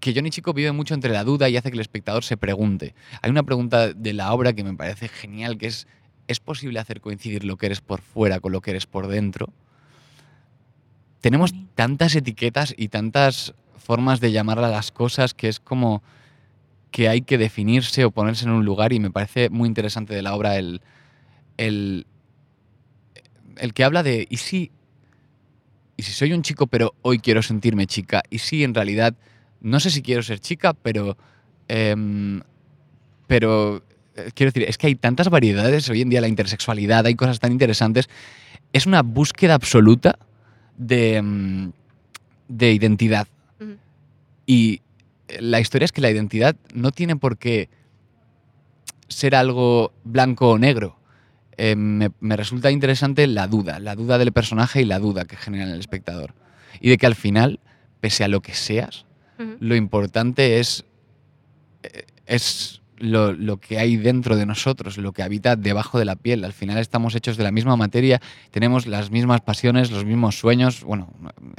que 0.00 0.14
Johnny 0.14 0.30
Chico 0.30 0.52
vive 0.52 0.72
mucho 0.72 0.94
entre 0.94 1.12
la 1.12 1.24
duda 1.24 1.48
y 1.48 1.56
hace 1.56 1.70
que 1.70 1.76
el 1.76 1.80
espectador 1.80 2.24
se 2.24 2.36
pregunte. 2.36 2.94
Hay 3.22 3.30
una 3.30 3.42
pregunta 3.42 3.92
de 3.92 4.12
la 4.12 4.32
obra 4.32 4.52
que 4.52 4.64
me 4.64 4.74
parece 4.74 5.08
genial, 5.08 5.58
que 5.58 5.66
es, 5.66 5.86
¿es 6.28 6.40
posible 6.40 6.78
hacer 6.78 7.00
coincidir 7.00 7.44
lo 7.44 7.56
que 7.56 7.66
eres 7.66 7.80
por 7.80 8.00
fuera 8.00 8.40
con 8.40 8.52
lo 8.52 8.60
que 8.60 8.70
eres 8.70 8.86
por 8.86 9.08
dentro? 9.08 9.48
Tenemos 11.20 11.52
tantas 11.74 12.14
etiquetas 12.14 12.74
y 12.76 12.88
tantas 12.88 13.54
formas 13.76 14.20
de 14.20 14.30
llamar 14.30 14.58
a 14.60 14.68
las 14.68 14.92
cosas 14.92 15.34
que 15.34 15.48
es 15.48 15.58
como 15.58 16.02
que 16.90 17.08
hay 17.08 17.22
que 17.22 17.38
definirse 17.38 18.04
o 18.04 18.10
ponerse 18.10 18.44
en 18.44 18.52
un 18.52 18.64
lugar 18.64 18.92
y 18.92 19.00
me 19.00 19.10
parece 19.10 19.50
muy 19.50 19.66
interesante 19.66 20.14
de 20.14 20.22
la 20.22 20.34
obra 20.34 20.56
el, 20.56 20.80
el, 21.56 22.06
el 23.56 23.74
que 23.74 23.84
habla 23.84 24.02
de, 24.02 24.26
¿y 24.30 24.36
si, 24.36 24.70
¿y 25.96 26.02
si 26.02 26.12
soy 26.12 26.32
un 26.32 26.42
chico 26.42 26.66
pero 26.66 26.94
hoy 27.02 27.18
quiero 27.18 27.42
sentirme 27.42 27.86
chica? 27.86 28.22
¿Y 28.30 28.38
si 28.38 28.62
en 28.62 28.74
realidad 28.74 29.14
no 29.60 29.80
sé 29.80 29.90
si 29.90 30.02
quiero 30.02 30.22
ser 30.22 30.38
chica, 30.40 30.74
pero... 30.74 31.16
em, 31.66 32.40
pero 33.26 33.82
quiero 34.34 34.52
decir, 34.52 34.68
es 34.68 34.78
que 34.78 34.86
hay 34.88 34.94
tantas 34.94 35.28
variedades 35.28 35.88
hoy 35.88 36.02
en 36.02 36.10
día, 36.10 36.20
la 36.20 36.28
intersexualidad, 36.28 37.06
hay 37.06 37.14
cosas 37.14 37.40
tan 37.40 37.52
interesantes. 37.52 38.08
Es 38.72 38.86
una 38.86 39.02
búsqueda 39.02 39.54
absoluta 39.54 40.18
de, 40.76 41.20
mm, 41.22 41.70
de 42.48 42.72
identidad. 42.72 43.28
Y 44.46 44.80
la 45.40 45.60
historia 45.60 45.84
es 45.84 45.92
que 45.92 46.00
la 46.00 46.10
identidad 46.10 46.56
no 46.72 46.90
tiene 46.90 47.16
por 47.16 47.36
qué 47.36 47.68
ser 49.08 49.34
algo 49.34 49.92
blanco 50.04 50.50
o 50.50 50.58
negro. 50.58 50.98
Eh, 51.58 51.76
me, 51.76 52.10
me 52.20 52.36
resulta 52.36 52.70
interesante 52.70 53.26
la 53.26 53.46
duda, 53.46 53.78
la 53.78 53.94
duda 53.94 54.16
del 54.16 54.32
personaje 54.32 54.80
y 54.80 54.84
la 54.84 54.98
duda 54.98 55.24
que 55.24 55.36
genera 55.36 55.64
en 55.64 55.70
el 55.70 55.80
espectador. 55.80 56.34
Y 56.80 56.88
de 56.88 56.96
que 56.96 57.06
al 57.06 57.14
final, 57.14 57.60
pese 58.00 58.24
a 58.24 58.28
lo 58.28 58.40
que 58.40 58.54
seas, 58.54 59.04
lo 59.60 59.76
importante 59.76 60.58
es, 60.58 60.84
eh, 61.82 62.04
es 62.26 62.77
lo, 62.98 63.32
lo 63.32 63.58
que 63.58 63.78
hay 63.78 63.96
dentro 63.96 64.36
de 64.36 64.46
nosotros, 64.46 64.98
lo 64.98 65.12
que 65.12 65.22
habita 65.22 65.56
debajo 65.56 65.98
de 65.98 66.04
la 66.04 66.16
piel. 66.16 66.44
Al 66.44 66.52
final 66.52 66.78
estamos 66.78 67.14
hechos 67.14 67.36
de 67.36 67.44
la 67.44 67.50
misma 67.50 67.76
materia, 67.76 68.20
tenemos 68.50 68.86
las 68.86 69.10
mismas 69.10 69.40
pasiones, 69.40 69.90
los 69.90 70.04
mismos 70.04 70.38
sueños, 70.38 70.82
bueno, 70.84 71.08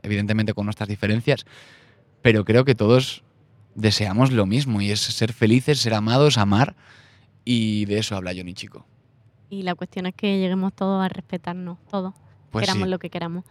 evidentemente 0.03 0.53
con 0.53 0.65
nuestras 0.65 0.89
diferencias, 0.89 1.45
pero 2.21 2.45
creo 2.45 2.65
que 2.65 2.75
todos 2.75 3.23
deseamos 3.75 4.31
lo 4.31 4.45
mismo 4.45 4.81
y 4.81 4.91
es 4.91 4.99
ser 5.01 5.33
felices, 5.33 5.79
ser 5.79 5.93
amados, 5.93 6.37
amar, 6.37 6.75
y 7.45 7.85
de 7.85 7.99
eso 7.99 8.15
habla 8.15 8.33
Johnny 8.35 8.53
Chico. 8.53 8.85
Y 9.49 9.63
la 9.63 9.75
cuestión 9.75 10.05
es 10.05 10.13
que 10.13 10.37
lleguemos 10.39 10.73
todos 10.73 11.03
a 11.03 11.09
respetarnos, 11.09 11.77
todos. 11.89 12.13
Pues 12.51 12.65
queramos 12.65 12.85
sí. 12.85 12.89
lo 12.89 12.99
que 12.99 13.09
queramos. 13.09 13.45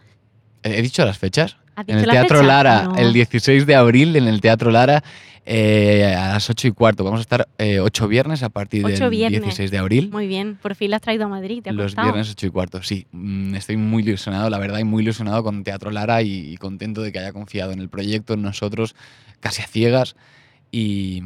¿He 0.63 0.81
dicho 0.81 1.03
las 1.05 1.17
fechas? 1.17 1.57
¿Has 1.75 1.87
En 1.87 1.99
el 1.99 2.05
Teatro 2.09 2.37
fecha? 2.39 2.47
Lara, 2.47 2.83
No. 2.83 2.97
el 2.97 3.13
16 3.13 3.65
de 3.65 3.75
abril, 3.75 4.15
en 4.15 4.27
el 4.27 4.41
Teatro 4.41 4.71
Lara, 4.71 5.03
eh, 5.51 6.13
a 6.15 6.33
las 6.33 6.47
8 6.49 6.67
y 6.67 6.71
cuarto. 6.71 7.03
Vamos 7.03 7.19
a 7.19 7.21
estar 7.21 7.47
eh, 7.57 7.79
8 7.79 8.07
viernes 8.07 8.43
a 8.43 8.49
partir 8.49 8.85
Ocho 8.85 9.05
del 9.05 9.09
viernes. 9.09 9.41
16 9.41 9.71
de 9.71 9.77
abril. 9.79 10.09
Muy 10.11 10.27
bien, 10.27 10.57
por 10.61 10.75
fin 10.75 10.91
la 10.91 10.97
has 10.97 11.01
traído 11.01 11.25
a 11.25 11.27
Madrid, 11.27 11.63
¿te 11.63 11.71
ha 11.71 11.73
Los 11.73 11.87
costado? 11.87 12.05
viernes 12.07 12.29
8 12.31 12.45
y 12.45 12.49
cuarto, 12.51 12.83
sí. 12.83 13.07
Mm, 13.11 13.55
Estoy 13.55 13.77
muy 13.77 14.03
ilusionado, 14.03 14.49
la 14.49 14.59
verdad, 14.59 14.77
y 14.79 14.83
muy 14.83 15.01
ilusionado 15.01 15.43
con 15.43 15.63
Teatro 15.63 15.89
Lara 15.89 16.21
y, 16.21 16.51
y 16.53 16.57
contento 16.57 17.01
de 17.01 17.11
que 17.11 17.17
haya 17.19 17.33
confiado 17.33 17.71
en 17.71 17.79
el 17.79 17.89
proyecto, 17.89 18.35
en 18.35 18.43
nosotros, 18.43 18.95
casi 19.39 19.61
a 19.63 19.67
ciegas. 19.67 20.15
Y, 20.71 21.23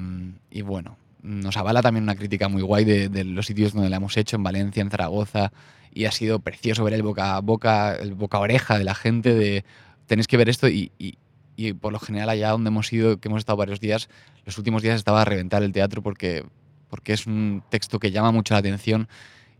y 0.52 0.62
bueno, 0.62 0.98
nos 1.22 1.58
avala 1.58 1.82
también 1.82 2.04
una 2.04 2.16
crítica 2.16 2.48
muy 2.48 2.62
guay 2.62 2.86
de, 2.86 3.10
de 3.10 3.24
los 3.26 3.46
sitios 3.46 3.74
donde 3.74 3.90
la 3.90 3.98
hemos 3.98 4.16
hecho, 4.16 4.38
en 4.38 4.44
Valencia, 4.44 4.82
en 4.82 4.90
Zaragoza, 4.90 5.52
y 5.94 6.06
ha 6.06 6.12
sido 6.12 6.40
precioso 6.40 6.84
ver 6.84 6.94
el 6.94 7.04
boca 7.04 7.36
a 7.36 7.42
boca, 7.42 7.96
el 7.96 8.14
boca 8.14 8.38
a 8.38 8.42
oreja 8.42 8.78
de 8.78 8.84
la 8.86 8.96
gente 8.96 9.34
de 9.34 9.64
tenéis 10.08 10.28
que 10.28 10.38
ver 10.38 10.50
esto 10.50 10.68
y, 10.70 10.92
y- 10.98 11.18
y 11.56 11.74
por 11.74 11.92
lo 11.94 12.00
general 12.00 12.30
allá 12.30 12.50
donde 12.52 12.70
hemos 12.70 12.92
ido, 12.94 13.18
que 13.18 13.28
hemos 13.28 13.39
estado 13.39 13.58
varios 13.58 13.80
días, 13.80 14.10
los 14.46 14.58
últimos 14.58 14.82
días 14.82 14.96
estaba 14.96 15.22
a 15.22 15.26
reventar 15.26 15.63
el 15.63 15.72
teatro 15.72 16.02
porque, 16.02 16.44
porque 16.89 17.13
es 17.13 17.28
un 17.28 17.63
texto 17.70 18.00
que 18.00 18.12
llama 18.12 18.32
mucho 18.32 18.54
la 18.54 18.60
atención 18.60 19.08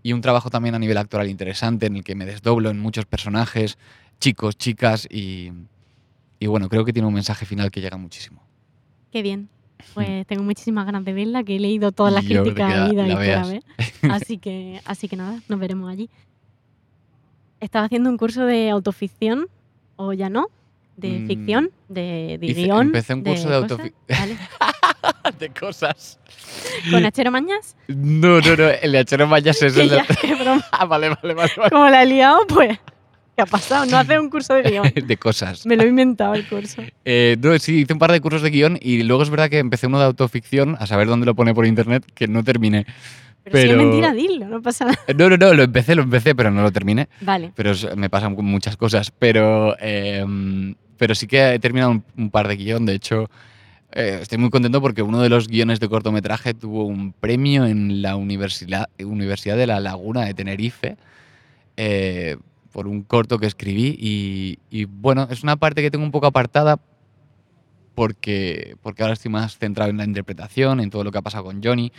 y 0.01 0.13
un 0.13 0.21
trabajo 0.21 0.49
también 0.49 0.75
a 0.75 0.79
nivel 0.79 0.97
actoral 0.97 1.29
interesante 1.29 1.86
en 1.86 1.95
el 1.97 2.03
que 2.03 2.15
me 2.15 2.25
desdoblo 2.25 2.69
en 2.69 2.79
muchos 2.79 3.06
personajes, 3.06 3.77
chicos, 4.19 4.58
chicas 4.58 5.08
y, 5.10 5.51
y 6.39 6.47
bueno, 6.47 6.67
creo 6.69 6.84
que 6.86 6.93
tiene 6.93 7.08
un 7.08 7.13
mensaje 7.13 7.45
final 7.45 7.71
que 7.71 7.79
llega 7.82 7.97
muchísimo. 7.97 8.41
Qué 9.12 9.21
bien. 9.21 9.49
Pues 9.93 10.25
tengo 10.27 10.43
muchísimas 10.43 10.86
ganas 10.86 11.03
de 11.03 11.12
verla, 11.12 11.43
que 11.43 11.58
he 11.58 11.60
leído 11.60 11.91
todas 11.91 12.13
las 12.13 12.23
Yo 12.23 12.41
críticas 12.43 12.89
que 12.89 12.95
la- 12.95 13.06
y 13.06 13.17
la 13.17 13.41
haber. 13.41 13.63
Así 14.10 14.38
que, 14.38 14.79
así 14.86 15.10
que 15.10 15.17
nada, 15.17 15.41
nos 15.49 15.60
veremos 15.60 15.91
allí. 15.91 16.10
Estaba 17.60 17.86
haciendo 17.86 18.10
un 18.10 18.17
curso 18.17 18.45
de 18.45 18.69
autoficción, 18.69 19.47
o 19.97 20.13
ya 20.13 20.29
no, 20.29 20.47
de 20.97 21.10
Mm, 21.19 21.27
ficción, 21.27 21.71
de, 21.89 22.38
de 22.39 22.45
hice- 22.47 22.63
guion. 22.65 22.88
empecé 22.88 23.13
un 23.13 23.23
curso 23.23 23.49
de 23.49 23.62
cosas. 23.67 23.79
autofic- 23.79 23.93
Vale. 24.10 24.38
de 25.39 25.49
cosas. 25.49 26.19
¿Con 26.91 27.06
Achero 27.06 27.32
Mañas? 27.32 27.75
No, 27.88 28.39
no, 28.41 28.56
no, 28.56 28.67
el 28.69 28.91
de 28.91 28.99
Achero 28.99 29.27
Mayas 29.27 29.62
es 29.62 29.75
el 29.77 29.89
de... 29.89 29.95
ya, 29.97 30.06
qué 30.21 30.36
broma. 30.36 30.63
Ah, 30.71 30.86
vale, 30.86 31.10
vale, 31.10 31.34
vale. 31.34 31.51
vale. 31.58 31.69
Como 31.71 31.89
la 31.89 32.03
he 32.03 32.06
liado, 32.06 32.45
pues, 32.47 32.77
¿qué 33.36 33.41
ha 33.41 33.45
pasado? 33.45 33.86
No 33.88 33.97
hace 33.97 34.19
un 34.19 34.29
curso 34.29 34.53
de 34.53 34.63
guion. 34.63 34.91
de 34.93 35.17
cosas. 35.17 35.65
Me 35.65 35.75
lo 35.75 35.84
he 35.84 35.88
inventado 35.88 36.36
el 36.36 36.47
curso. 36.47 36.82
Eh, 37.06 37.38
no, 37.41 37.58
sí, 37.58 37.79
hice 37.82 37.93
un 37.93 37.99
par 37.99 38.12
de 38.12 38.21
cursos 38.21 38.41
de 38.43 38.49
guion 38.51 38.77
y 38.82 39.01
luego 39.03 39.23
es 39.23 39.29
verdad 39.29 39.49
que 39.49 39.58
empecé 39.60 39.88
uno 39.88 39.99
de 39.99 40.06
autoficción, 40.06 40.77
a 40.79 40.86
saber 40.88 41.08
dónde 41.08 41.25
lo 41.25 41.34
pone 41.36 41.53
por 41.53 41.65
internet, 41.65 42.06
que 42.13 42.27
no 42.27 42.43
terminé. 42.43 42.86
Pero, 43.43 43.58
si 43.58 43.63
es 43.63 43.69
Pero- 43.71 43.84
mentira, 43.84 44.13
dilo, 44.13 44.47
no 44.47 44.62
pasa 44.62 44.86
nada. 44.86 44.99
No, 45.17 45.29
no, 45.29 45.36
no, 45.36 45.53
lo 45.53 45.63
empecé, 45.63 45.95
lo 45.95 46.03
empecé, 46.03 46.34
pero 46.34 46.49
no 46.49 46.62
lo 46.62 46.71
terminé. 46.71 47.10
Vale. 47.19 47.51
Pero 47.56 47.73
me 47.97 48.10
pasan 48.10 48.36
muchas 48.39 48.77
cosas. 48.77 49.12
Pero, 49.12 49.75
eh, 49.82 50.23
pero 51.03 51.15
sí 51.15 51.27
que 51.27 51.55
he 51.55 51.59
terminado 51.59 52.01
un, 52.15 52.29
par 52.29 52.47
de 52.47 52.55
guion. 52.55 52.85
De 52.85 52.93
hecho, 52.93 53.29
eh, 53.91 54.19
estoy 54.21 54.37
muy 54.37 54.49
contento 54.49 54.79
porque 54.79 55.01
uno 55.01 55.19
de 55.19 55.27
los 55.27 55.49
guiones 55.49 55.81
de 55.81 55.89
cortometraje 55.89 56.53
tuvo 56.53 56.85
un 56.85 57.11
premio 57.11 57.65
en 57.65 58.01
la 58.01 58.15
Universidad, 58.15 58.87
Universidad 58.99 59.57
de 59.57 59.67
La 59.67 59.81
Laguna 59.81 60.23
de 60.23 60.33
Tenerife 60.33 60.95
eh, 61.75 62.37
por 62.71 62.87
un 62.87 63.01
corto 63.01 63.37
que 63.37 63.47
escribí. 63.47 63.97
Y, 64.71 64.85
bueno, 64.85 65.27
es 65.29 65.43
una 65.43 65.57
parte 65.57 65.81
que 65.81 65.91
tengo 65.91 66.05
un 66.05 66.11
poco 66.11 66.27
apartada 66.27 66.79
porque, 67.95 68.77
porque 68.81 69.03
ahora 69.03 69.15
estoy 69.15 69.29
más 69.29 69.57
centrado 69.57 69.91
en 69.91 69.97
la 69.97 70.05
interpretación, 70.05 70.79
en 70.79 70.89
todo 70.89 71.03
lo 71.03 71.11
que 71.11 71.17
ha 71.17 71.21
pasado 71.21 71.43
con 71.43 71.61
Johnny. 71.61 71.91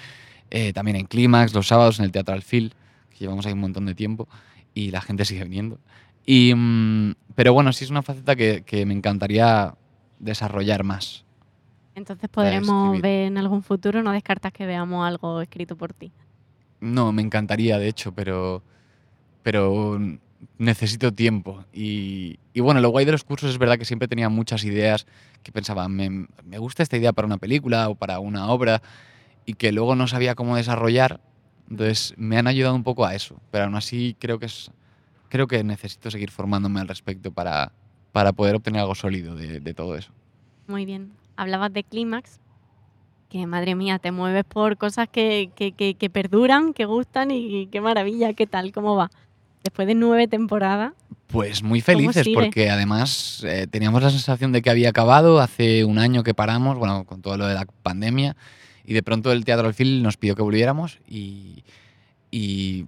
eh, 0.50 0.72
también 0.72 0.96
en 0.96 1.04
Clímax, 1.04 1.52
los 1.52 1.66
sábados 1.66 1.98
en 1.98 2.06
el 2.06 2.10
Teatro 2.10 2.32
Alfil, 2.32 2.72
que 3.10 3.18
llevamos 3.18 3.44
ahí 3.44 3.52
un 3.52 3.60
montón 3.60 3.84
de 3.84 3.94
tiempo 3.94 4.28
y 4.72 4.92
la 4.92 5.02
gente 5.02 5.26
sigue 5.26 5.44
viniendo. 5.44 5.78
Y, 6.26 6.54
mm, 6.54 7.14
pero 7.34 7.52
bueno, 7.52 7.72
sí 7.72 7.84
es 7.84 7.90
una 7.90 8.02
faceta 8.02 8.36
que, 8.36 8.62
que 8.62 8.86
me 8.86 8.94
encantaría 8.94 9.74
desarrollar 10.18 10.84
más. 10.84 11.24
Entonces 11.94 12.28
podremos 12.28 13.00
ver 13.00 13.26
en 13.28 13.38
algún 13.38 13.62
futuro, 13.62 14.02
no 14.02 14.12
descartas 14.12 14.52
que 14.52 14.66
veamos 14.66 15.06
algo 15.06 15.40
escrito 15.40 15.76
por 15.76 15.92
ti. 15.92 16.10
No, 16.80 17.12
me 17.12 17.22
encantaría, 17.22 17.78
de 17.78 17.88
hecho, 17.88 18.12
pero, 18.12 18.62
pero 19.42 19.98
necesito 20.58 21.12
tiempo. 21.12 21.64
Y, 21.72 22.38
y 22.52 22.60
bueno, 22.60 22.80
lo 22.80 22.90
guay 22.90 23.04
de 23.04 23.12
los 23.12 23.22
cursos 23.22 23.50
es 23.50 23.58
verdad 23.58 23.78
que 23.78 23.84
siempre 23.84 24.08
tenía 24.08 24.28
muchas 24.28 24.64
ideas 24.64 25.06
que 25.42 25.52
pensaba, 25.52 25.88
me, 25.88 26.26
me 26.44 26.58
gusta 26.58 26.82
esta 26.82 26.96
idea 26.96 27.12
para 27.12 27.26
una 27.26 27.38
película 27.38 27.88
o 27.88 27.94
para 27.94 28.18
una 28.18 28.48
obra 28.48 28.82
y 29.46 29.54
que 29.54 29.72
luego 29.72 29.94
no 29.94 30.08
sabía 30.08 30.34
cómo 30.34 30.56
desarrollar. 30.56 31.20
Entonces 31.70 32.14
me 32.16 32.36
han 32.36 32.46
ayudado 32.46 32.74
un 32.74 32.82
poco 32.82 33.06
a 33.06 33.14
eso, 33.14 33.40
pero 33.50 33.64
aún 33.64 33.76
así 33.76 34.16
creo 34.18 34.38
que 34.38 34.46
es 34.46 34.70
creo 35.28 35.46
que 35.46 35.62
necesito 35.64 36.10
seguir 36.10 36.30
formándome 36.30 36.80
al 36.80 36.88
respecto 36.88 37.30
para, 37.32 37.72
para 38.12 38.32
poder 38.32 38.56
obtener 38.56 38.80
algo 38.80 38.94
sólido 38.94 39.34
de, 39.34 39.60
de 39.60 39.74
todo 39.74 39.96
eso. 39.96 40.12
Muy 40.66 40.84
bien. 40.86 41.12
Hablabas 41.36 41.72
de 41.72 41.82
clímax, 41.84 42.38
que 43.28 43.46
madre 43.46 43.74
mía, 43.74 43.98
te 43.98 44.12
mueves 44.12 44.44
por 44.44 44.76
cosas 44.76 45.08
que, 45.10 45.50
que, 45.56 45.72
que- 45.72 45.94
que 45.94 46.10
perduran, 46.10 46.72
que 46.72 46.84
gustan 46.84 47.30
y 47.32 47.66
qué 47.66 47.80
maravilla, 47.80 48.32
qué 48.34 48.46
tal, 48.46 48.70
cómo 48.72 48.94
va. 48.96 49.10
Después 49.64 49.88
de 49.88 49.94
nueve 49.94 50.28
temporadas, 50.28 50.92
Pues 51.26 51.62
muy 51.62 51.80
felices 51.80 52.28
porque 52.34 52.70
además 52.70 53.42
eh, 53.44 53.66
teníamos 53.68 54.02
la 54.02 54.10
sensación 54.10 54.52
de 54.52 54.62
que 54.62 54.70
había 54.70 54.90
acabado 54.90 55.40
hace 55.40 55.84
un 55.84 55.98
año 55.98 56.22
que 56.22 56.34
paramos, 56.34 56.78
bueno, 56.78 57.04
con 57.04 57.22
todo 57.22 57.36
lo 57.38 57.46
de 57.46 57.54
la 57.54 57.64
pandemia, 57.82 58.36
y 58.84 58.92
de 58.92 59.02
pronto 59.02 59.32
el 59.32 59.44
Teatro 59.44 59.66
Alfil 59.66 60.02
nos 60.02 60.16
pidió 60.18 60.36
que 60.36 60.42
volviéramos 60.42 61.00
y, 61.08 61.64
y 62.30 62.84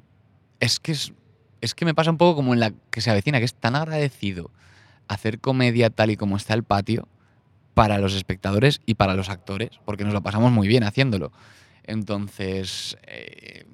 es 0.61 0.79
que 0.79 0.92
es, 0.92 1.12
es 1.61 1.75
que 1.75 1.85
me 1.85 1.95
pasa 1.95 2.11
un 2.11 2.19
poco 2.19 2.37
como 2.37 2.55
en 2.55 2.61
la 2.61 2.73
que 2.90 3.01
se 3.01 3.11
avecina, 3.11 3.38
que 3.38 3.45
es 3.45 3.55
tan 3.55 3.77
agradecido 3.77 4.51
hacer 5.09 5.40
comedia 5.40 5.90
tal 5.90 6.11
y 6.11 6.16
como 6.16 6.37
está 6.37 6.55
el 6.55 6.64
patio 6.64 7.09
para 7.75 7.99
los 7.99 8.14
espectadores 8.14 8.81
y 8.87 8.95
para 8.95 9.14
los 9.14 9.29
actores, 9.29 9.71
porque 9.85 10.05
nos 10.05 10.14
lo 10.14 10.23
pasamos 10.23 10.51
muy 10.53 10.66
bien 10.66 10.83
haciéndolo. 10.83 11.33
Entonces, 11.85 12.97
eh, 13.07 13.66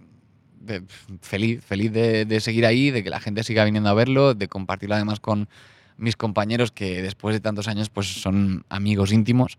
feliz, 1.20 1.64
feliz 1.64 1.92
de, 1.92 2.24
de 2.24 2.40
seguir 2.40 2.66
ahí, 2.66 2.90
de 2.90 3.02
que 3.02 3.10
la 3.10 3.20
gente 3.20 3.44
siga 3.44 3.64
viniendo 3.64 3.88
a 3.88 3.94
verlo, 3.94 4.34
de 4.34 4.48
compartirlo 4.48 4.96
además 4.96 5.20
con 5.20 5.48
mis 5.96 6.16
compañeros 6.16 6.72
que 6.72 7.02
después 7.02 7.34
de 7.34 7.40
tantos 7.40 7.68
años 7.68 7.90
pues 7.90 8.06
son 8.20 8.64
amigos 8.68 9.12
íntimos 9.12 9.58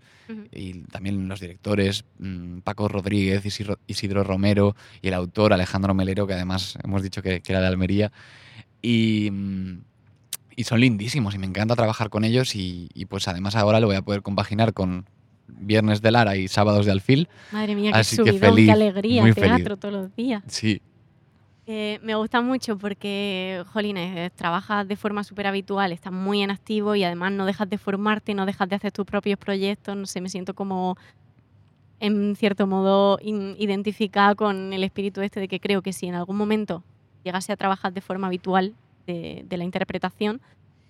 y 0.51 0.81
también 0.83 1.27
los 1.27 1.39
directores 1.39 2.05
mm, 2.19 2.59
Paco 2.59 2.87
Rodríguez, 2.87 3.45
Isidro, 3.45 3.79
Isidro 3.87 4.23
Romero 4.23 4.75
y 5.01 5.09
el 5.09 5.13
autor 5.13 5.53
Alejandro 5.53 5.93
Melero 5.93 6.27
que 6.27 6.33
además 6.33 6.77
hemos 6.83 7.03
dicho 7.03 7.21
que, 7.21 7.41
que 7.41 7.51
era 7.51 7.61
de 7.61 7.67
Almería 7.67 8.11
y, 8.81 9.29
mm, 9.31 9.81
y 10.55 10.63
son 10.63 10.79
lindísimos 10.79 11.35
y 11.35 11.37
me 11.37 11.47
encanta 11.47 11.75
trabajar 11.75 12.09
con 12.09 12.23
ellos 12.23 12.55
y, 12.55 12.89
y, 12.93 13.05
pues 13.05 13.27
además 13.27 13.55
ahora 13.55 13.79
lo 13.79 13.87
voy 13.87 13.95
a 13.95 14.01
poder 14.01 14.21
compaginar 14.21 14.73
con 14.73 15.05
Viernes 15.47 16.01
de 16.01 16.11
Lara 16.11 16.35
y 16.35 16.47
Sábados 16.47 16.85
de 16.85 16.91
Alfil. 16.91 17.27
madre 17.51 17.75
mía, 17.75 17.91
qué 17.91 17.97
que 17.97 18.03
subidón, 18.03 18.39
feliz, 18.39 18.65
qué 18.65 18.71
alegría, 18.71 19.21
muy 19.21 19.33
teatro 19.33 19.57
feliz. 19.57 19.79
todos 19.79 19.93
los 19.93 20.15
días. 20.15 20.43
Sí, 20.47 20.81
Eh, 21.65 21.99
me 22.03 22.15
gusta 22.15 22.41
mucho 22.41 22.77
porque, 22.77 23.63
jolines, 23.71 24.33
trabajas 24.33 24.85
de 24.85 24.97
forma 24.97 25.23
súper 25.23 25.47
habitual, 25.47 25.93
estás 25.93 26.11
muy 26.11 26.41
en 26.41 26.51
activo 26.51 26.93
y 26.95 27.05
además 27.05 27.31
no 27.31 27.45
dejas 27.45 27.69
de 27.69 27.77
formarte, 27.77 28.33
no 28.33 28.45
dejas 28.45 28.67
de 28.67 28.75
hacer 28.75 28.91
tus 28.91 29.05
propios 29.05 29.39
proyectos, 29.39 29.95
no 29.95 30.05
sé, 30.05 30.19
me 30.19 30.27
siento 30.27 30.55
como, 30.55 30.97
en 32.01 32.35
cierto 32.35 32.67
modo, 32.67 33.17
identificada 33.21 34.35
con 34.35 34.73
el 34.73 34.83
espíritu 34.83 35.21
este 35.21 35.39
de 35.39 35.47
que 35.47 35.61
creo 35.61 35.81
que 35.81 35.93
si 35.93 36.07
en 36.07 36.15
algún 36.15 36.35
momento 36.35 36.83
llegase 37.23 37.53
a 37.53 37.55
trabajar 37.55 37.93
de 37.93 38.01
forma 38.01 38.27
habitual 38.27 38.73
de, 39.07 39.45
la 39.49 39.63
interpretación, 39.63 40.41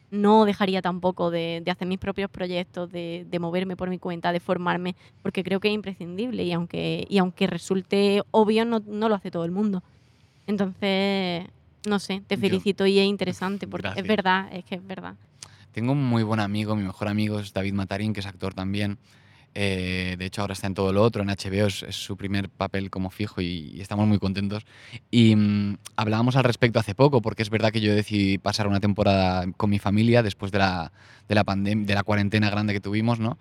no 0.10 0.46
dejaría 0.46 0.82
tampoco 0.82 1.30
de, 1.30 1.64
hacer 1.68 1.88
mis 1.88 2.00
propios 2.00 2.32
proyectos, 2.32 2.92
de, 2.92 3.28
de 3.30 3.40
moverme 3.40 3.76
por 3.76 3.92
mi 3.92 4.00
cuenta, 4.00 4.32
de 4.32 4.40
formarme, 4.40 4.96
porque 5.22 5.44
creo 5.44 5.60
que 5.60 5.68
es 5.68 5.76
imprescindible 5.76 6.44
y 6.44 6.52
aunque, 6.52 7.06
y 7.08 7.20
aunque 7.20 7.46
resulte 7.46 8.24
obvio, 8.32 8.66
no 8.66 8.80
lo 9.10 9.14
hace 9.14 9.30
todo 9.30 9.46
el 9.46 9.52
mundo. 9.52 9.84
Entonces, 10.48 11.46
no 11.88 12.00
sé, 12.00 12.22
te 12.28 12.36
Yo- 12.36 12.42
felicito 12.42 12.86
y 12.86 13.00
es 13.00 13.06
interesante 13.06 13.68
porque 13.68 13.88
Gracias. 13.88 14.04
es 14.04 14.08
verdad, 14.08 14.50
es 14.54 14.66
que 14.66 14.76
es 14.76 14.86
verdad. 14.86 15.16
Tengo 15.72 15.92
un 15.94 16.04
muy 16.04 16.24
buen 16.24 16.40
amigo, 16.40 16.76
mi 16.76 16.84
mejor 16.84 17.08
amigo 17.08 17.40
es 17.40 17.52
David 17.54 17.74
Matarín, 17.74 18.14
que 18.14 18.20
es 18.20 18.26
actor 18.28 18.54
también. 18.54 18.98
Eh, 19.56 20.16
de 20.18 20.26
hecho, 20.26 20.42
ahora 20.42 20.54
está 20.54 20.66
en 20.68 20.74
todo 20.74 20.92
lo 20.94 21.02
otro, 21.04 21.22
en 21.22 21.30
HBO, 21.30 21.68
es, 21.68 21.84
es 21.84 21.96
su 21.96 22.18
primer 22.18 22.50
papel 22.50 22.90
como 22.90 23.10
fijo 23.12 23.40
y, 23.42 23.72
y 23.76 23.82
estamos 23.82 24.08
muy 24.08 24.18
contentos. 24.20 24.66
Y 25.12 25.36
mm, 25.36 25.78
hablábamos 25.96 26.36
al 26.36 26.44
respecto 26.44 26.80
hace 26.80 26.96
poco, 26.96 27.22
porque 27.22 27.44
es 27.44 27.50
verdad 27.52 27.72
que 27.72 27.82
yo 27.82 27.94
decidí 27.96 28.38
pasar 28.40 28.68
una 28.68 28.80
temporada 28.80 29.46
con 29.58 29.70
mi 29.70 29.78
familia 29.80 30.24
después 30.24 30.52
de 30.52 30.60
la, 30.60 30.92
de 31.28 31.36
la, 31.36 31.44
de 31.44 31.94
la 31.94 32.04
cuarentena 32.04 32.50
grande 32.50 32.74
que 32.74 32.80
tuvimos, 32.82 33.20
¿no? 33.20 33.38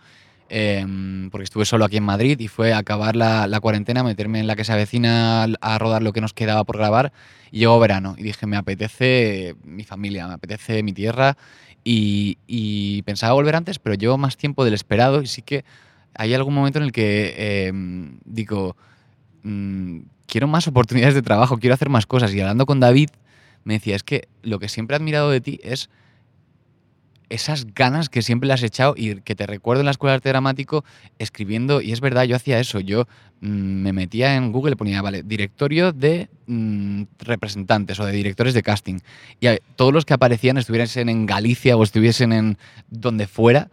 Em, 0.49 1.31
porque 1.31 1.45
estuve 1.45 1.65
solo 1.65 1.85
aquí 1.85 1.97
en 1.97 2.05
Madrid 2.05 2.39
y 2.39 2.49
fue 2.49 2.75
acabar 2.75 3.17
la, 3.17 3.59
cuarentena, 3.61 4.03
meterme 4.03 4.41
en 4.41 4.47
la 4.47 4.57
que 4.57 4.65
se 4.65 4.73
avecina 4.73 5.45
a 5.45 5.79
rodar 5.79 6.03
lo 6.03 6.13
que 6.13 6.21
nos 6.21 6.35
quedaba 6.35 6.65
por 6.65 6.77
grabar 6.77 7.13
llegó 7.53 7.79
verano 7.79 8.17
y 8.19 8.23
dije, 8.25 8.47
me 8.47 8.57
apetece 8.57 9.55
mi 9.63 9.85
familia, 9.85 10.27
me 10.27 10.35
apetece 10.35 10.83
mi 10.83 10.93
tierra 10.93 11.37
y, 11.85 13.03
pensaba 13.03 13.35
volver 13.35 13.57
antes, 13.57 13.79
pero 13.79 13.95
llevo 13.95 14.19
más 14.19 14.37
tiempo 14.37 14.65
del 14.65 14.75
esperado 14.75 15.23
y 15.23 15.27
sí 15.27 15.43
que 15.43 15.65
hay 16.15 16.35
algún 16.35 16.55
momento 16.55 16.79
en 16.79 16.85
el 16.85 16.93
que 16.93 17.35
eh, 17.37 17.73
digo, 18.25 18.77
mm, 19.43 20.01
quiero 20.27 20.47
más 20.47 20.67
oportunidades 20.69 21.15
de 21.15 21.23
trabajo, 21.23 21.59
quiero 21.59 21.75
hacer 21.75 21.89
más 21.89 22.07
cosas. 22.07 22.33
Y 22.35 22.41
hablando 22.41 22.67
con 22.67 22.81
David, 22.81 23.11
me 23.65 23.75
decía, 23.75 23.97
es 23.97 24.03
que 24.03 24.29
lo 24.43 24.59
que 24.59 24.69
siempre 24.69 24.95
he 24.95 24.99
admirado 24.99 25.31
de 25.31 25.41
ti 25.41 25.61
es 25.63 25.91
esas 27.33 27.67
ganas 27.75 28.09
que 28.09 28.23
siempre 28.23 28.47
le 28.47 28.53
has 28.55 28.63
echado 28.63 28.95
y 28.97 29.21
que 29.23 29.35
te 29.35 29.47
recuerdo 29.47 29.81
en 29.81 29.87
la 29.87 29.91
escuela 29.93 30.13
de 30.13 30.17
arte 30.17 30.29
dramático 30.29 30.85
escribiendo, 31.19 31.81
y 31.81 31.93
es 31.93 32.01
verdad, 32.01 32.25
yo 32.25 32.37
hacía 32.37 32.59
eso, 32.61 32.81
yo 32.81 33.07
mm, 33.41 33.47
me 33.49 33.93
metía 33.93 34.35
en 34.37 34.53
Google 34.53 34.77
ponía, 34.77 35.01
vale, 35.03 35.23
directorio 35.23 35.93
de 35.93 36.29
mm, 36.47 37.03
representantes 37.21 37.99
o 38.01 38.05
de 38.05 38.13
directores 38.13 38.55
de 38.55 38.63
casting. 38.63 38.99
Y 39.41 39.47
a- 39.47 39.59
todos 39.77 39.93
los 39.93 40.05
que 40.05 40.15
aparecían 40.15 40.59
estuviesen 40.59 41.09
en 41.09 41.27
Galicia 41.27 41.77
o 41.77 41.83
estuviesen 41.83 42.33
en 42.33 42.59
donde 42.91 43.27
fuera, 43.27 43.71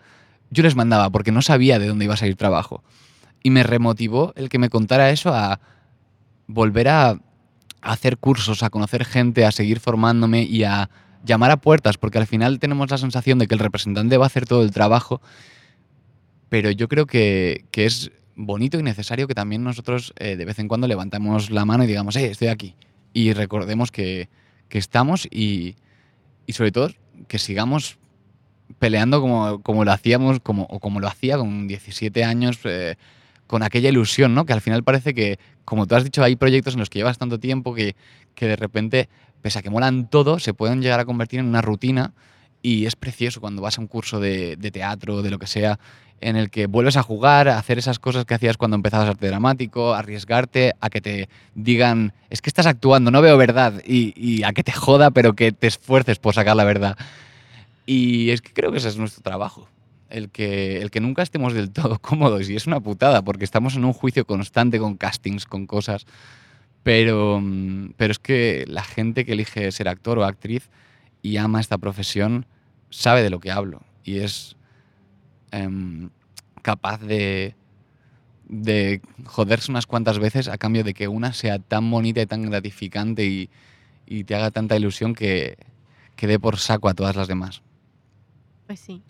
yo 0.51 0.63
les 0.63 0.75
mandaba 0.75 1.09
porque 1.09 1.31
no 1.31 1.41
sabía 1.41 1.79
de 1.79 1.87
dónde 1.87 2.05
iba 2.05 2.13
a 2.13 2.17
salir 2.17 2.35
trabajo. 2.35 2.83
Y 3.43 3.51
me 3.51 3.63
remotivó 3.63 4.33
el 4.35 4.49
que 4.49 4.57
me 4.59 4.69
contara 4.69 5.11
eso 5.11 5.33
a 5.33 5.59
volver 6.47 6.87
a 6.87 7.19
hacer 7.81 8.17
cursos, 8.17 8.63
a 8.63 8.69
conocer 8.69 9.05
gente, 9.05 9.45
a 9.45 9.51
seguir 9.51 9.79
formándome 9.79 10.43
y 10.43 10.63
a 10.63 10.89
llamar 11.25 11.51
a 11.51 11.57
puertas, 11.57 11.97
porque 11.97 12.17
al 12.17 12.27
final 12.27 12.59
tenemos 12.59 12.89
la 12.89 12.97
sensación 12.97 13.39
de 13.39 13.47
que 13.47 13.55
el 13.55 13.59
representante 13.59 14.17
va 14.17 14.25
a 14.25 14.27
hacer 14.27 14.45
todo 14.45 14.63
el 14.63 14.71
trabajo, 14.71 15.21
pero 16.49 16.71
yo 16.71 16.87
creo 16.87 17.05
que, 17.05 17.65
que 17.71 17.85
es 17.85 18.11
bonito 18.35 18.79
y 18.79 18.83
necesario 18.83 19.27
que 19.27 19.35
también 19.35 19.63
nosotros 19.63 20.13
eh, 20.17 20.35
de 20.35 20.45
vez 20.45 20.59
en 20.59 20.67
cuando 20.67 20.87
levantamos 20.87 21.51
la 21.51 21.65
mano 21.65 21.83
y 21.83 21.87
digamos, 21.87 22.15
eh, 22.15 22.27
estoy 22.27 22.47
aquí. 22.47 22.75
Y 23.13 23.33
recordemos 23.33 23.91
que, 23.91 24.29
que 24.69 24.77
estamos 24.77 25.27
y, 25.29 25.75
y 26.45 26.53
sobre 26.53 26.71
todo 26.71 26.89
que 27.27 27.37
sigamos 27.37 27.97
peleando 28.77 29.19
como, 29.21 29.61
como 29.61 29.83
lo 29.83 29.91
hacíamos, 29.91 30.39
como, 30.39 30.63
o 30.63 30.79
como 30.79 30.99
lo 30.99 31.07
hacía 31.07 31.37
con 31.37 31.67
17 31.67 32.23
años, 32.23 32.59
eh, 32.63 32.95
con 33.47 33.63
aquella 33.63 33.89
ilusión, 33.89 34.35
¿no? 34.35 34.45
Que 34.45 34.53
al 34.53 34.61
final 34.61 34.83
parece 34.83 35.13
que, 35.13 35.39
como 35.65 35.87
tú 35.87 35.95
has 35.95 36.03
dicho, 36.03 36.23
hay 36.23 36.35
proyectos 36.35 36.75
en 36.75 36.79
los 36.79 36.89
que 36.89 36.99
llevas 36.99 37.17
tanto 37.17 37.39
tiempo 37.39 37.73
que, 37.73 37.95
que 38.35 38.47
de 38.47 38.55
repente, 38.55 39.09
pese 39.41 39.59
a 39.59 39.61
que 39.61 39.69
molan 39.69 40.09
todo, 40.09 40.39
se 40.39 40.53
pueden 40.53 40.81
llegar 40.81 40.99
a 40.99 41.05
convertir 41.05 41.39
en 41.39 41.45
una 41.45 41.61
rutina 41.61 42.13
y 42.61 42.85
es 42.85 42.95
precioso 42.95 43.39
cuando 43.41 43.61
vas 43.61 43.77
a 43.77 43.81
un 43.81 43.87
curso 43.87 44.19
de, 44.19 44.55
de 44.57 44.71
teatro, 44.71 45.21
de 45.21 45.29
lo 45.29 45.39
que 45.39 45.47
sea, 45.47 45.79
en 46.21 46.35
el 46.35 46.49
que 46.49 46.67
vuelves 46.67 46.97
a 46.97 47.03
jugar, 47.03 47.47
a 47.47 47.57
hacer 47.57 47.77
esas 47.77 47.99
cosas 47.99 48.25
que 48.25 48.33
hacías 48.33 48.57
cuando 48.57 48.75
empezabas 48.75 49.07
arte 49.07 49.27
dramático, 49.27 49.93
arriesgarte, 49.93 50.73
a 50.81 50.89
que 50.89 51.01
te 51.01 51.29
digan, 51.55 52.13
es 52.29 52.41
que 52.41 52.49
estás 52.49 52.65
actuando, 52.65 53.11
no 53.11 53.21
veo 53.21 53.37
verdad, 53.37 53.81
y, 53.85 54.13
y 54.15 54.43
a 54.43 54.51
que 54.51 54.63
te 54.63 54.73
joda, 54.73 55.11
pero 55.11 55.33
que 55.33 55.51
te 55.51 55.67
esfuerces 55.67 56.19
por 56.19 56.33
sacar 56.33 56.55
la 56.55 56.65
verdad. 56.65 56.97
Y 57.89 58.29
es 58.29 58.43
que 58.43 58.53
creo 58.53 58.71
que 58.71 58.77
ese 58.77 58.89
es 58.89 58.97
nuestro 58.97 59.23
trabajo. 59.23 59.67
El 60.11 60.29
que, 60.29 60.79
el 60.79 60.91
que 60.91 60.99
nunca 60.99 61.23
estemos 61.23 61.53
del 61.53 61.71
todo 61.71 61.97
cómodos. 62.01 62.47
Y 62.47 62.55
es 62.55 62.67
una 62.67 62.79
putada, 62.79 63.23
porque 63.23 63.45
estamos 63.45 63.75
en 63.75 63.83
un 63.83 63.93
juicio 63.93 64.25
constante 64.25 64.77
con 64.77 64.95
castings, 64.95 65.45
con 65.45 65.65
cosas. 65.65 66.05
Pero, 66.83 67.39
mm, 67.41 67.93
pero 67.97 68.11
es 68.11 68.19
que 68.19 68.65
la 68.67 68.83
gente 68.83 69.25
que 69.25 69.33
elige 69.33 69.71
ser 69.71 69.87
actor 69.87 70.19
o 70.19 70.23
actriz 70.23 70.69
y 71.21 71.37
ama 71.37 71.59
esta 71.59 71.77
profesión 71.77 72.45
sabe 72.89 73.23
de 73.23 73.29
lo 73.29 73.39
que 73.39 73.51
hablo. 73.51 73.81
Y 74.03 74.19
es 74.19 74.55
em, 75.51 76.09
capaz 76.61 76.99
de, 77.01 77.55
de 78.47 79.01
joderse 79.25 79.71
unas 79.71 79.85
cuantas 79.85 80.19
veces 80.19 80.47
a 80.47 80.57
cambio 80.57 80.83
de 80.83 80.93
que 80.93 81.07
una 81.07 81.33
sea 81.33 81.59
tan 81.59 81.89
bonita 81.91 82.21
y 82.21 82.25
tan 82.25 82.43
gratificante 82.43 83.25
y, 83.25 83.49
y 84.05 84.23
te 84.23 84.35
haga 84.35 84.51
tanta 84.51 84.75
ilusión 84.75 85.13
que, 85.13 85.57
que 86.15 86.27
dé 86.27 86.39
por 86.39 86.57
saco 86.57 86.89
a 86.89 86.93
todas 86.93 87.15
las 87.15 87.27
demás. 87.27 87.61
Pues 88.67 88.79
sí. 88.79 89.01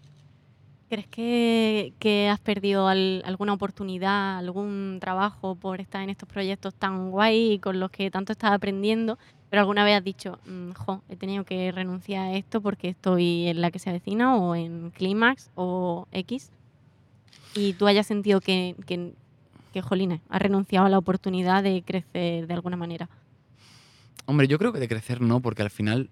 ¿Crees 0.89 1.05
que, 1.07 2.29
has 2.31 2.39
perdido 2.39 2.87
al- 2.87 3.21
alguna 3.23 3.53
oportunidad, 3.53 4.39
algún 4.39 4.97
trabajo 4.99 5.53
por 5.55 5.79
estar 5.81 6.01
en 6.01 6.09
estos 6.09 6.27
proyectos 6.27 6.73
tan 6.73 7.11
guay 7.11 7.53
y 7.53 7.59
con 7.59 7.79
los 7.79 7.91
que 7.91 8.09
tanto 8.09 8.31
estás 8.31 8.51
aprendiendo? 8.51 9.19
Pero 9.51 9.61
alguna 9.61 9.83
vez 9.83 9.97
has 9.97 10.03
dicho, 10.03 10.39
"Mm, 10.45 10.71
jo, 10.71 11.01
he 11.09 11.15
tenido 11.15 11.43
que 11.43 11.71
renunciar 11.71 12.27
a 12.27 12.33
esto 12.33 12.59
porque 12.61 12.89
estoy 12.89 13.47
en 13.47 13.61
la 13.61 13.69
que 13.69 13.77
se 13.79 13.91
avecina 13.91 14.35
o 14.35 14.55
en 14.55 14.89
Clímax 14.91 15.51
o 15.53 16.07
X. 16.11 16.51
Y 17.53 17.73
tú 17.73 17.85
hayas 17.85 18.07
sentido 18.07 18.41
que, 18.41 18.75
que, 18.87 19.13
que 19.73 19.81
jolines, 19.83 20.21
has 20.29 20.41
renunciado 20.41 20.87
a 20.87 20.89
la 20.89 20.97
oportunidad 20.97 21.61
de 21.61 21.83
crecer 21.85 22.47
de 22.47 22.53
alguna 22.53 22.77
manera. 22.77 23.09
Hombre, 24.25 24.47
yo 24.47 24.57
creo 24.57 24.73
que 24.73 24.79
de 24.79 24.87
crecer 24.87 25.21
no, 25.21 25.39
porque 25.39 25.61
al 25.61 25.69
final 25.71 26.09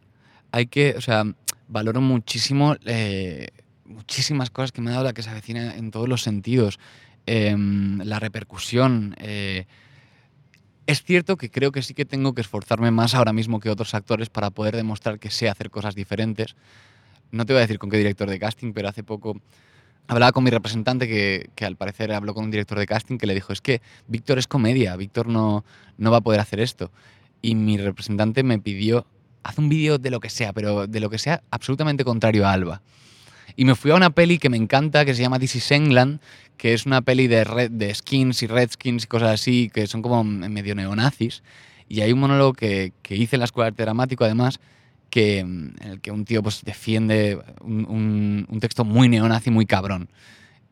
hay 0.51 0.67
que, 0.67 0.95
o 0.97 1.01
sea, 1.01 1.23
valoro 1.67 2.01
muchísimo, 2.01 2.75
eh, 2.85 3.49
muchísimas 3.87 4.49
cosas 4.49 4.71
que 4.71 4.81
me 4.81 4.89
ha 4.89 4.93
dado 4.93 5.05
la 5.05 5.13
que 5.13 5.23
se 5.23 5.29
avecina 5.29 5.75
en 5.75 5.91
todos 5.91 6.07
los 6.07 6.21
sentidos. 6.21 6.79
Em, 7.25 7.99
la 8.03 8.19
repercusión. 8.19 9.15
eh, 9.19 9.65
es 10.87 11.03
cierto 11.03 11.35
que 11.35 11.51
creo 11.51 11.73
que 11.73 11.81
sí 11.81 11.93
que 11.93 12.05
tengo 12.05 12.33
que 12.33 12.39
esforzarme 12.39 12.91
más 12.91 13.13
ahora 13.13 13.33
mismo 13.33 13.59
que 13.59 13.69
otros 13.69 13.93
actores 13.93 14.29
para 14.29 14.51
poder 14.51 14.75
demostrar 14.77 15.19
que 15.19 15.29
sé 15.29 15.49
hacer 15.49 15.69
cosas 15.69 15.95
diferentes. 15.95 16.55
No 17.29 17.45
te 17.45 17.51
voy 17.51 17.57
a 17.57 17.61
decir 17.63 17.77
con 17.77 17.89
qué 17.89 17.97
director 17.97 18.29
de 18.29 18.39
casting, 18.39 18.71
pero 18.71 18.87
hace 18.87 19.03
poco 19.03 19.41
hablaba 20.07 20.31
con 20.31 20.45
mi 20.45 20.49
representante 20.49 21.05
que, 21.05 21.49
que 21.55 21.65
al 21.65 21.75
parecer 21.75 22.13
habló 22.13 22.33
con 22.33 22.45
un 22.45 22.51
director 22.51 22.79
de 22.79 22.85
casting 22.85 23.17
que 23.17 23.27
le 23.27 23.33
dijo, 23.33 23.51
es 23.51 23.59
que 23.59 23.81
Víctor 24.07 24.37
es 24.37 24.47
comedia, 24.47 24.95
Víctor 24.95 25.27
no, 25.27 25.65
no 25.97 26.11
va 26.11 26.17
a 26.17 26.21
poder 26.21 26.39
hacer 26.39 26.61
esto. 26.61 26.89
Y 27.41 27.55
mi 27.55 27.77
representante 27.77 28.43
me 28.43 28.57
pidió, 28.57 29.05
haz 29.43 29.57
un 29.57 29.67
vídeo 29.67 29.97
de 29.97 30.09
lo 30.09 30.21
que 30.21 30.29
sea, 30.29 30.53
pero 30.53 30.87
de 30.87 30.99
lo 31.01 31.09
que 31.09 31.17
sea 31.17 31.43
absolutamente 31.51 32.05
contrario 32.05 32.47
a 32.47 32.53
Alba. 32.53 32.81
Y 33.57 33.65
me 33.65 33.73
fui 33.75 33.89
a 33.89 33.95
una 33.95 34.11
peli 34.11 34.37
que 34.37 34.49
me 34.49 34.55
encanta, 34.57 35.03
que 35.03 35.15
se 35.15 35.21
llama 35.23 35.39
This 35.39 35.55
is 35.55 35.71
England, 35.71 36.19
que 36.57 36.73
es 36.75 36.85
una 36.85 37.01
peli 37.01 37.25
de, 37.27 37.43
red, 37.43 37.71
de 37.71 37.93
skins 37.93 38.43
y 38.43 38.47
redskins 38.47 39.03
y 39.05 39.07
cosas 39.07 39.31
así, 39.31 39.71
que 39.73 39.87
son 39.87 40.03
como 40.03 40.23
medio 40.23 40.75
neonazis. 40.75 41.41
Y 41.89 42.01
hay 42.01 42.11
un 42.13 42.19
monólogo 42.19 42.53
que, 42.53 42.93
que 43.01 43.15
hice 43.15 43.35
en 43.35 43.39
la 43.39 43.45
escuela 43.45 43.65
de 43.65 43.69
arte 43.69 43.83
dramático, 43.83 44.23
además, 44.23 44.59
que, 45.09 45.43
mm, 45.43 45.69
en 45.81 45.89
el 45.89 46.01
que 46.01 46.11
un 46.11 46.23
tío 46.25 46.43
pues, 46.43 46.63
defiende 46.63 47.39
un, 47.61 48.45
un- 48.47 48.59
texto 48.59 48.85
muy 48.85 49.09
neonazi, 49.09 49.49
muy 49.49 49.65
cabrón. 49.65 50.07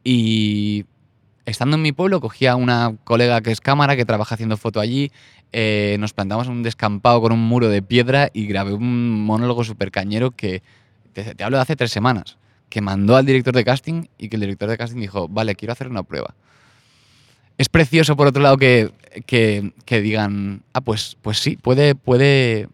Y 0.03 0.85
estando 1.45 1.77
en 1.77 1.81
mi 1.81 1.91
pueblo, 1.91 2.21
cogí 2.21 2.45
a 2.45 2.55
una 2.55 2.95
colega 3.03 3.41
que 3.41 3.51
es 3.51 3.61
cámara, 3.61 3.95
que 3.95 4.05
trabaja 4.05 4.35
haciendo 4.35 4.57
foto 4.57 4.79
allí, 4.79 5.11
eh, 5.51 5.97
nos 5.99 6.13
plantamos 6.13 6.47
un 6.47 6.61
descampado 6.61 7.19
con 7.21 7.31
un 7.31 7.39
muro 7.41 7.67
de 7.69 7.81
piedra 7.81 8.29
y 8.31 8.45
grabé 8.45 8.73
un 8.73 9.25
monólogo 9.25 9.63
súper 9.63 9.89
cañero 9.89 10.31
que, 10.31 10.61
te, 11.13 11.33
te 11.33 11.43
hablo 11.43 11.57
de 11.57 11.63
hace 11.63 11.75
tres 11.75 11.91
semanas, 11.91 12.37
que 12.69 12.81
mandó 12.81 13.15
al 13.15 13.25
director 13.25 13.53
de 13.53 13.63
casting 13.63 14.03
y 14.17 14.29
que 14.29 14.35
el 14.35 14.41
director 14.41 14.69
de 14.69 14.77
casting 14.77 14.99
dijo, 14.99 15.27
vale, 15.27 15.55
quiero 15.55 15.71
hacer 15.73 15.87
una 15.87 16.03
prueba. 16.03 16.35
Es 17.57 17.69
precioso, 17.69 18.15
por 18.17 18.27
otro 18.27 18.41
lado, 18.43 18.57
que, 18.57 18.91
que, 19.25 19.71
que 19.85 20.01
digan, 20.01 20.63
ah, 20.73 20.81
pues, 20.81 21.17
pues 21.21 21.39
sí, 21.39 21.55
puede, 21.55 21.95
puede, 21.95 22.67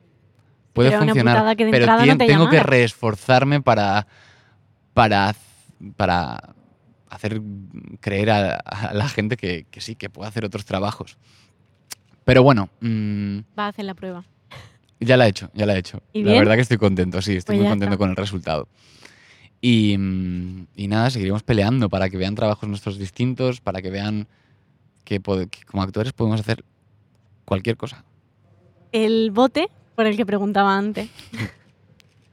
puede 0.74 0.90
Pero 0.90 1.04
funcionar. 1.04 1.56
pero 1.56 1.86
no 1.86 1.98
tien- 2.04 2.18
te 2.18 2.26
tengo 2.26 2.50
que 2.50 2.64
reesforzarme 2.64 3.62
para, 3.62 4.08
para, 4.96 5.36
para 5.98 6.56
hacer 7.10 7.42
creer 8.00 8.32
a, 8.32 8.56
a 8.56 8.94
la 8.96 9.08
gente 9.08 9.38
que, 9.38 9.66
que 9.70 9.82
sí, 9.82 9.96
que 9.96 10.10
puede 10.10 10.30
hacer 10.30 10.46
otros 10.46 10.66
trabajos. 10.66 11.18
Pero 12.24 12.42
bueno, 12.42 12.70
mm, 12.80 13.40
Va 13.60 13.66
a 13.66 13.68
hacer 13.68 13.86
la 13.86 13.94
prueba. 13.94 14.24
ya 15.00 15.16
la 15.18 15.28
he 15.28 15.30
hecho, 15.30 15.52
ya 15.54 15.68
la 15.68 15.76
he 15.76 15.80
hecho. 15.80 16.02
¿Y 16.14 16.24
la 16.24 16.32
bien? 16.32 16.40
verdad 16.44 16.56
que 16.56 16.62
estoy 16.62 16.78
contento, 16.78 17.22
sí, 17.22 17.36
estoy 17.36 17.56
Pues 17.58 17.64
muy 17.66 17.70
contento 17.70 17.94
está. 17.94 18.00
con 18.00 18.10
el 18.10 18.16
resultado. 18.16 18.68
Y, 19.62 19.94
y 20.76 20.88
nada, 20.88 21.10
seguiremos 21.12 21.44
peleando 21.44 21.88
para 21.88 22.10
que 22.10 22.18
vean 22.18 22.36
trabajos 22.36 22.68
nuestros 22.68 22.98
distintos, 22.98 23.62
para 23.62 23.82
que 23.82 23.92
vean 23.92 24.28
que, 25.04 25.20
que 25.20 25.64
como 25.66 25.84
actores 25.84 26.14
podemos 26.14 26.40
hacer 26.40 26.66
cualquier 27.46 27.78
cosa. 27.78 28.04
El 28.92 29.32
bote 29.32 29.70
por 29.96 30.08
el 30.08 30.18
que 30.18 30.26
preguntaba 30.26 30.76
antes. 30.76 31.10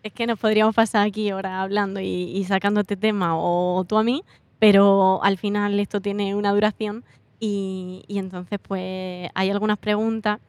es 0.02 0.12
que 0.12 0.26
nos 0.26 0.38
podríamos 0.38 0.74
pasar 0.74 1.06
aquí 1.06 1.28
ahora 1.30 1.60
hablando 1.60 2.00
y, 2.00 2.06
y 2.06 2.44
sacando 2.44 2.80
este 2.80 2.96
tema 2.96 3.36
o 3.36 3.84
tú 3.86 3.98
a 3.98 4.02
mí, 4.02 4.22
pero 4.58 5.22
al 5.22 5.38
final 5.38 5.78
esto 5.78 6.00
tiene 6.00 6.34
una 6.34 6.52
duración 6.52 7.04
y, 7.40 8.04
y 8.08 8.18
entonces 8.18 8.58
pues 8.60 9.28
hay 9.34 9.50
algunas 9.50 9.78
preguntas 9.78 10.40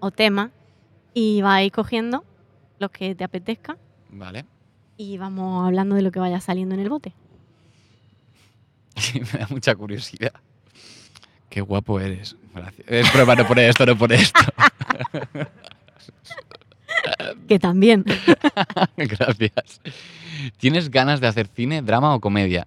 o 0.00 0.10
temas 0.10 0.50
y 1.14 1.42
vais 1.42 1.72
cogiendo 1.72 2.24
los 2.78 2.90
que 2.90 3.14
te 3.14 3.24
apetezca 3.24 3.76
¿Vale? 4.10 4.44
Y 4.98 5.16
vamos 5.16 5.66
hablando 5.66 5.94
de 5.94 6.02
lo 6.02 6.10
que 6.12 6.20
vaya 6.20 6.40
saliendo 6.40 6.74
en 6.74 6.82
el 6.82 6.90
bote. 6.90 7.14
Me 9.14 9.38
da 9.38 9.46
mucha 9.48 9.74
curiosidad. 9.74 10.32
Qué 11.48 11.62
guapo 11.62 11.98
eres. 11.98 12.36
Gracias. 12.54 12.86
Es 12.86 13.08
prueba, 13.10 13.34
no 13.34 13.46
por 13.46 13.58
esto, 13.58 13.86
no 13.86 13.96
por 13.96 14.12
esto. 14.12 14.40
Que 17.46 17.58
también. 17.58 18.04
Gracias. 18.96 19.80
¿Tienes 20.58 20.90
ganas 20.90 21.20
de 21.20 21.26
hacer 21.28 21.46
cine, 21.46 21.80
drama 21.80 22.14
o 22.14 22.20
comedia? 22.20 22.66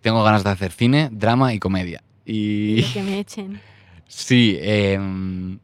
Tengo 0.00 0.22
ganas 0.22 0.44
de 0.44 0.50
hacer 0.50 0.72
cine, 0.72 1.08
drama 1.12 1.54
y 1.54 1.58
comedia. 1.58 2.02
Y 2.26 2.82
Lo 2.82 2.92
que 2.92 3.02
me 3.02 3.18
echen. 3.20 3.60
sí, 4.06 4.58
em, 4.60 5.58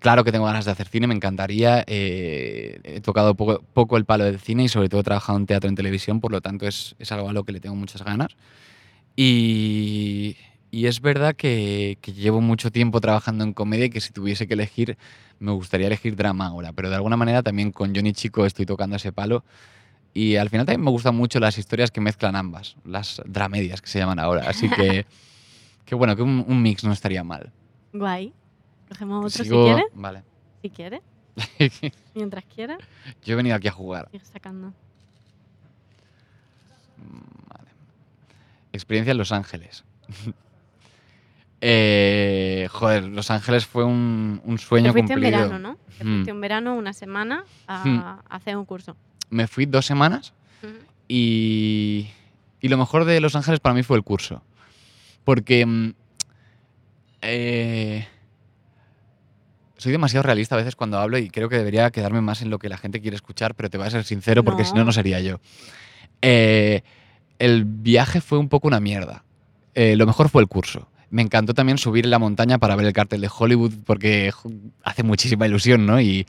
claro 0.00 0.24
que 0.24 0.32
tengo 0.32 0.46
ganas 0.46 0.64
de 0.64 0.72
hacer 0.72 0.88
cine, 0.88 1.06
me 1.06 1.14
encantaría. 1.14 1.84
eh, 1.86 2.80
he 2.82 3.00
tocado 3.00 3.34
poco, 3.36 3.62
poco 3.72 3.96
el 3.96 4.04
palo 4.04 4.24
del 4.24 4.40
cine 4.40 4.64
y 4.64 4.68
sobre 4.68 4.88
todo 4.88 5.00
he 5.02 5.04
trabajado 5.04 5.38
en 5.38 5.46
teatro 5.46 5.68
y 5.68 5.70
en 5.70 5.76
televisión, 5.76 6.20
por 6.20 6.32
lo 6.32 6.40
tanto 6.40 6.66
es, 6.66 6.96
es 6.98 7.12
algo 7.12 7.28
a 7.28 7.32
lo 7.32 7.44
que 7.44 7.52
le 7.52 7.60
tengo 7.60 7.76
muchas 7.76 8.02
ganas. 8.02 8.28
Y, 9.16 10.36
y 10.70 10.86
es 10.86 11.00
verdad 11.00 11.34
que, 11.36 11.98
que 12.00 12.12
llevo 12.12 12.40
mucho 12.40 12.70
tiempo 12.70 13.00
trabajando 13.00 13.44
en 13.44 13.52
comedia 13.52 13.86
y 13.86 13.90
que 13.90 14.00
si 14.00 14.12
tuviese 14.12 14.46
que 14.46 14.54
elegir, 14.54 14.96
me 15.38 15.52
gustaría 15.52 15.86
elegir 15.86 16.16
drama 16.16 16.46
ahora, 16.46 16.72
pero 16.72 16.88
de 16.90 16.96
alguna 16.96 17.16
manera 17.16 17.42
también 17.42 17.72
con 17.72 17.94
Johnny 17.94 18.12
Chico 18.12 18.46
estoy 18.46 18.66
tocando 18.66 18.96
ese 18.96 19.12
palo. 19.12 19.44
Y 20.12 20.36
al 20.36 20.48
final 20.50 20.66
también 20.66 20.82
me 20.84 20.90
gustan 20.90 21.14
mucho 21.14 21.38
las 21.38 21.56
historias 21.56 21.90
que 21.90 22.00
mezclan 22.00 22.34
ambas, 22.34 22.76
las 22.84 23.22
dramedias 23.26 23.80
que 23.80 23.88
se 23.88 24.00
llaman 24.00 24.18
ahora. 24.18 24.48
Así 24.48 24.68
que, 24.68 25.06
que 25.84 25.94
bueno, 25.94 26.16
que 26.16 26.22
un, 26.22 26.44
un 26.48 26.62
mix 26.62 26.82
no 26.82 26.92
estaría 26.92 27.22
mal. 27.22 27.52
Guay. 27.92 28.32
Cogemos 28.90 29.24
otro 29.32 29.44
Sigo- 29.44 29.64
si 29.66 29.72
quieres. 29.74 29.92
Vale. 29.94 30.22
Si 30.62 30.68
quieres. 30.70 31.00
Mientras 32.14 32.44
quieras, 32.44 32.78
Yo 33.24 33.32
he 33.32 33.36
venido 33.36 33.56
aquí 33.56 33.68
a 33.68 33.72
jugar. 33.72 34.08
ir 34.12 34.20
sacando. 34.24 34.74
Vale. 37.48 37.70
Experiencia 38.72 39.12
en 39.12 39.18
Los 39.18 39.32
Ángeles. 39.32 39.84
Eh, 41.62 42.68
joder, 42.72 43.02
Los 43.04 43.30
Ángeles 43.30 43.66
fue 43.66 43.84
un, 43.84 44.40
un 44.46 44.58
sueño 44.58 44.86
Te 44.86 44.92
fuiste 44.92 45.12
cumplido. 45.12 45.36
en 45.36 45.48
verano, 45.50 45.58
¿no? 45.58 45.76
Te 45.98 46.04
Hmm. 46.04 46.08
fuiste 46.14 46.30
en 46.30 46.40
verano 46.40 46.74
una 46.74 46.94
semana 46.94 47.44
a, 47.66 47.82
a 47.82 48.20
hacer 48.36 48.56
un 48.56 48.64
curso. 48.64 48.96
Me 49.28 49.46
fui 49.46 49.66
dos 49.66 49.84
semanas 49.84 50.32
y, 51.06 52.08
y 52.62 52.68
lo 52.68 52.78
mejor 52.78 53.04
de 53.04 53.20
Los 53.20 53.36
Ángeles 53.36 53.60
para 53.60 53.74
mí 53.74 53.82
fue 53.82 53.98
el 53.98 54.02
curso. 54.04 54.40
Porque 55.22 55.66
mm, 55.66 55.92
eh, 57.20 58.08
soy 59.80 59.92
demasiado 59.92 60.22
realista 60.24 60.54
a 60.54 60.58
veces 60.58 60.76
cuando 60.76 60.98
hablo 60.98 61.16
y 61.16 61.30
creo 61.30 61.48
que 61.48 61.56
debería 61.56 61.90
quedarme 61.90 62.20
más 62.20 62.42
en 62.42 62.50
lo 62.50 62.58
que 62.58 62.68
la 62.68 62.76
gente 62.76 63.00
quiere 63.00 63.14
escuchar, 63.16 63.54
pero 63.54 63.70
te 63.70 63.78
voy 63.78 63.86
a 63.86 63.90
ser 63.90 64.04
sincero 64.04 64.44
porque 64.44 64.64
si 64.64 64.74
no, 64.74 64.84
No. 64.84 64.92
sería 64.92 65.20
yo. 65.20 65.40
Eh, 66.20 66.82
el 67.38 67.64
viaje 67.64 68.20
fue 68.20 68.38
un 68.38 68.48
poco 68.50 68.68
una 68.68 68.78
mierda. 68.80 69.24
Eh, 69.74 69.96
lo 69.96 70.06
mejor 70.06 70.28
fue 70.28 70.42
el 70.42 70.48
curso. 70.48 70.88
Me 71.08 71.22
encantó 71.22 71.54
también 71.54 71.78
subir 71.78 72.04
en 72.04 72.10
la 72.10 72.18
montaña 72.18 72.58
para 72.58 72.76
ver 72.76 72.86
el 72.86 72.92
cartel 72.92 73.22
de 73.22 73.30
Hollywood 73.36 73.72
porque 73.86 74.30
hace 74.84 75.02
muchísima 75.02 75.46
ilusión, 75.46 75.86
¿no? 75.86 75.98
Y, 76.00 76.26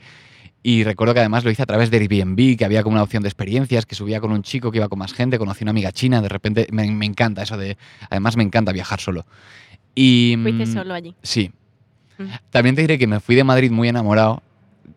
y 0.62 0.84
recuerdo 0.84 1.12
que 1.12 1.20
además 1.20 1.44
lo 1.44 1.50
hice 1.50 1.62
a 1.62 1.66
través 1.66 1.90
de 1.90 1.98
Airbnb, 1.98 2.56
que 2.56 2.64
había 2.64 2.82
como 2.82 2.94
una 2.94 3.02
opción 3.02 3.22
de 3.22 3.28
experiencias, 3.28 3.84
que 3.84 3.94
subía 3.94 4.20
con 4.20 4.32
un 4.32 4.42
chico 4.42 4.70
que 4.72 4.78
iba 4.78 4.88
con 4.88 4.98
más 4.98 5.12
gente, 5.12 5.38
conocí 5.38 5.62
una 5.62 5.72
amiga 5.72 5.92
china, 5.92 6.22
de 6.22 6.28
repente 6.30 6.66
me, 6.72 6.90
me 6.90 7.04
encanta 7.04 7.42
eso 7.42 7.58
de... 7.58 7.76
Además 8.08 8.36
me 8.38 8.44
encanta 8.44 8.72
viajar 8.72 8.98
solo. 8.98 9.26
Y, 9.94 10.36
Fuiste 10.42 10.64
mm, 10.64 10.72
solo 10.72 10.94
allí. 10.94 11.14
Sí. 11.22 11.52
También 12.50 12.74
te 12.74 12.82
diré 12.82 12.98
que 12.98 13.06
me 13.06 13.20
fui 13.20 13.34
de 13.34 13.44
Madrid 13.44 13.70
muy 13.70 13.88
enamorado. 13.88 14.42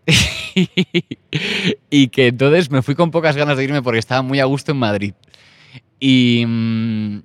y 1.90 2.08
que 2.10 2.28
entonces 2.28 2.70
me 2.70 2.82
fui 2.82 2.96
con 2.96 3.12
pocas 3.12 3.36
ganas 3.36 3.58
de 3.58 3.64
irme 3.64 3.82
porque 3.82 4.00
estaba 4.00 4.22
muy 4.22 4.40
a 4.40 4.46
gusto 4.46 4.72
en 4.72 4.78
Madrid. 4.78 5.14
Y, 6.00 6.46
mm, 6.48 7.20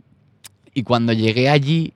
y 0.74 0.82
cuando 0.82 1.12
llegué 1.12 1.48
allí, 1.48 1.92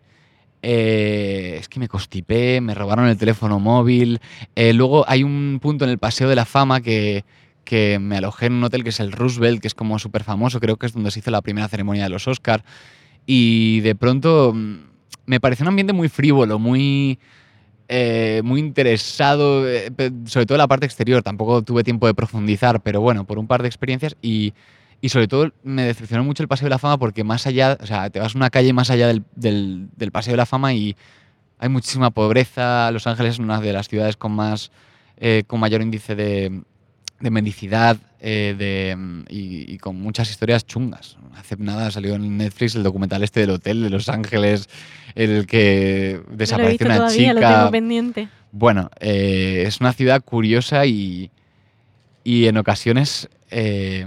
eh, 0.63 1.59
es 1.61 1.69
que 1.69 1.79
me 1.79 1.89
constipé, 1.89 2.61
me 2.61 2.75
robaron 2.75 3.07
el 3.07 3.19
teléfono 3.19 3.61
móvil. 3.61 4.21
Eh, 4.55 4.73
luego 4.73 5.05
hay 5.09 5.23
un 5.23 5.59
punto 5.61 5.85
en 5.85 5.91
el 5.91 5.99
Paseo 5.99 6.29
de 6.29 6.37
la 6.37 6.47
Fama 6.47 6.81
que, 6.81 7.25
que 7.65 7.99
me 7.99 8.17
alojé 8.17 8.47
en 8.47 8.55
un 8.55 8.65
hotel 8.65 8.83
que 8.83 8.89
es 8.91 9.01
el 9.01 9.13
Roosevelt, 9.13 9.61
que 9.61 9.69
es 9.69 9.75
como 9.75 9.99
súper 9.99 10.25
famoso, 10.25 10.61
creo 10.61 10.77
que 10.77 10.87
es 10.87 10.93
donde 10.93 11.11
se 11.11 11.19
hizo 11.19 11.31
la 11.31 11.43
primera 11.43 11.69
ceremonia 11.69 12.05
de 12.05 12.11
los 12.11 12.27
Oscars. 12.29 12.65
Y 13.27 13.81
de 13.81 13.95
pronto 13.95 14.53
mm, 14.55 14.77
me 15.27 15.41
pareció 15.41 15.65
un 15.65 15.69
ambiente 15.69 15.93
muy 15.93 16.09
frívolo, 16.09 16.59
muy, 16.59 17.19
eh, 17.97 18.43
muy 18.43 18.59
interesado, 18.61 19.69
eh, 19.69 19.89
sobre 20.27 20.47
todo 20.47 20.59
la 20.59 20.67
parte 20.67 20.85
exterior. 20.85 21.23
Tampoco 21.23 21.63
tuve 21.63 21.85
tiempo 21.85 22.07
de 22.09 22.15
profundizar, 22.15 22.81
pero 22.83 23.01
bueno, 23.01 23.25
por 23.25 23.39
un 23.39 23.47
par 23.47 23.63
de 23.63 23.69
experiencias. 23.69 24.17
Y, 24.21 24.53
y 25.01 25.11
sobre 25.11 25.29
todo 25.29 25.53
me 25.63 25.83
decepcionó 25.85 26.25
mucho 26.25 26.43
el 26.43 26.49
Paseo 26.49 26.67
de 26.67 26.71
la 26.71 26.79
Fama 26.79 26.99
porque 26.99 27.23
más 27.23 27.47
allá, 27.47 27.79
o 27.81 27.87
sea, 27.87 28.11
te 28.11 28.19
vas 28.19 28.35
una 28.35 28.51
calle 28.51 28.73
más 28.73 28.91
allá 28.91 29.07
del, 29.07 29.23
del- 29.37 29.89
del 29.97 30.11
Paseo 30.11 30.33
de 30.33 30.39
la 30.39 30.47
Fama 30.47 30.75
y 30.75 30.97
hay 31.59 31.69
muchísima 31.69 32.11
pobreza. 32.11 32.91
Los 32.91 33.07
Ángeles 33.07 33.35
es 33.35 33.39
una 33.39 33.61
de 33.61 33.73
las 33.73 33.87
ciudades 33.89 34.17
con 34.17 34.33
más, 34.33 34.73
eh, 35.17 35.45
con 35.47 35.61
mayor 35.61 35.81
índice 35.83 36.17
de, 36.17 36.63
de 37.21 37.31
mendicidad 37.31 37.97
eh, 38.27 38.55
de, 38.57 38.97
mm, 38.97 39.21
y, 39.29 39.75
y 39.75 39.79
con 39.79 40.01
muchas 40.01 40.31
historias 40.31 40.67
chungas. 40.67 41.19
Hace 41.37 41.57
nada 41.59 41.91
salió 41.91 42.15
en 42.15 42.39
Netflix 42.39 42.75
el 42.75 42.83
documental 42.83 43.23
este 43.23 43.41
del 43.41 43.51
hotel 43.51 43.83
de 43.83 43.91
Los 43.91 44.09
Ángeles, 44.09 44.69
en 45.15 45.31
el 45.31 45.47
que 45.47 46.21
No 46.23 46.29
lo 46.29 46.33
he 46.33 46.37
desapareció 46.39 46.71
visto 46.73 46.85
una 46.87 46.97
todavía, 46.97 47.35
lo 47.35 47.41
tengo 47.41 47.53
chica. 47.53 47.71
pendiente. 47.71 48.29
Bueno, 48.51 48.91
eh, 49.01 49.65
es 49.67 49.81
una 49.81 49.93
ciudad 49.93 50.23
curiosa 50.25 50.87
y, 50.87 51.31
y 52.23 52.47
en 52.47 52.57
ocasiones 52.57 53.29
eh, 53.51 54.07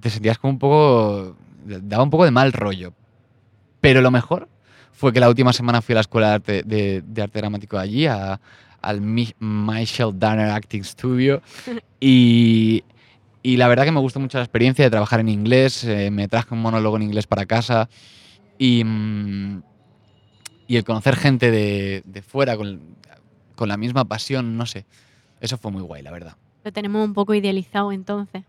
te 0.00 0.10
sentías 0.10 0.38
como 0.38 0.52
un 0.54 0.58
poco... 0.58 1.36
daba 1.64 2.02
un 2.02 2.10
poco 2.10 2.24
de 2.24 2.30
mal 2.30 2.52
rollo. 2.52 2.92
Pero 3.80 4.00
lo 4.00 4.10
mejor 4.10 4.48
fue 4.92 5.12
que 5.12 5.20
la 5.20 5.28
última 5.28 5.52
semana 5.52 5.82
fui 5.82 5.92
a 5.92 5.96
la 5.96 6.00
Escuela 6.00 6.28
de 6.28 6.34
Arte, 6.34 6.62
de, 6.64 7.02
de 7.06 7.22
arte 7.22 7.38
Dramático 7.38 7.78
allí, 7.78 8.06
a- 8.06 8.40
al 8.84 9.00
Mi- 9.00 9.34
Michael 9.38 10.18
Danner 10.18 10.50
Acting 10.50 10.84
Studio, 10.84 11.42
y, 12.00 12.82
y 13.42 13.56
la 13.56 13.68
verdad 13.68 13.84
que 13.84 13.92
me 13.92 14.00
gustó 14.00 14.20
mucho 14.20 14.38
la 14.38 14.44
experiencia 14.44 14.84
de 14.84 14.90
trabajar 14.90 15.20
en 15.20 15.28
inglés, 15.28 15.84
eh, 15.84 16.10
me 16.10 16.28
traje 16.28 16.54
un 16.54 16.62
monólogo 16.62 16.96
en 16.96 17.02
inglés 17.02 17.26
para 17.26 17.46
casa, 17.46 17.88
y, 18.58 18.82
mm, 18.84 19.62
y 20.66 20.76
el 20.76 20.84
conocer 20.84 21.16
gente 21.16 21.50
de, 21.50 22.02
de 22.06 22.22
fuera 22.22 22.56
con, 22.56 22.80
con 23.56 23.68
la 23.68 23.76
misma 23.76 24.04
pasión, 24.04 24.56
no 24.56 24.66
sé, 24.66 24.86
eso 25.40 25.58
fue 25.58 25.70
muy 25.70 25.82
guay, 25.82 26.02
la 26.02 26.10
verdad. 26.10 26.36
Lo 26.64 26.72
tenemos 26.72 27.04
un 27.04 27.12
poco 27.12 27.34
idealizado 27.34 27.92
entonces. 27.92 28.42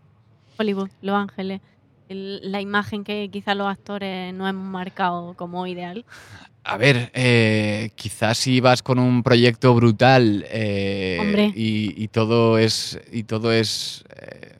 Hollywood, 0.58 0.88
Los 1.02 1.14
Ángeles, 1.16 1.60
el- 2.08 2.50
la 2.50 2.62
imagen 2.62 3.04
que 3.04 3.28
quizás 3.30 3.54
los 3.56 3.66
actores 3.66 4.32
no 4.32 4.48
hemos 4.48 4.66
marcado 4.66 5.34
como 5.34 5.66
ideal. 5.66 6.04
A 6.68 6.76
ver, 6.78 7.12
eh, 7.14 7.90
quizás 7.94 8.38
si 8.38 8.58
vas 8.58 8.82
con 8.82 8.98
un 8.98 9.22
proyecto 9.22 9.72
brutal 9.72 10.44
eh, 10.50 11.52
y, 11.54 11.94
y 12.02 12.08
todo 12.08 12.58
es 12.58 12.98
y 13.12 13.22
todo 13.22 13.52
es 13.52 14.04
eh, 14.16 14.56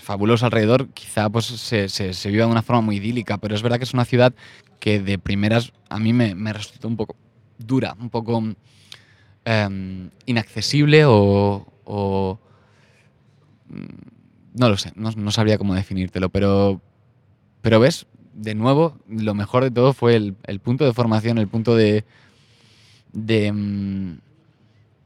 fabuloso 0.00 0.46
alrededor, 0.46 0.88
quizá 0.90 1.28
pues 1.28 1.46
se, 1.46 1.88
se, 1.88 2.14
se 2.14 2.30
viva 2.30 2.44
de 2.44 2.52
una 2.52 2.62
forma 2.62 2.80
muy 2.80 2.98
idílica, 2.98 3.38
pero 3.38 3.56
es 3.56 3.62
verdad 3.62 3.78
que 3.78 3.84
es 3.84 3.92
una 3.92 4.04
ciudad 4.04 4.34
que 4.78 5.00
de 5.00 5.18
primeras 5.18 5.72
a 5.88 5.98
mí 5.98 6.12
me, 6.12 6.36
me 6.36 6.52
resultó 6.52 6.86
un 6.86 6.96
poco 6.96 7.16
dura, 7.58 7.96
un 7.98 8.08
poco 8.08 8.44
em, 9.44 10.10
inaccesible 10.26 11.06
o, 11.06 11.66
o, 11.84 12.38
mm, 13.68 14.60
no 14.60 14.68
lo 14.68 14.76
sé, 14.76 14.92
no, 14.94 15.10
no 15.10 15.32
sabría 15.32 15.58
cómo 15.58 15.74
definírtelo, 15.74 16.28
pero 16.28 16.80
pero 17.62 17.80
ves, 17.80 18.06
de 18.36 18.54
nuevo, 18.54 18.96
lo 19.08 19.34
mejor 19.34 19.64
de 19.64 19.70
todo 19.70 19.92
fue 19.92 20.14
el, 20.14 20.36
el 20.44 20.60
punto 20.60 20.84
de 20.84 20.92
formación, 20.92 21.38
el 21.38 21.48
punto 21.48 21.74
de. 21.74 22.04
de. 23.12 23.52
mm, 23.52 24.18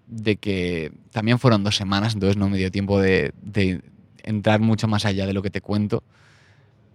de 0.08 0.36
que 0.36 0.92
también 1.12 1.38
fueron 1.38 1.62
dos 1.62 1.76
semanas, 1.76 2.14
entonces 2.14 2.36
no 2.36 2.48
me 2.48 2.58
dio 2.58 2.70
tiempo 2.72 3.00
de, 3.00 3.32
de 3.42 3.80
entrar 4.24 4.58
mucho 4.58 4.88
más 4.88 5.04
allá 5.04 5.24
de 5.26 5.32
lo 5.32 5.42
que 5.42 5.50
te 5.50 5.60
cuento. 5.60 6.02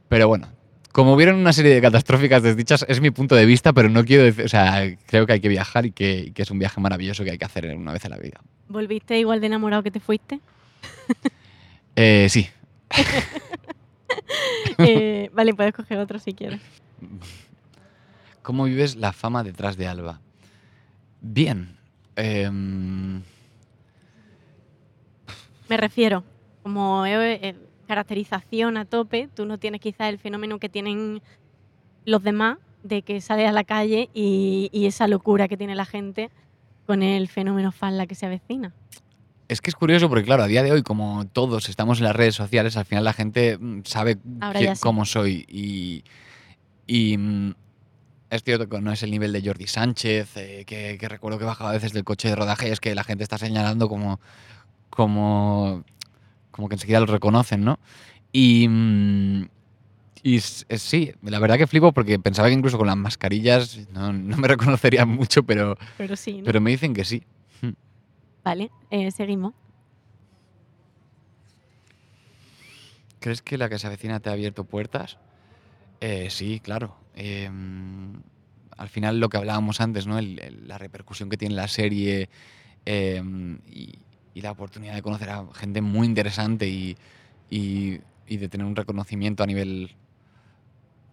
Pero 0.09 0.27
bueno, 0.27 0.49
como 0.91 1.15
vieron 1.15 1.38
una 1.38 1.53
serie 1.53 1.73
de 1.73 1.81
catastróficas 1.81 2.43
desdichas, 2.43 2.86
es 2.89 2.99
mi 2.99 3.11
punto 3.11 3.36
de 3.36 3.45
vista, 3.45 3.71
pero 3.71 3.89
no 3.89 4.03
quiero 4.03 4.23
decir. 4.23 4.45
O 4.45 4.49
sea, 4.49 4.95
creo 5.05 5.25
que 5.25 5.33
hay 5.33 5.39
que 5.39 5.47
viajar 5.47 5.86
y 5.86 5.91
que, 5.91 6.25
y 6.27 6.31
que 6.31 6.41
es 6.41 6.51
un 6.51 6.59
viaje 6.59 6.81
maravilloso 6.81 7.23
que 7.23 7.31
hay 7.31 7.38
que 7.38 7.45
hacer 7.45 7.73
una 7.75 7.93
vez 7.93 8.03
en 8.03 8.11
la 8.11 8.17
vida. 8.17 8.41
¿Volviste 8.67 9.17
igual 9.17 9.39
de 9.39 9.47
enamorado 9.47 9.83
que 9.83 9.91
te 9.91 9.99
fuiste? 9.99 10.39
Eh, 11.97 12.27
sí, 12.29 12.49
Eh, 14.77 15.29
vale, 15.33 15.53
puedes 15.53 15.73
coger 15.73 15.97
otro 15.99 16.19
si 16.19 16.33
quieres. 16.33 16.59
¿Cómo 18.41 18.65
vives 18.65 18.95
la 18.95 19.13
fama 19.13 19.43
detrás 19.43 19.77
de 19.77 19.87
Alba? 19.87 20.19
Bien. 21.21 21.77
em, 22.15 23.21
Me 25.69 25.77
refiero, 25.77 26.23
como 26.61 27.05
eh, 27.05 27.39
eh, 27.41 27.55
caracterización 27.87 28.77
a 28.77 28.85
tope, 28.85 29.29
tú 29.33 29.45
no 29.45 29.57
tienes 29.57 29.81
quizás 29.81 30.09
el 30.09 30.19
fenómeno 30.19 30.59
que 30.59 30.69
tienen 30.69 31.21
los 32.05 32.21
demás 32.21 32.57
de 32.83 33.01
que 33.01 33.21
sales 33.21 33.49
a 33.49 33.51
la 33.51 33.63
calle 33.63 34.09
y, 34.13 34.69
y 34.71 34.85
esa 34.85 35.07
locura 35.07 35.47
que 35.47 35.57
tiene 35.57 35.73
la 35.73 35.85
gente 35.85 36.29
con 36.85 37.01
el 37.01 37.27
fenómeno 37.27 37.71
fan 37.71 37.97
la 37.97 38.05
que 38.05 38.13
se 38.15 38.25
avecina. 38.27 38.73
Es 39.47 39.61
que 39.61 39.69
es 39.69 39.75
curioso 39.75 40.09
porque, 40.09 40.23
claro, 40.25 40.43
a 40.43 40.47
día 40.47 40.63
de 40.63 40.71
hoy, 40.71 40.81
como 40.81 41.25
todos 41.27 41.69
estamos 41.69 41.99
en 41.99 42.05
las 42.05 42.15
redes 42.15 42.35
sociales, 42.35 42.77
al 42.77 42.85
final 42.85 43.03
la 43.03 43.13
gente 43.13 43.57
mm, 43.59 43.81
sabe 43.83 44.17
quién- 44.59 44.75
sí. 44.75 44.81
cómo 44.81 45.05
soy. 45.05 45.45
Y, 45.47 46.03
y, 46.87 47.17
mm, 47.17 47.53
es 48.31 48.43
cierto 48.43 48.67
que 48.67 48.81
no 48.81 48.91
es 48.91 49.03
el 49.03 49.11
nivel 49.11 49.31
de 49.33 49.41
Jordi 49.43 49.67
Sánchez, 49.67 50.35
eh, 50.37 50.63
que, 50.65 50.97
que 50.99 51.07
recuerdo 51.09 51.37
que 51.37 51.45
bajaba 51.45 51.69
a 51.69 51.73
veces 51.73 51.93
del 51.93 52.03
coche 52.03 52.27
de 52.29 52.35
rodaje 52.35 52.67
y 52.67 52.71
es 52.71 52.79
que 52.79 52.95
la 52.95 53.03
gente 53.03 53.23
está 53.23 53.37
señalando 53.37 53.87
como, 53.87 54.19
como, 54.89 55.83
como 56.51 56.67
que 56.69 56.75
enseguida 56.75 56.99
lo 56.99 57.05
reconocen, 57.05 57.63
¿no? 57.63 57.79
Y, 58.31 58.67
mm, 58.67 59.47
y 60.23 60.37
eh, 60.37 60.77
sí, 60.79 61.11
la 61.21 61.37
verdad 61.39 61.57
que 61.57 61.67
flipo 61.67 61.91
porque 61.91 62.17
pensaba 62.17 62.47
que 62.47 62.55
incluso 62.55 62.77
con 62.79 62.87
las 62.87 62.97
mascarillas 62.97 63.77
no, 63.91 64.11
no 64.11 64.37
me 64.37 64.47
reconocerían 64.47 65.07
mucho, 65.07 65.43
pero, 65.43 65.77
Pero 65.97 66.15
sí, 66.15 66.39
¿no? 66.39 66.45
pero 66.45 66.59
me 66.61 66.71
dicen 66.71 66.93
que 66.93 67.05
sí. 67.05 67.21
Vale, 68.45 68.69
eh, 68.91 69.09
seguimos. 69.11 69.53
¿Crees 73.19 73.41
que 73.41 73.57
la 73.57 73.69
que 73.69 73.79
se 73.79 73.87
avecina 73.87 74.19
te 74.19 74.29
ha 74.29 74.33
abierto 74.33 74.63
puertas? 74.65 75.17
Eh, 75.99 76.29
sí, 76.29 76.59
claro. 76.59 76.95
Eh, 77.15 77.49
al 78.77 78.89
final 78.89 79.19
lo 79.19 79.29
que 79.29 79.37
hablábamos 79.37 79.81
antes, 79.81 80.05
¿no? 80.05 80.19
El- 80.19 80.67
la 80.67 80.77
repercusión 80.77 81.29
que 81.29 81.37
tiene 81.37 81.55
la 81.55 81.67
serie 81.67 82.29
y, 82.85 83.95
y 84.35 84.41
la 84.41 84.51
oportunidad 84.51 84.93
de 84.93 85.01
conocer 85.01 85.29
a 85.31 85.43
gente 85.55 85.81
muy 85.81 86.05
interesante 86.05 86.67
y, 86.69 86.95
y- 87.49 87.99
y 88.27 88.37
de 88.37 88.47
tener 88.47 88.67
un 88.67 88.75
reconocimiento 88.75 89.41
a 89.43 89.47
nivel, 89.47 89.89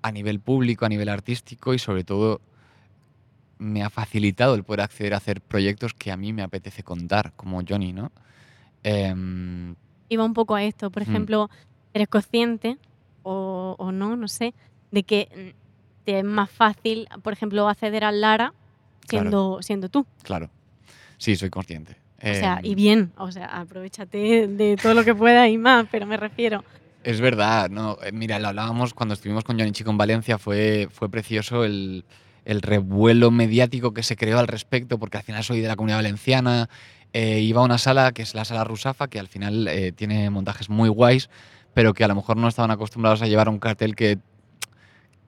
a 0.03 0.13
nivel 0.13 0.39
público, 0.41 0.85
a 0.85 0.89
nivel 0.91 1.09
artístico 1.09 1.73
y 1.73 1.79
sobre 1.79 2.05
todo 2.05 2.43
me 3.63 3.83
ha 3.83 3.91
facilitado 3.91 4.55
el 4.55 4.65
poder 4.65 4.81
acceder 4.83 5.15
a 5.15 5.19
hacer 5.19 5.41
proyectos 5.41 5.95
que 5.95 6.11
a 6.13 6.17
mí 6.17 6.33
me 6.33 6.43
apetece 6.43 6.83
contar, 6.83 7.33
como 7.37 7.63
Johnny, 7.67 7.93
¿no? 7.93 8.11
Em, 8.83 9.75
Iba 10.09 10.25
un 10.25 10.35
poco 10.35 10.55
a 10.55 10.63
esto, 10.65 10.91
por 10.91 11.03
Mm. 11.03 11.09
ejemplo, 11.11 11.51
eres 11.95 12.09
consciente 12.09 12.77
o, 13.23 13.77
o 13.79 13.93
no, 13.93 14.17
no 14.17 14.29
sé, 14.29 14.53
de 14.91 15.05
que 15.05 15.29
mm, 15.35 16.05
te 16.05 16.19
es 16.19 16.25
más 16.25 16.51
fácil, 16.51 17.09
por 17.23 17.33
ejemplo, 17.33 17.69
acceder 17.69 18.05
al 18.05 18.21
Lara 18.21 18.53
siendo, 19.09 19.59
siendo 19.63 19.89
tú. 19.89 20.05
Claro. 20.23 20.51
Sí, 21.19 21.37
soy 21.37 21.51
consciente. 21.51 21.97
O 22.19 22.35
sea, 22.35 22.61
y 22.63 22.71
Em, 22.71 22.77
bien, 22.77 23.13
o 23.17 23.31
sea, 23.33 23.47
aprovechate 23.61 24.47
de 24.49 24.77
todo 24.77 24.95
lo 24.95 25.05
que 25.05 25.15
puedas 25.15 25.49
y 25.49 25.59
más, 25.59 25.87
pero 25.91 26.07
me 26.07 26.17
refiero. 26.17 26.63
Es 27.05 27.21
verdad, 27.21 27.69
no. 27.71 27.99
eh, 28.03 28.13
Mira, 28.13 28.39
lo 28.39 28.49
hablábamos 28.49 28.95
cuando 28.95 29.15
estuvimos 29.15 29.45
con 29.45 29.59
Johnny 29.59 29.73
Chico 29.73 29.91
en 29.91 29.99
Valencia, 29.99 30.39
fue, 30.39 30.89
fue 30.91 31.09
precioso 31.09 31.65
el, 31.65 32.05
el 32.45 32.63
revuelo 32.63 33.31
mediático 33.31 33.95
que 33.95 34.03
se 34.03 34.17
creó 34.17 34.39
al 34.39 34.49
respecto, 34.49 34.99
porque 34.99 35.19
al 35.19 35.23
final 35.23 35.45
soy 35.45 35.61
de 35.61 35.69
la 35.69 35.77
comunidad 35.77 35.99
valenciana. 35.99 36.69
eh, 37.13 37.41
iba 37.41 37.61
a 37.61 37.65
una 37.65 37.79
sala 37.79 38.13
que 38.13 38.23
es 38.23 38.35
la 38.35 38.45
sala 38.45 38.65
Rusafa, 38.65 39.09
que 39.09 39.19
al 39.19 39.29
final 39.29 39.69
eh, 39.69 39.93
tiene 39.93 40.31
montajes 40.31 40.71
muy 40.71 40.89
guays, 40.89 41.29
pero 41.75 41.95
que 41.95 42.05
a 42.05 42.09
lo 42.09 42.15
mejor 42.15 42.37
no 42.37 42.49
estaban 42.49 42.71
acostumbrados 42.71 43.23
a 43.23 43.27
llevar 43.27 43.49
un 43.49 43.59
cartel 43.59 43.95
que, 43.95 44.19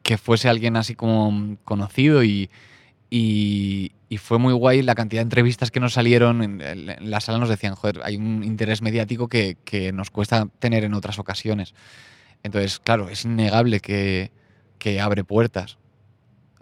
que 0.02 0.18
fuese 0.18 0.48
alguien 0.48 0.76
así 0.76 0.94
como 0.94 1.56
conocido 1.64 2.22
y, 2.24 2.50
y, 3.10 3.92
fue 4.18 4.38
muy 4.38 4.52
guay 4.52 4.80
la 4.82 4.94
cantidad 4.94 5.20
de 5.22 5.24
entrevistas 5.24 5.72
que 5.72 5.80
nos 5.80 5.94
salieron. 5.94 6.42
En, 6.42 6.60
en 6.60 7.10
la 7.10 7.20
sala 7.20 7.38
nos 7.38 7.48
decían, 7.48 7.74
joder, 7.74 8.00
hay 8.04 8.16
un 8.16 8.44
interés 8.44 8.80
mediático 8.80 9.28
que, 9.28 9.56
que 9.64 9.92
nos 9.92 10.10
cuesta 10.10 10.46
tener 10.60 10.84
en 10.84 10.94
otras 10.94 11.18
ocasiones. 11.18 11.74
Entonces, 12.44 12.78
claro, 12.78 13.08
es 13.08 13.24
innegable 13.24 13.80
que, 13.80 14.30
que 14.78 15.00
abre 15.00 15.24
puertas. 15.24 15.78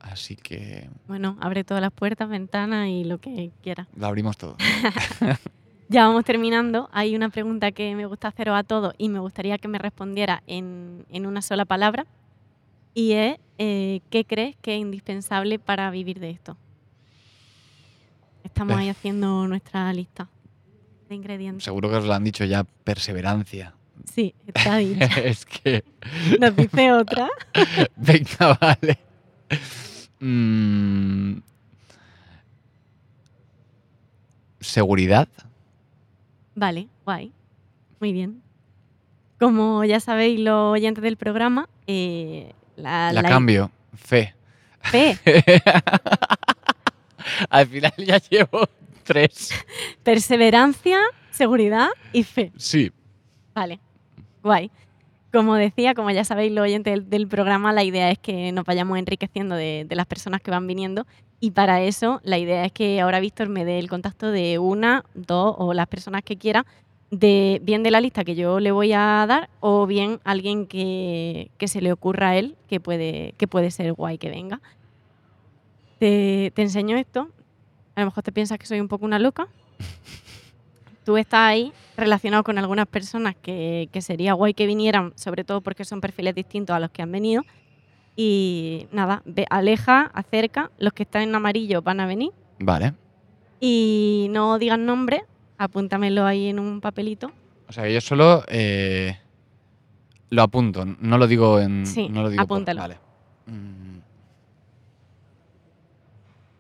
Así 0.03 0.37
que 0.37 0.91
Bueno, 1.07 1.37
abre 1.41 1.65
todas 1.65 1.81
las 1.81 1.93
puertas, 1.93 2.29
ventanas 2.29 2.89
y 2.89 3.05
lo 3.05 3.19
que 3.19 3.51
quieras. 3.63 3.87
lo 3.97 4.07
abrimos 4.07 4.37
todo. 4.37 4.57
Ya 5.89 6.07
vamos 6.07 6.25
terminando. 6.25 6.89
Hay 6.91 7.15
una 7.15 7.29
pregunta 7.29 7.71
que 7.71 7.95
me 7.95 8.07
gusta 8.07 8.29
haceros 8.29 8.57
a 8.59 8.63
todos 8.63 8.95
y 8.97 9.11
me 9.11 9.19
gustaría 9.19 9.59
que 9.59 9.69
me 9.69 9.77
respondiera 9.79 10.43
en, 10.47 11.05
en 11.11 11.27
una 11.27 11.43
sola 11.43 11.67
palabra. 11.67 12.07
Y 12.95 13.13
es, 13.13 13.37
eh, 13.59 14.01
¿qué 14.09 14.25
crees 14.25 14.57
que 14.63 14.75
es 14.77 14.81
indispensable 14.81 15.59
para 15.59 15.91
vivir 15.91 16.19
de 16.19 16.31
esto? 16.31 16.57
Estamos 18.43 18.77
Eh. 18.77 18.81
ahí 18.81 18.89
haciendo 18.89 19.47
nuestra 19.47 19.93
lista 19.93 20.29
de 21.11 21.15
ingredientes. 21.15 21.65
Seguro 21.65 21.91
que 21.91 21.97
os 21.97 22.05
lo 22.07 22.15
han 22.15 22.25
dicho 22.25 22.47
ya, 22.47 22.65
perseverancia. 22.65 23.75
Sí, 24.11 24.35
está 24.47 24.77
dicho. 24.79 25.05
es 25.23 25.45
que, 25.45 25.85
Nos 26.41 26.57
dice 26.57 26.91
otra. 26.93 27.29
venga, 27.97 28.59
vale. 28.59 28.99
Mm, 30.25 31.39
seguridad. 34.61 35.29
Vale, 36.55 36.89
guay. 37.05 37.33
Muy 38.01 38.13
bien. 38.13 38.43
Como 39.41 39.85
ya 39.85 39.99
sabéis 40.01 40.39
los 40.41 40.73
oyentes 40.75 41.03
del 41.03 41.17
programa, 41.17 41.69
eh, 41.87 42.53
la, 42.77 43.13
La 43.13 43.23
la- 43.23 43.29
cambio. 43.29 43.71
Fe. 43.95 44.35
fe, 44.83 45.19
Al 47.51 47.67
final 47.67 47.93
ya 47.99 48.19
llevo 48.19 48.69
tres. 49.05 49.51
perseverancia, 50.03 50.99
seguridad 51.31 51.89
y 52.13 52.23
fe. 52.25 52.53
Sí. 52.57 52.93
Vale, 53.55 53.81
guay. 54.43 54.71
Como 55.33 55.55
decía, 55.55 55.95
como 55.95 56.11
ya 56.11 56.25
sabéis 56.25 56.53
los 56.53 56.63
oyentes 56.63 56.93
del, 56.93 57.09
del 57.09 57.27
programa, 57.27 57.73
la 57.73 57.85
idea 57.85 58.11
es 58.11 58.19
que 58.19 58.53
nos 58.53 58.67
vayamos 58.67 58.99
enriqueciendo 58.99 59.55
de, 59.55 59.87
de 59.89 59.97
las 59.97 60.07
personas 60.07 60.43
que 60.43 60.51
van 60.51 60.67
viniendo 60.67 61.07
Y 61.41 61.53
para 61.53 61.81
eso, 61.83 62.21
la 62.23 62.39
idea 62.39 62.67
es 62.67 62.73
que 62.73 63.01
ahora 63.01 63.19
Víctor 63.19 63.49
me 63.49 63.65
dé 63.65 63.79
el 63.79 63.89
contacto 63.89 64.31
de 64.31 64.59
una, 64.59 65.05
dos 65.15 65.57
o 65.59 65.73
las 65.73 65.87
personas 65.89 66.23
que 66.23 66.37
quiera, 66.37 66.67
de, 67.11 67.61
bien 67.63 67.83
de 67.83 67.91
la 67.91 68.01
lista 68.01 68.25
que 68.25 68.35
yo 68.35 68.61
le 68.61 68.73
voy 68.73 68.93
a 68.93 69.25
dar, 69.27 69.49
o 69.61 69.87
bien 69.87 70.21
alguien 70.25 70.67
que, 70.67 71.51
que 71.59 71.69
se 71.69 71.81
le 71.81 71.93
ocurra 71.93 72.31
a 72.31 72.37
él 72.37 72.57
que 72.69 72.81
puede, 72.81 73.35
que 73.39 73.49
puede 73.49 73.71
ser 73.71 73.93
guay 73.95 74.19
que 74.19 74.31
venga. 74.31 74.61
Te, 75.99 76.53
te 76.55 76.63
enseño 76.63 76.97
esto. 76.97 77.29
A 77.95 78.01
lo 78.01 78.07
mejor 78.07 78.23
te 78.23 78.33
piensas 78.33 78.59
que 78.59 78.67
soy 78.67 78.81
un 78.81 78.89
poco 78.89 79.05
una 79.05 79.19
loca. 79.19 79.49
Tú 81.05 81.17
estás 81.17 81.41
ahí 81.41 81.73
relacionado 81.97 82.45
con 82.45 82.59
algunas 82.59 82.87
personas 82.87 83.35
que, 83.43 83.89
que 83.93 84.03
sería 84.03 84.35
guay 84.35 84.55
que 84.55 84.67
vinieran, 84.67 85.13
sobre 85.17 85.43
todo 85.45 85.61
porque 85.61 85.85
son 85.85 86.01
perfiles 86.01 86.35
distintos 86.35 86.75
a 86.77 86.81
los 86.81 86.91
que 86.91 87.03
han 87.03 87.11
venido. 87.11 87.43
Y 88.15 88.87
nada, 88.93 89.23
ve- 89.25 89.47
aleja, 89.51 90.11
acerca, 90.15 90.71
los 90.79 90.93
que 90.93 91.03
están 91.05 91.23
en 91.23 91.35
amarillo 91.35 91.83
van 91.83 92.01
a 92.01 92.07
venir. 92.07 92.31
Vale. 92.61 92.93
Y 93.59 94.29
no 94.31 94.59
digan 94.59 94.87
nombre, 94.87 95.25
apúntamelo 95.59 96.25
ahí 96.25 96.49
en 96.49 96.59
un 96.61 96.81
papelito. 96.81 97.33
O 97.69 97.73
sea, 97.73 97.89
yo 97.89 98.01
solo 98.01 98.45
eh, 98.49 99.19
lo 100.31 100.43
apunto, 100.43 100.85
no 100.85 101.19
lo 101.19 101.27
digo 101.27 101.59
en. 101.59 101.87
Sí, 101.87 102.09
no 102.09 102.23
lo 102.23 102.31
digo 102.31 102.47
por- 102.47 102.57
apúntalo. 102.57 102.81
Vale. 102.81 102.99
Mm, 103.47 103.99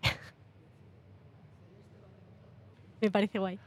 Me 3.00 3.10
parece 3.10 3.38
guay. 3.38 3.58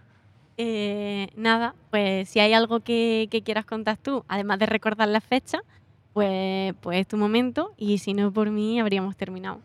Eh, 0.58 1.28
nada, 1.36 1.76
pues 1.92 2.30
si 2.30 2.40
hay 2.40 2.54
algo 2.54 2.80
que, 2.80 3.28
que 3.30 3.42
quieras 3.42 3.66
contar 3.66 3.98
tú, 3.98 4.24
además 4.28 4.60
de 4.60 4.66
recordar 4.66 5.08
la 5.08 5.22
fecha, 5.22 5.60
pues, 6.14 6.74
pues 6.82 7.00
es 7.00 7.08
tu 7.08 7.18
momento. 7.18 7.74
Y 7.78 7.98
si 7.98 8.14
no 8.14 8.32
por 8.32 8.50
mí, 8.50 8.80
habríamos 8.80 9.16
terminado. 9.18 9.60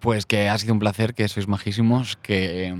Pues 0.00 0.24
que 0.26 0.48
ha 0.48 0.56
sido 0.58 0.74
un 0.74 0.78
placer, 0.78 1.14
que 1.14 1.26
sois 1.26 1.48
majísimos, 1.48 2.16
que, 2.16 2.72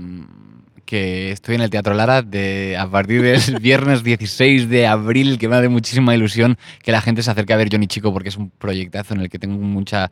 que 0.85 1.31
estoy 1.31 1.55
en 1.55 1.61
el 1.61 1.69
Teatro 1.69 1.93
Lara 1.93 2.21
de, 2.21 2.77
a 2.79 2.89
partir 2.89 3.21
del 3.21 3.41
viernes 3.61 4.03
16 4.03 4.69
de 4.69 4.87
abril, 4.87 5.37
que 5.37 5.49
me 5.49 5.57
hace 5.57 5.67
muchísima 5.67 6.15
ilusión 6.15 6.57
que 6.81 6.93
la 6.93 7.01
gente 7.01 7.21
se 7.23 7.31
acerque 7.31 7.51
a 7.51 7.57
ver 7.57 7.67
Johnny 7.69 7.87
Chico 7.87 8.13
porque 8.13 8.29
es 8.29 8.37
un 8.37 8.51
proyectazo 8.51 9.13
en 9.13 9.19
el 9.19 9.29
que 9.29 9.37
tengo 9.37 9.57
mucha 9.57 10.09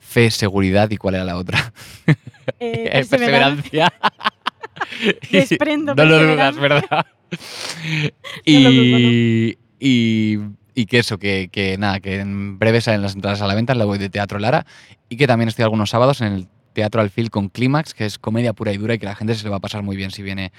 fe, 0.00 0.30
seguridad 0.30 0.90
y 0.90 0.96
cuál 0.96 1.14
era 1.14 1.24
la 1.24 1.36
otra. 1.36 1.72
Eh, 2.06 2.16
Eh, 2.60 2.90
perseverancia. 2.90 3.92
Desprendo 5.30 5.94
no 5.94 6.04
lo 6.04 6.26
dudas. 6.26 6.56
¿verdad? 6.56 7.06
No 7.30 8.10
y, 8.46 9.58
y, 9.78 10.38
y 10.74 10.86
que 10.86 10.98
eso, 10.98 11.18
que, 11.18 11.50
que 11.52 11.76
nada, 11.76 12.00
que 12.00 12.20
en 12.20 12.58
breve 12.58 12.80
salen 12.80 13.02
las 13.02 13.14
entradas 13.14 13.42
a 13.42 13.46
la 13.46 13.54
venta 13.54 13.74
en 13.74 13.78
la 13.78 13.86
web 13.86 14.00
de 14.00 14.08
Teatro 14.08 14.38
Lara 14.38 14.64
y 15.10 15.16
que 15.16 15.26
también 15.26 15.48
estoy 15.48 15.64
algunos 15.64 15.90
sábados 15.90 16.22
en 16.22 16.32
el 16.32 16.48
Teatro 16.72 17.00
Alfil 17.00 17.30
con 17.30 17.48
Clímax, 17.48 17.92
que 17.92 18.06
es 18.06 18.18
comedia 18.18 18.52
pura 18.52 18.72
y 18.72 18.78
dura 18.78 18.94
y 18.94 18.98
que 18.98 19.06
la 19.06 19.16
gente 19.16 19.34
se 19.34 19.44
le 19.44 19.50
va 19.50 19.56
a 19.56 19.60
pasar 19.60 19.82
muy 19.82 19.96
bien 19.96 20.10
si 20.10 20.22
viene, 20.22 20.52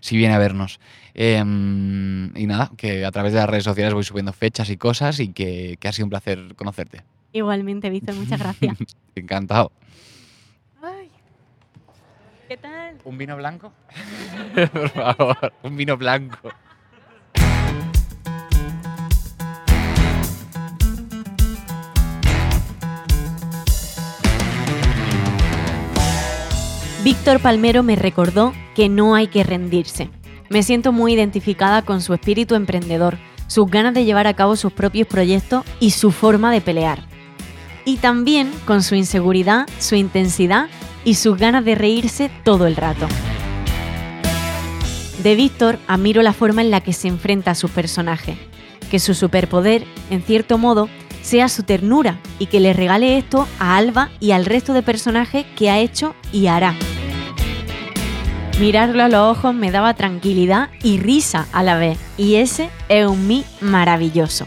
si 0.00 0.16
viene 0.16 0.34
a 0.34 0.38
vernos. 0.38 0.80
Em, 1.14 2.36
y 2.36 2.46
nada, 2.46 2.72
que 2.76 3.04
a 3.04 3.10
través 3.10 3.32
de 3.32 3.40
las 3.40 3.48
redes 3.48 3.64
sociales 3.64 3.92
voy 3.92 4.02
subiendo 4.02 4.32
fechas 4.32 4.70
y 4.70 4.76
cosas 4.76 5.20
y 5.20 5.28
que, 5.32 5.76
que 5.78 5.88
ha 5.88 5.92
sido 5.92 6.06
un 6.06 6.10
placer 6.10 6.54
conocerte. 6.56 7.04
Igualmente, 7.32 7.90
Víctor, 7.90 8.14
muchas 8.14 8.40
gracias. 8.40 8.76
Encantado. 9.14 9.70
¿Qué 12.48 12.56
tal? 12.56 12.98
¿Un 13.02 13.18
vino 13.18 13.36
blanco? 13.36 13.72
Por 14.72 14.88
favor, 14.90 15.52
un 15.64 15.76
vino 15.76 15.96
blanco. 15.96 16.50
Víctor 27.02 27.40
Palmero 27.40 27.82
me 27.82 27.96
recordó 27.96 28.52
que 28.76 28.88
no 28.88 29.16
hay 29.16 29.26
que 29.26 29.42
rendirse. 29.42 30.10
Me 30.48 30.62
siento 30.62 30.92
muy 30.92 31.14
identificada 31.14 31.82
con 31.82 32.00
su 32.00 32.14
espíritu 32.14 32.54
emprendedor, 32.54 33.18
sus 33.48 33.68
ganas 33.68 33.94
de 33.94 34.04
llevar 34.04 34.28
a 34.28 34.34
cabo 34.34 34.54
sus 34.54 34.72
propios 34.72 35.08
proyectos 35.08 35.64
y 35.80 35.90
su 35.90 36.12
forma 36.12 36.52
de 36.52 36.60
pelear. 36.60 37.15
Y 37.86 37.98
también 37.98 38.52
con 38.66 38.82
su 38.82 38.96
inseguridad, 38.96 39.66
su 39.78 39.94
intensidad 39.94 40.66
y 41.04 41.14
sus 41.14 41.38
ganas 41.38 41.64
de 41.64 41.76
reírse 41.76 42.30
todo 42.42 42.66
el 42.66 42.74
rato. 42.74 43.06
De 45.22 45.36
Víctor 45.36 45.78
admiro 45.86 46.20
la 46.22 46.32
forma 46.32 46.62
en 46.62 46.72
la 46.72 46.80
que 46.80 46.92
se 46.92 47.06
enfrenta 47.06 47.52
a 47.52 47.54
su 47.54 47.68
personaje, 47.68 48.36
que 48.90 48.98
su 48.98 49.14
superpoder, 49.14 49.84
en 50.10 50.20
cierto 50.20 50.58
modo, 50.58 50.88
sea 51.22 51.48
su 51.48 51.62
ternura 51.62 52.18
y 52.40 52.46
que 52.46 52.58
le 52.58 52.72
regale 52.72 53.18
esto 53.18 53.46
a 53.60 53.76
Alba 53.76 54.10
y 54.18 54.32
al 54.32 54.46
resto 54.46 54.72
de 54.72 54.82
personajes 54.82 55.46
que 55.56 55.70
ha 55.70 55.78
hecho 55.78 56.16
y 56.32 56.48
hará. 56.48 56.74
Mirarlo 58.58 59.04
a 59.04 59.08
los 59.08 59.36
ojos 59.36 59.54
me 59.54 59.70
daba 59.70 59.94
tranquilidad 59.94 60.70
y 60.82 60.98
risa 60.98 61.46
a 61.52 61.62
la 61.62 61.76
vez, 61.76 61.98
y 62.16 62.36
ese 62.36 62.68
es 62.88 63.06
un 63.06 63.28
mí 63.28 63.44
maravilloso. 63.60 64.46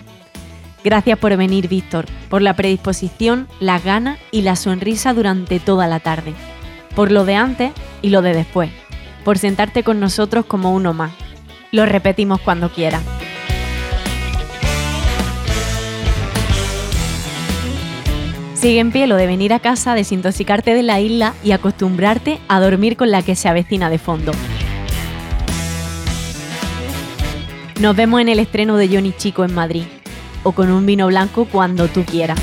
Gracias 0.83 1.19
por 1.19 1.35
venir, 1.35 1.67
Víctor, 1.67 2.05
por 2.29 2.41
la 2.41 2.55
predisposición, 2.55 3.47
las 3.59 3.83
ganas 3.83 4.17
y 4.31 4.43
la 4.43 4.55
sonrisa 4.55 5.13
durante 5.13 5.59
toda 5.59 5.87
la 5.87 5.99
tarde, 5.99 6.33
por 6.95 7.11
lo 7.11 7.25
de 7.25 7.35
antes 7.35 7.71
y 8.01 8.09
lo 8.09 8.21
de 8.21 8.33
después, 8.33 8.71
por 9.25 9.37
sentarte 9.37 9.83
con 9.83 9.99
nosotros 9.99 10.45
como 10.45 10.73
uno 10.73 10.93
más. 10.93 11.11
Lo 11.71 11.85
repetimos 11.85 12.39
cuando 12.39 12.69
quiera. 12.69 13.01
Sigue 18.53 18.79
en 18.79 18.91
pie 18.91 19.07
lo 19.07 19.15
de 19.15 19.27
venir 19.27 19.53
a 19.53 19.59
casa, 19.59 19.95
desintoxicarte 19.95 20.73
de 20.73 20.83
la 20.83 20.99
isla 20.99 21.33
y 21.43 21.51
acostumbrarte 21.51 22.39
a 22.47 22.59
dormir 22.59 22.97
con 22.97 23.11
la 23.11 23.21
que 23.21 23.35
se 23.35 23.47
avecina 23.47 23.89
de 23.89 23.99
fondo. 23.99 24.31
Nos 27.79 27.95
vemos 27.95 28.19
en 28.19 28.27
el 28.27 28.39
estreno 28.39 28.75
de 28.75 28.89
Johnny 28.89 29.13
Chico 29.13 29.45
en 29.45 29.53
Madrid, 29.53 29.83
o 30.43 30.51
con 30.51 30.71
un 30.71 30.85
vino 30.85 31.07
blanco 31.07 31.45
cuando 31.45 31.87
tú 31.87 32.03
quieras. 32.03 32.39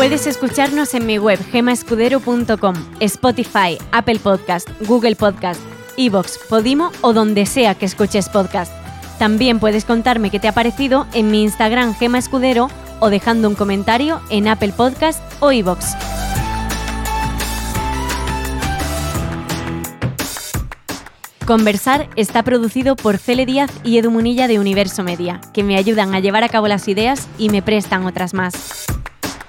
Puedes 0.00 0.26
escucharnos 0.26 0.94
en 0.94 1.04
mi 1.04 1.18
web 1.18 1.38
gemaescudero.com, 1.52 2.74
Spotify, 3.00 3.76
Apple 3.92 4.18
Podcast, 4.18 4.66
Google 4.88 5.14
Podcast, 5.14 5.60
Evox, 5.98 6.38
Podimo 6.48 6.90
o 7.02 7.12
donde 7.12 7.44
sea 7.44 7.74
que 7.74 7.84
escuches 7.84 8.30
podcast. 8.30 8.79
También 9.20 9.60
puedes 9.60 9.84
contarme 9.84 10.30
qué 10.30 10.40
te 10.40 10.48
ha 10.48 10.52
parecido 10.52 11.06
en 11.12 11.30
mi 11.30 11.42
Instagram 11.42 11.94
Gema 11.94 12.16
Escudero 12.16 12.70
o 13.00 13.10
dejando 13.10 13.50
un 13.50 13.54
comentario 13.54 14.18
en 14.30 14.48
Apple 14.48 14.72
Podcast 14.74 15.22
o 15.40 15.52
Evox. 15.52 15.94
Conversar 21.46 22.08
está 22.16 22.42
producido 22.42 22.96
por 22.96 23.18
Cele 23.18 23.44
Díaz 23.44 23.70
y 23.84 23.98
Edu 23.98 24.10
Munilla 24.10 24.48
de 24.48 24.58
Universo 24.58 25.02
Media, 25.02 25.42
que 25.52 25.64
me 25.64 25.76
ayudan 25.76 26.14
a 26.14 26.20
llevar 26.20 26.42
a 26.42 26.48
cabo 26.48 26.66
las 26.66 26.88
ideas 26.88 27.28
y 27.36 27.50
me 27.50 27.60
prestan 27.60 28.06
otras 28.06 28.32
más. 28.32 28.86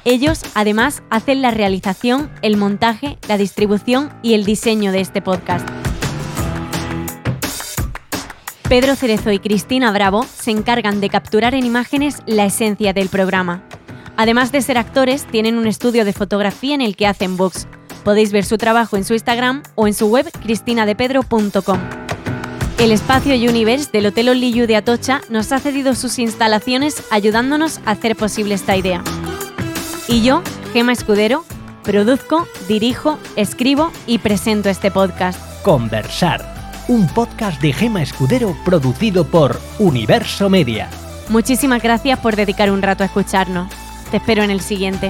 Ellos, 0.03 0.41
además, 0.53 1.01
hacen 1.09 1.41
la 1.41 1.51
realización, 1.51 2.29
el 2.41 2.57
montaje, 2.57 3.17
la 3.29 3.37
distribución 3.37 4.11
y 4.21 4.33
el 4.33 4.43
diseño 4.43 4.91
de 4.91 4.99
este 4.99 5.21
podcast. 5.21 5.65
Pedro 8.71 8.95
Cerezo 8.95 9.33
y 9.33 9.39
Cristina 9.39 9.91
Bravo 9.91 10.23
se 10.23 10.49
encargan 10.49 11.01
de 11.01 11.09
capturar 11.09 11.55
en 11.55 11.65
imágenes 11.65 12.19
la 12.25 12.45
esencia 12.45 12.93
del 12.93 13.09
programa. 13.09 13.63
Además 14.15 14.53
de 14.53 14.61
ser 14.61 14.77
actores, 14.77 15.25
tienen 15.25 15.57
un 15.57 15.67
estudio 15.67 16.05
de 16.05 16.13
fotografía 16.13 16.73
en 16.73 16.79
el 16.79 16.95
que 16.95 17.05
hacen 17.05 17.35
books. 17.35 17.67
Podéis 18.05 18.31
ver 18.31 18.45
su 18.45 18.57
trabajo 18.57 18.95
en 18.95 19.03
su 19.03 19.11
Instagram 19.11 19.61
o 19.75 19.87
en 19.87 19.93
su 19.93 20.07
web 20.07 20.31
cristinadepedro.com. 20.41 21.79
El 22.79 22.93
espacio 22.93 23.35
Universe 23.35 23.89
del 23.91 24.05
Hotel 24.05 24.29
Oliyu 24.29 24.65
de 24.67 24.77
Atocha 24.77 25.19
nos 25.27 25.51
ha 25.51 25.59
cedido 25.59 25.93
sus 25.93 26.17
instalaciones 26.17 27.03
ayudándonos 27.11 27.81
a 27.85 27.91
hacer 27.91 28.15
posible 28.15 28.55
esta 28.55 28.77
idea. 28.77 29.03
Y 30.07 30.21
yo, 30.21 30.43
Gema 30.71 30.93
Escudero, 30.93 31.43
produzco, 31.83 32.47
dirijo, 32.69 33.19
escribo 33.35 33.91
y 34.07 34.19
presento 34.19 34.69
este 34.69 34.91
podcast. 34.91 35.41
Conversar. 35.61 36.60
Un 36.87 37.07
podcast 37.07 37.61
de 37.61 37.73
Gema 37.73 38.01
Escudero 38.01 38.55
producido 38.65 39.25
por 39.25 39.61
Universo 39.79 40.49
Media. 40.49 40.89
Muchísimas 41.29 41.81
gracias 41.81 42.19
por 42.19 42.35
dedicar 42.35 42.71
un 42.71 42.81
rato 42.81 43.03
a 43.03 43.05
escucharnos. 43.05 43.71
Te 44.09 44.17
espero 44.17 44.43
en 44.43 44.51
el 44.51 44.61
siguiente. 44.61 45.09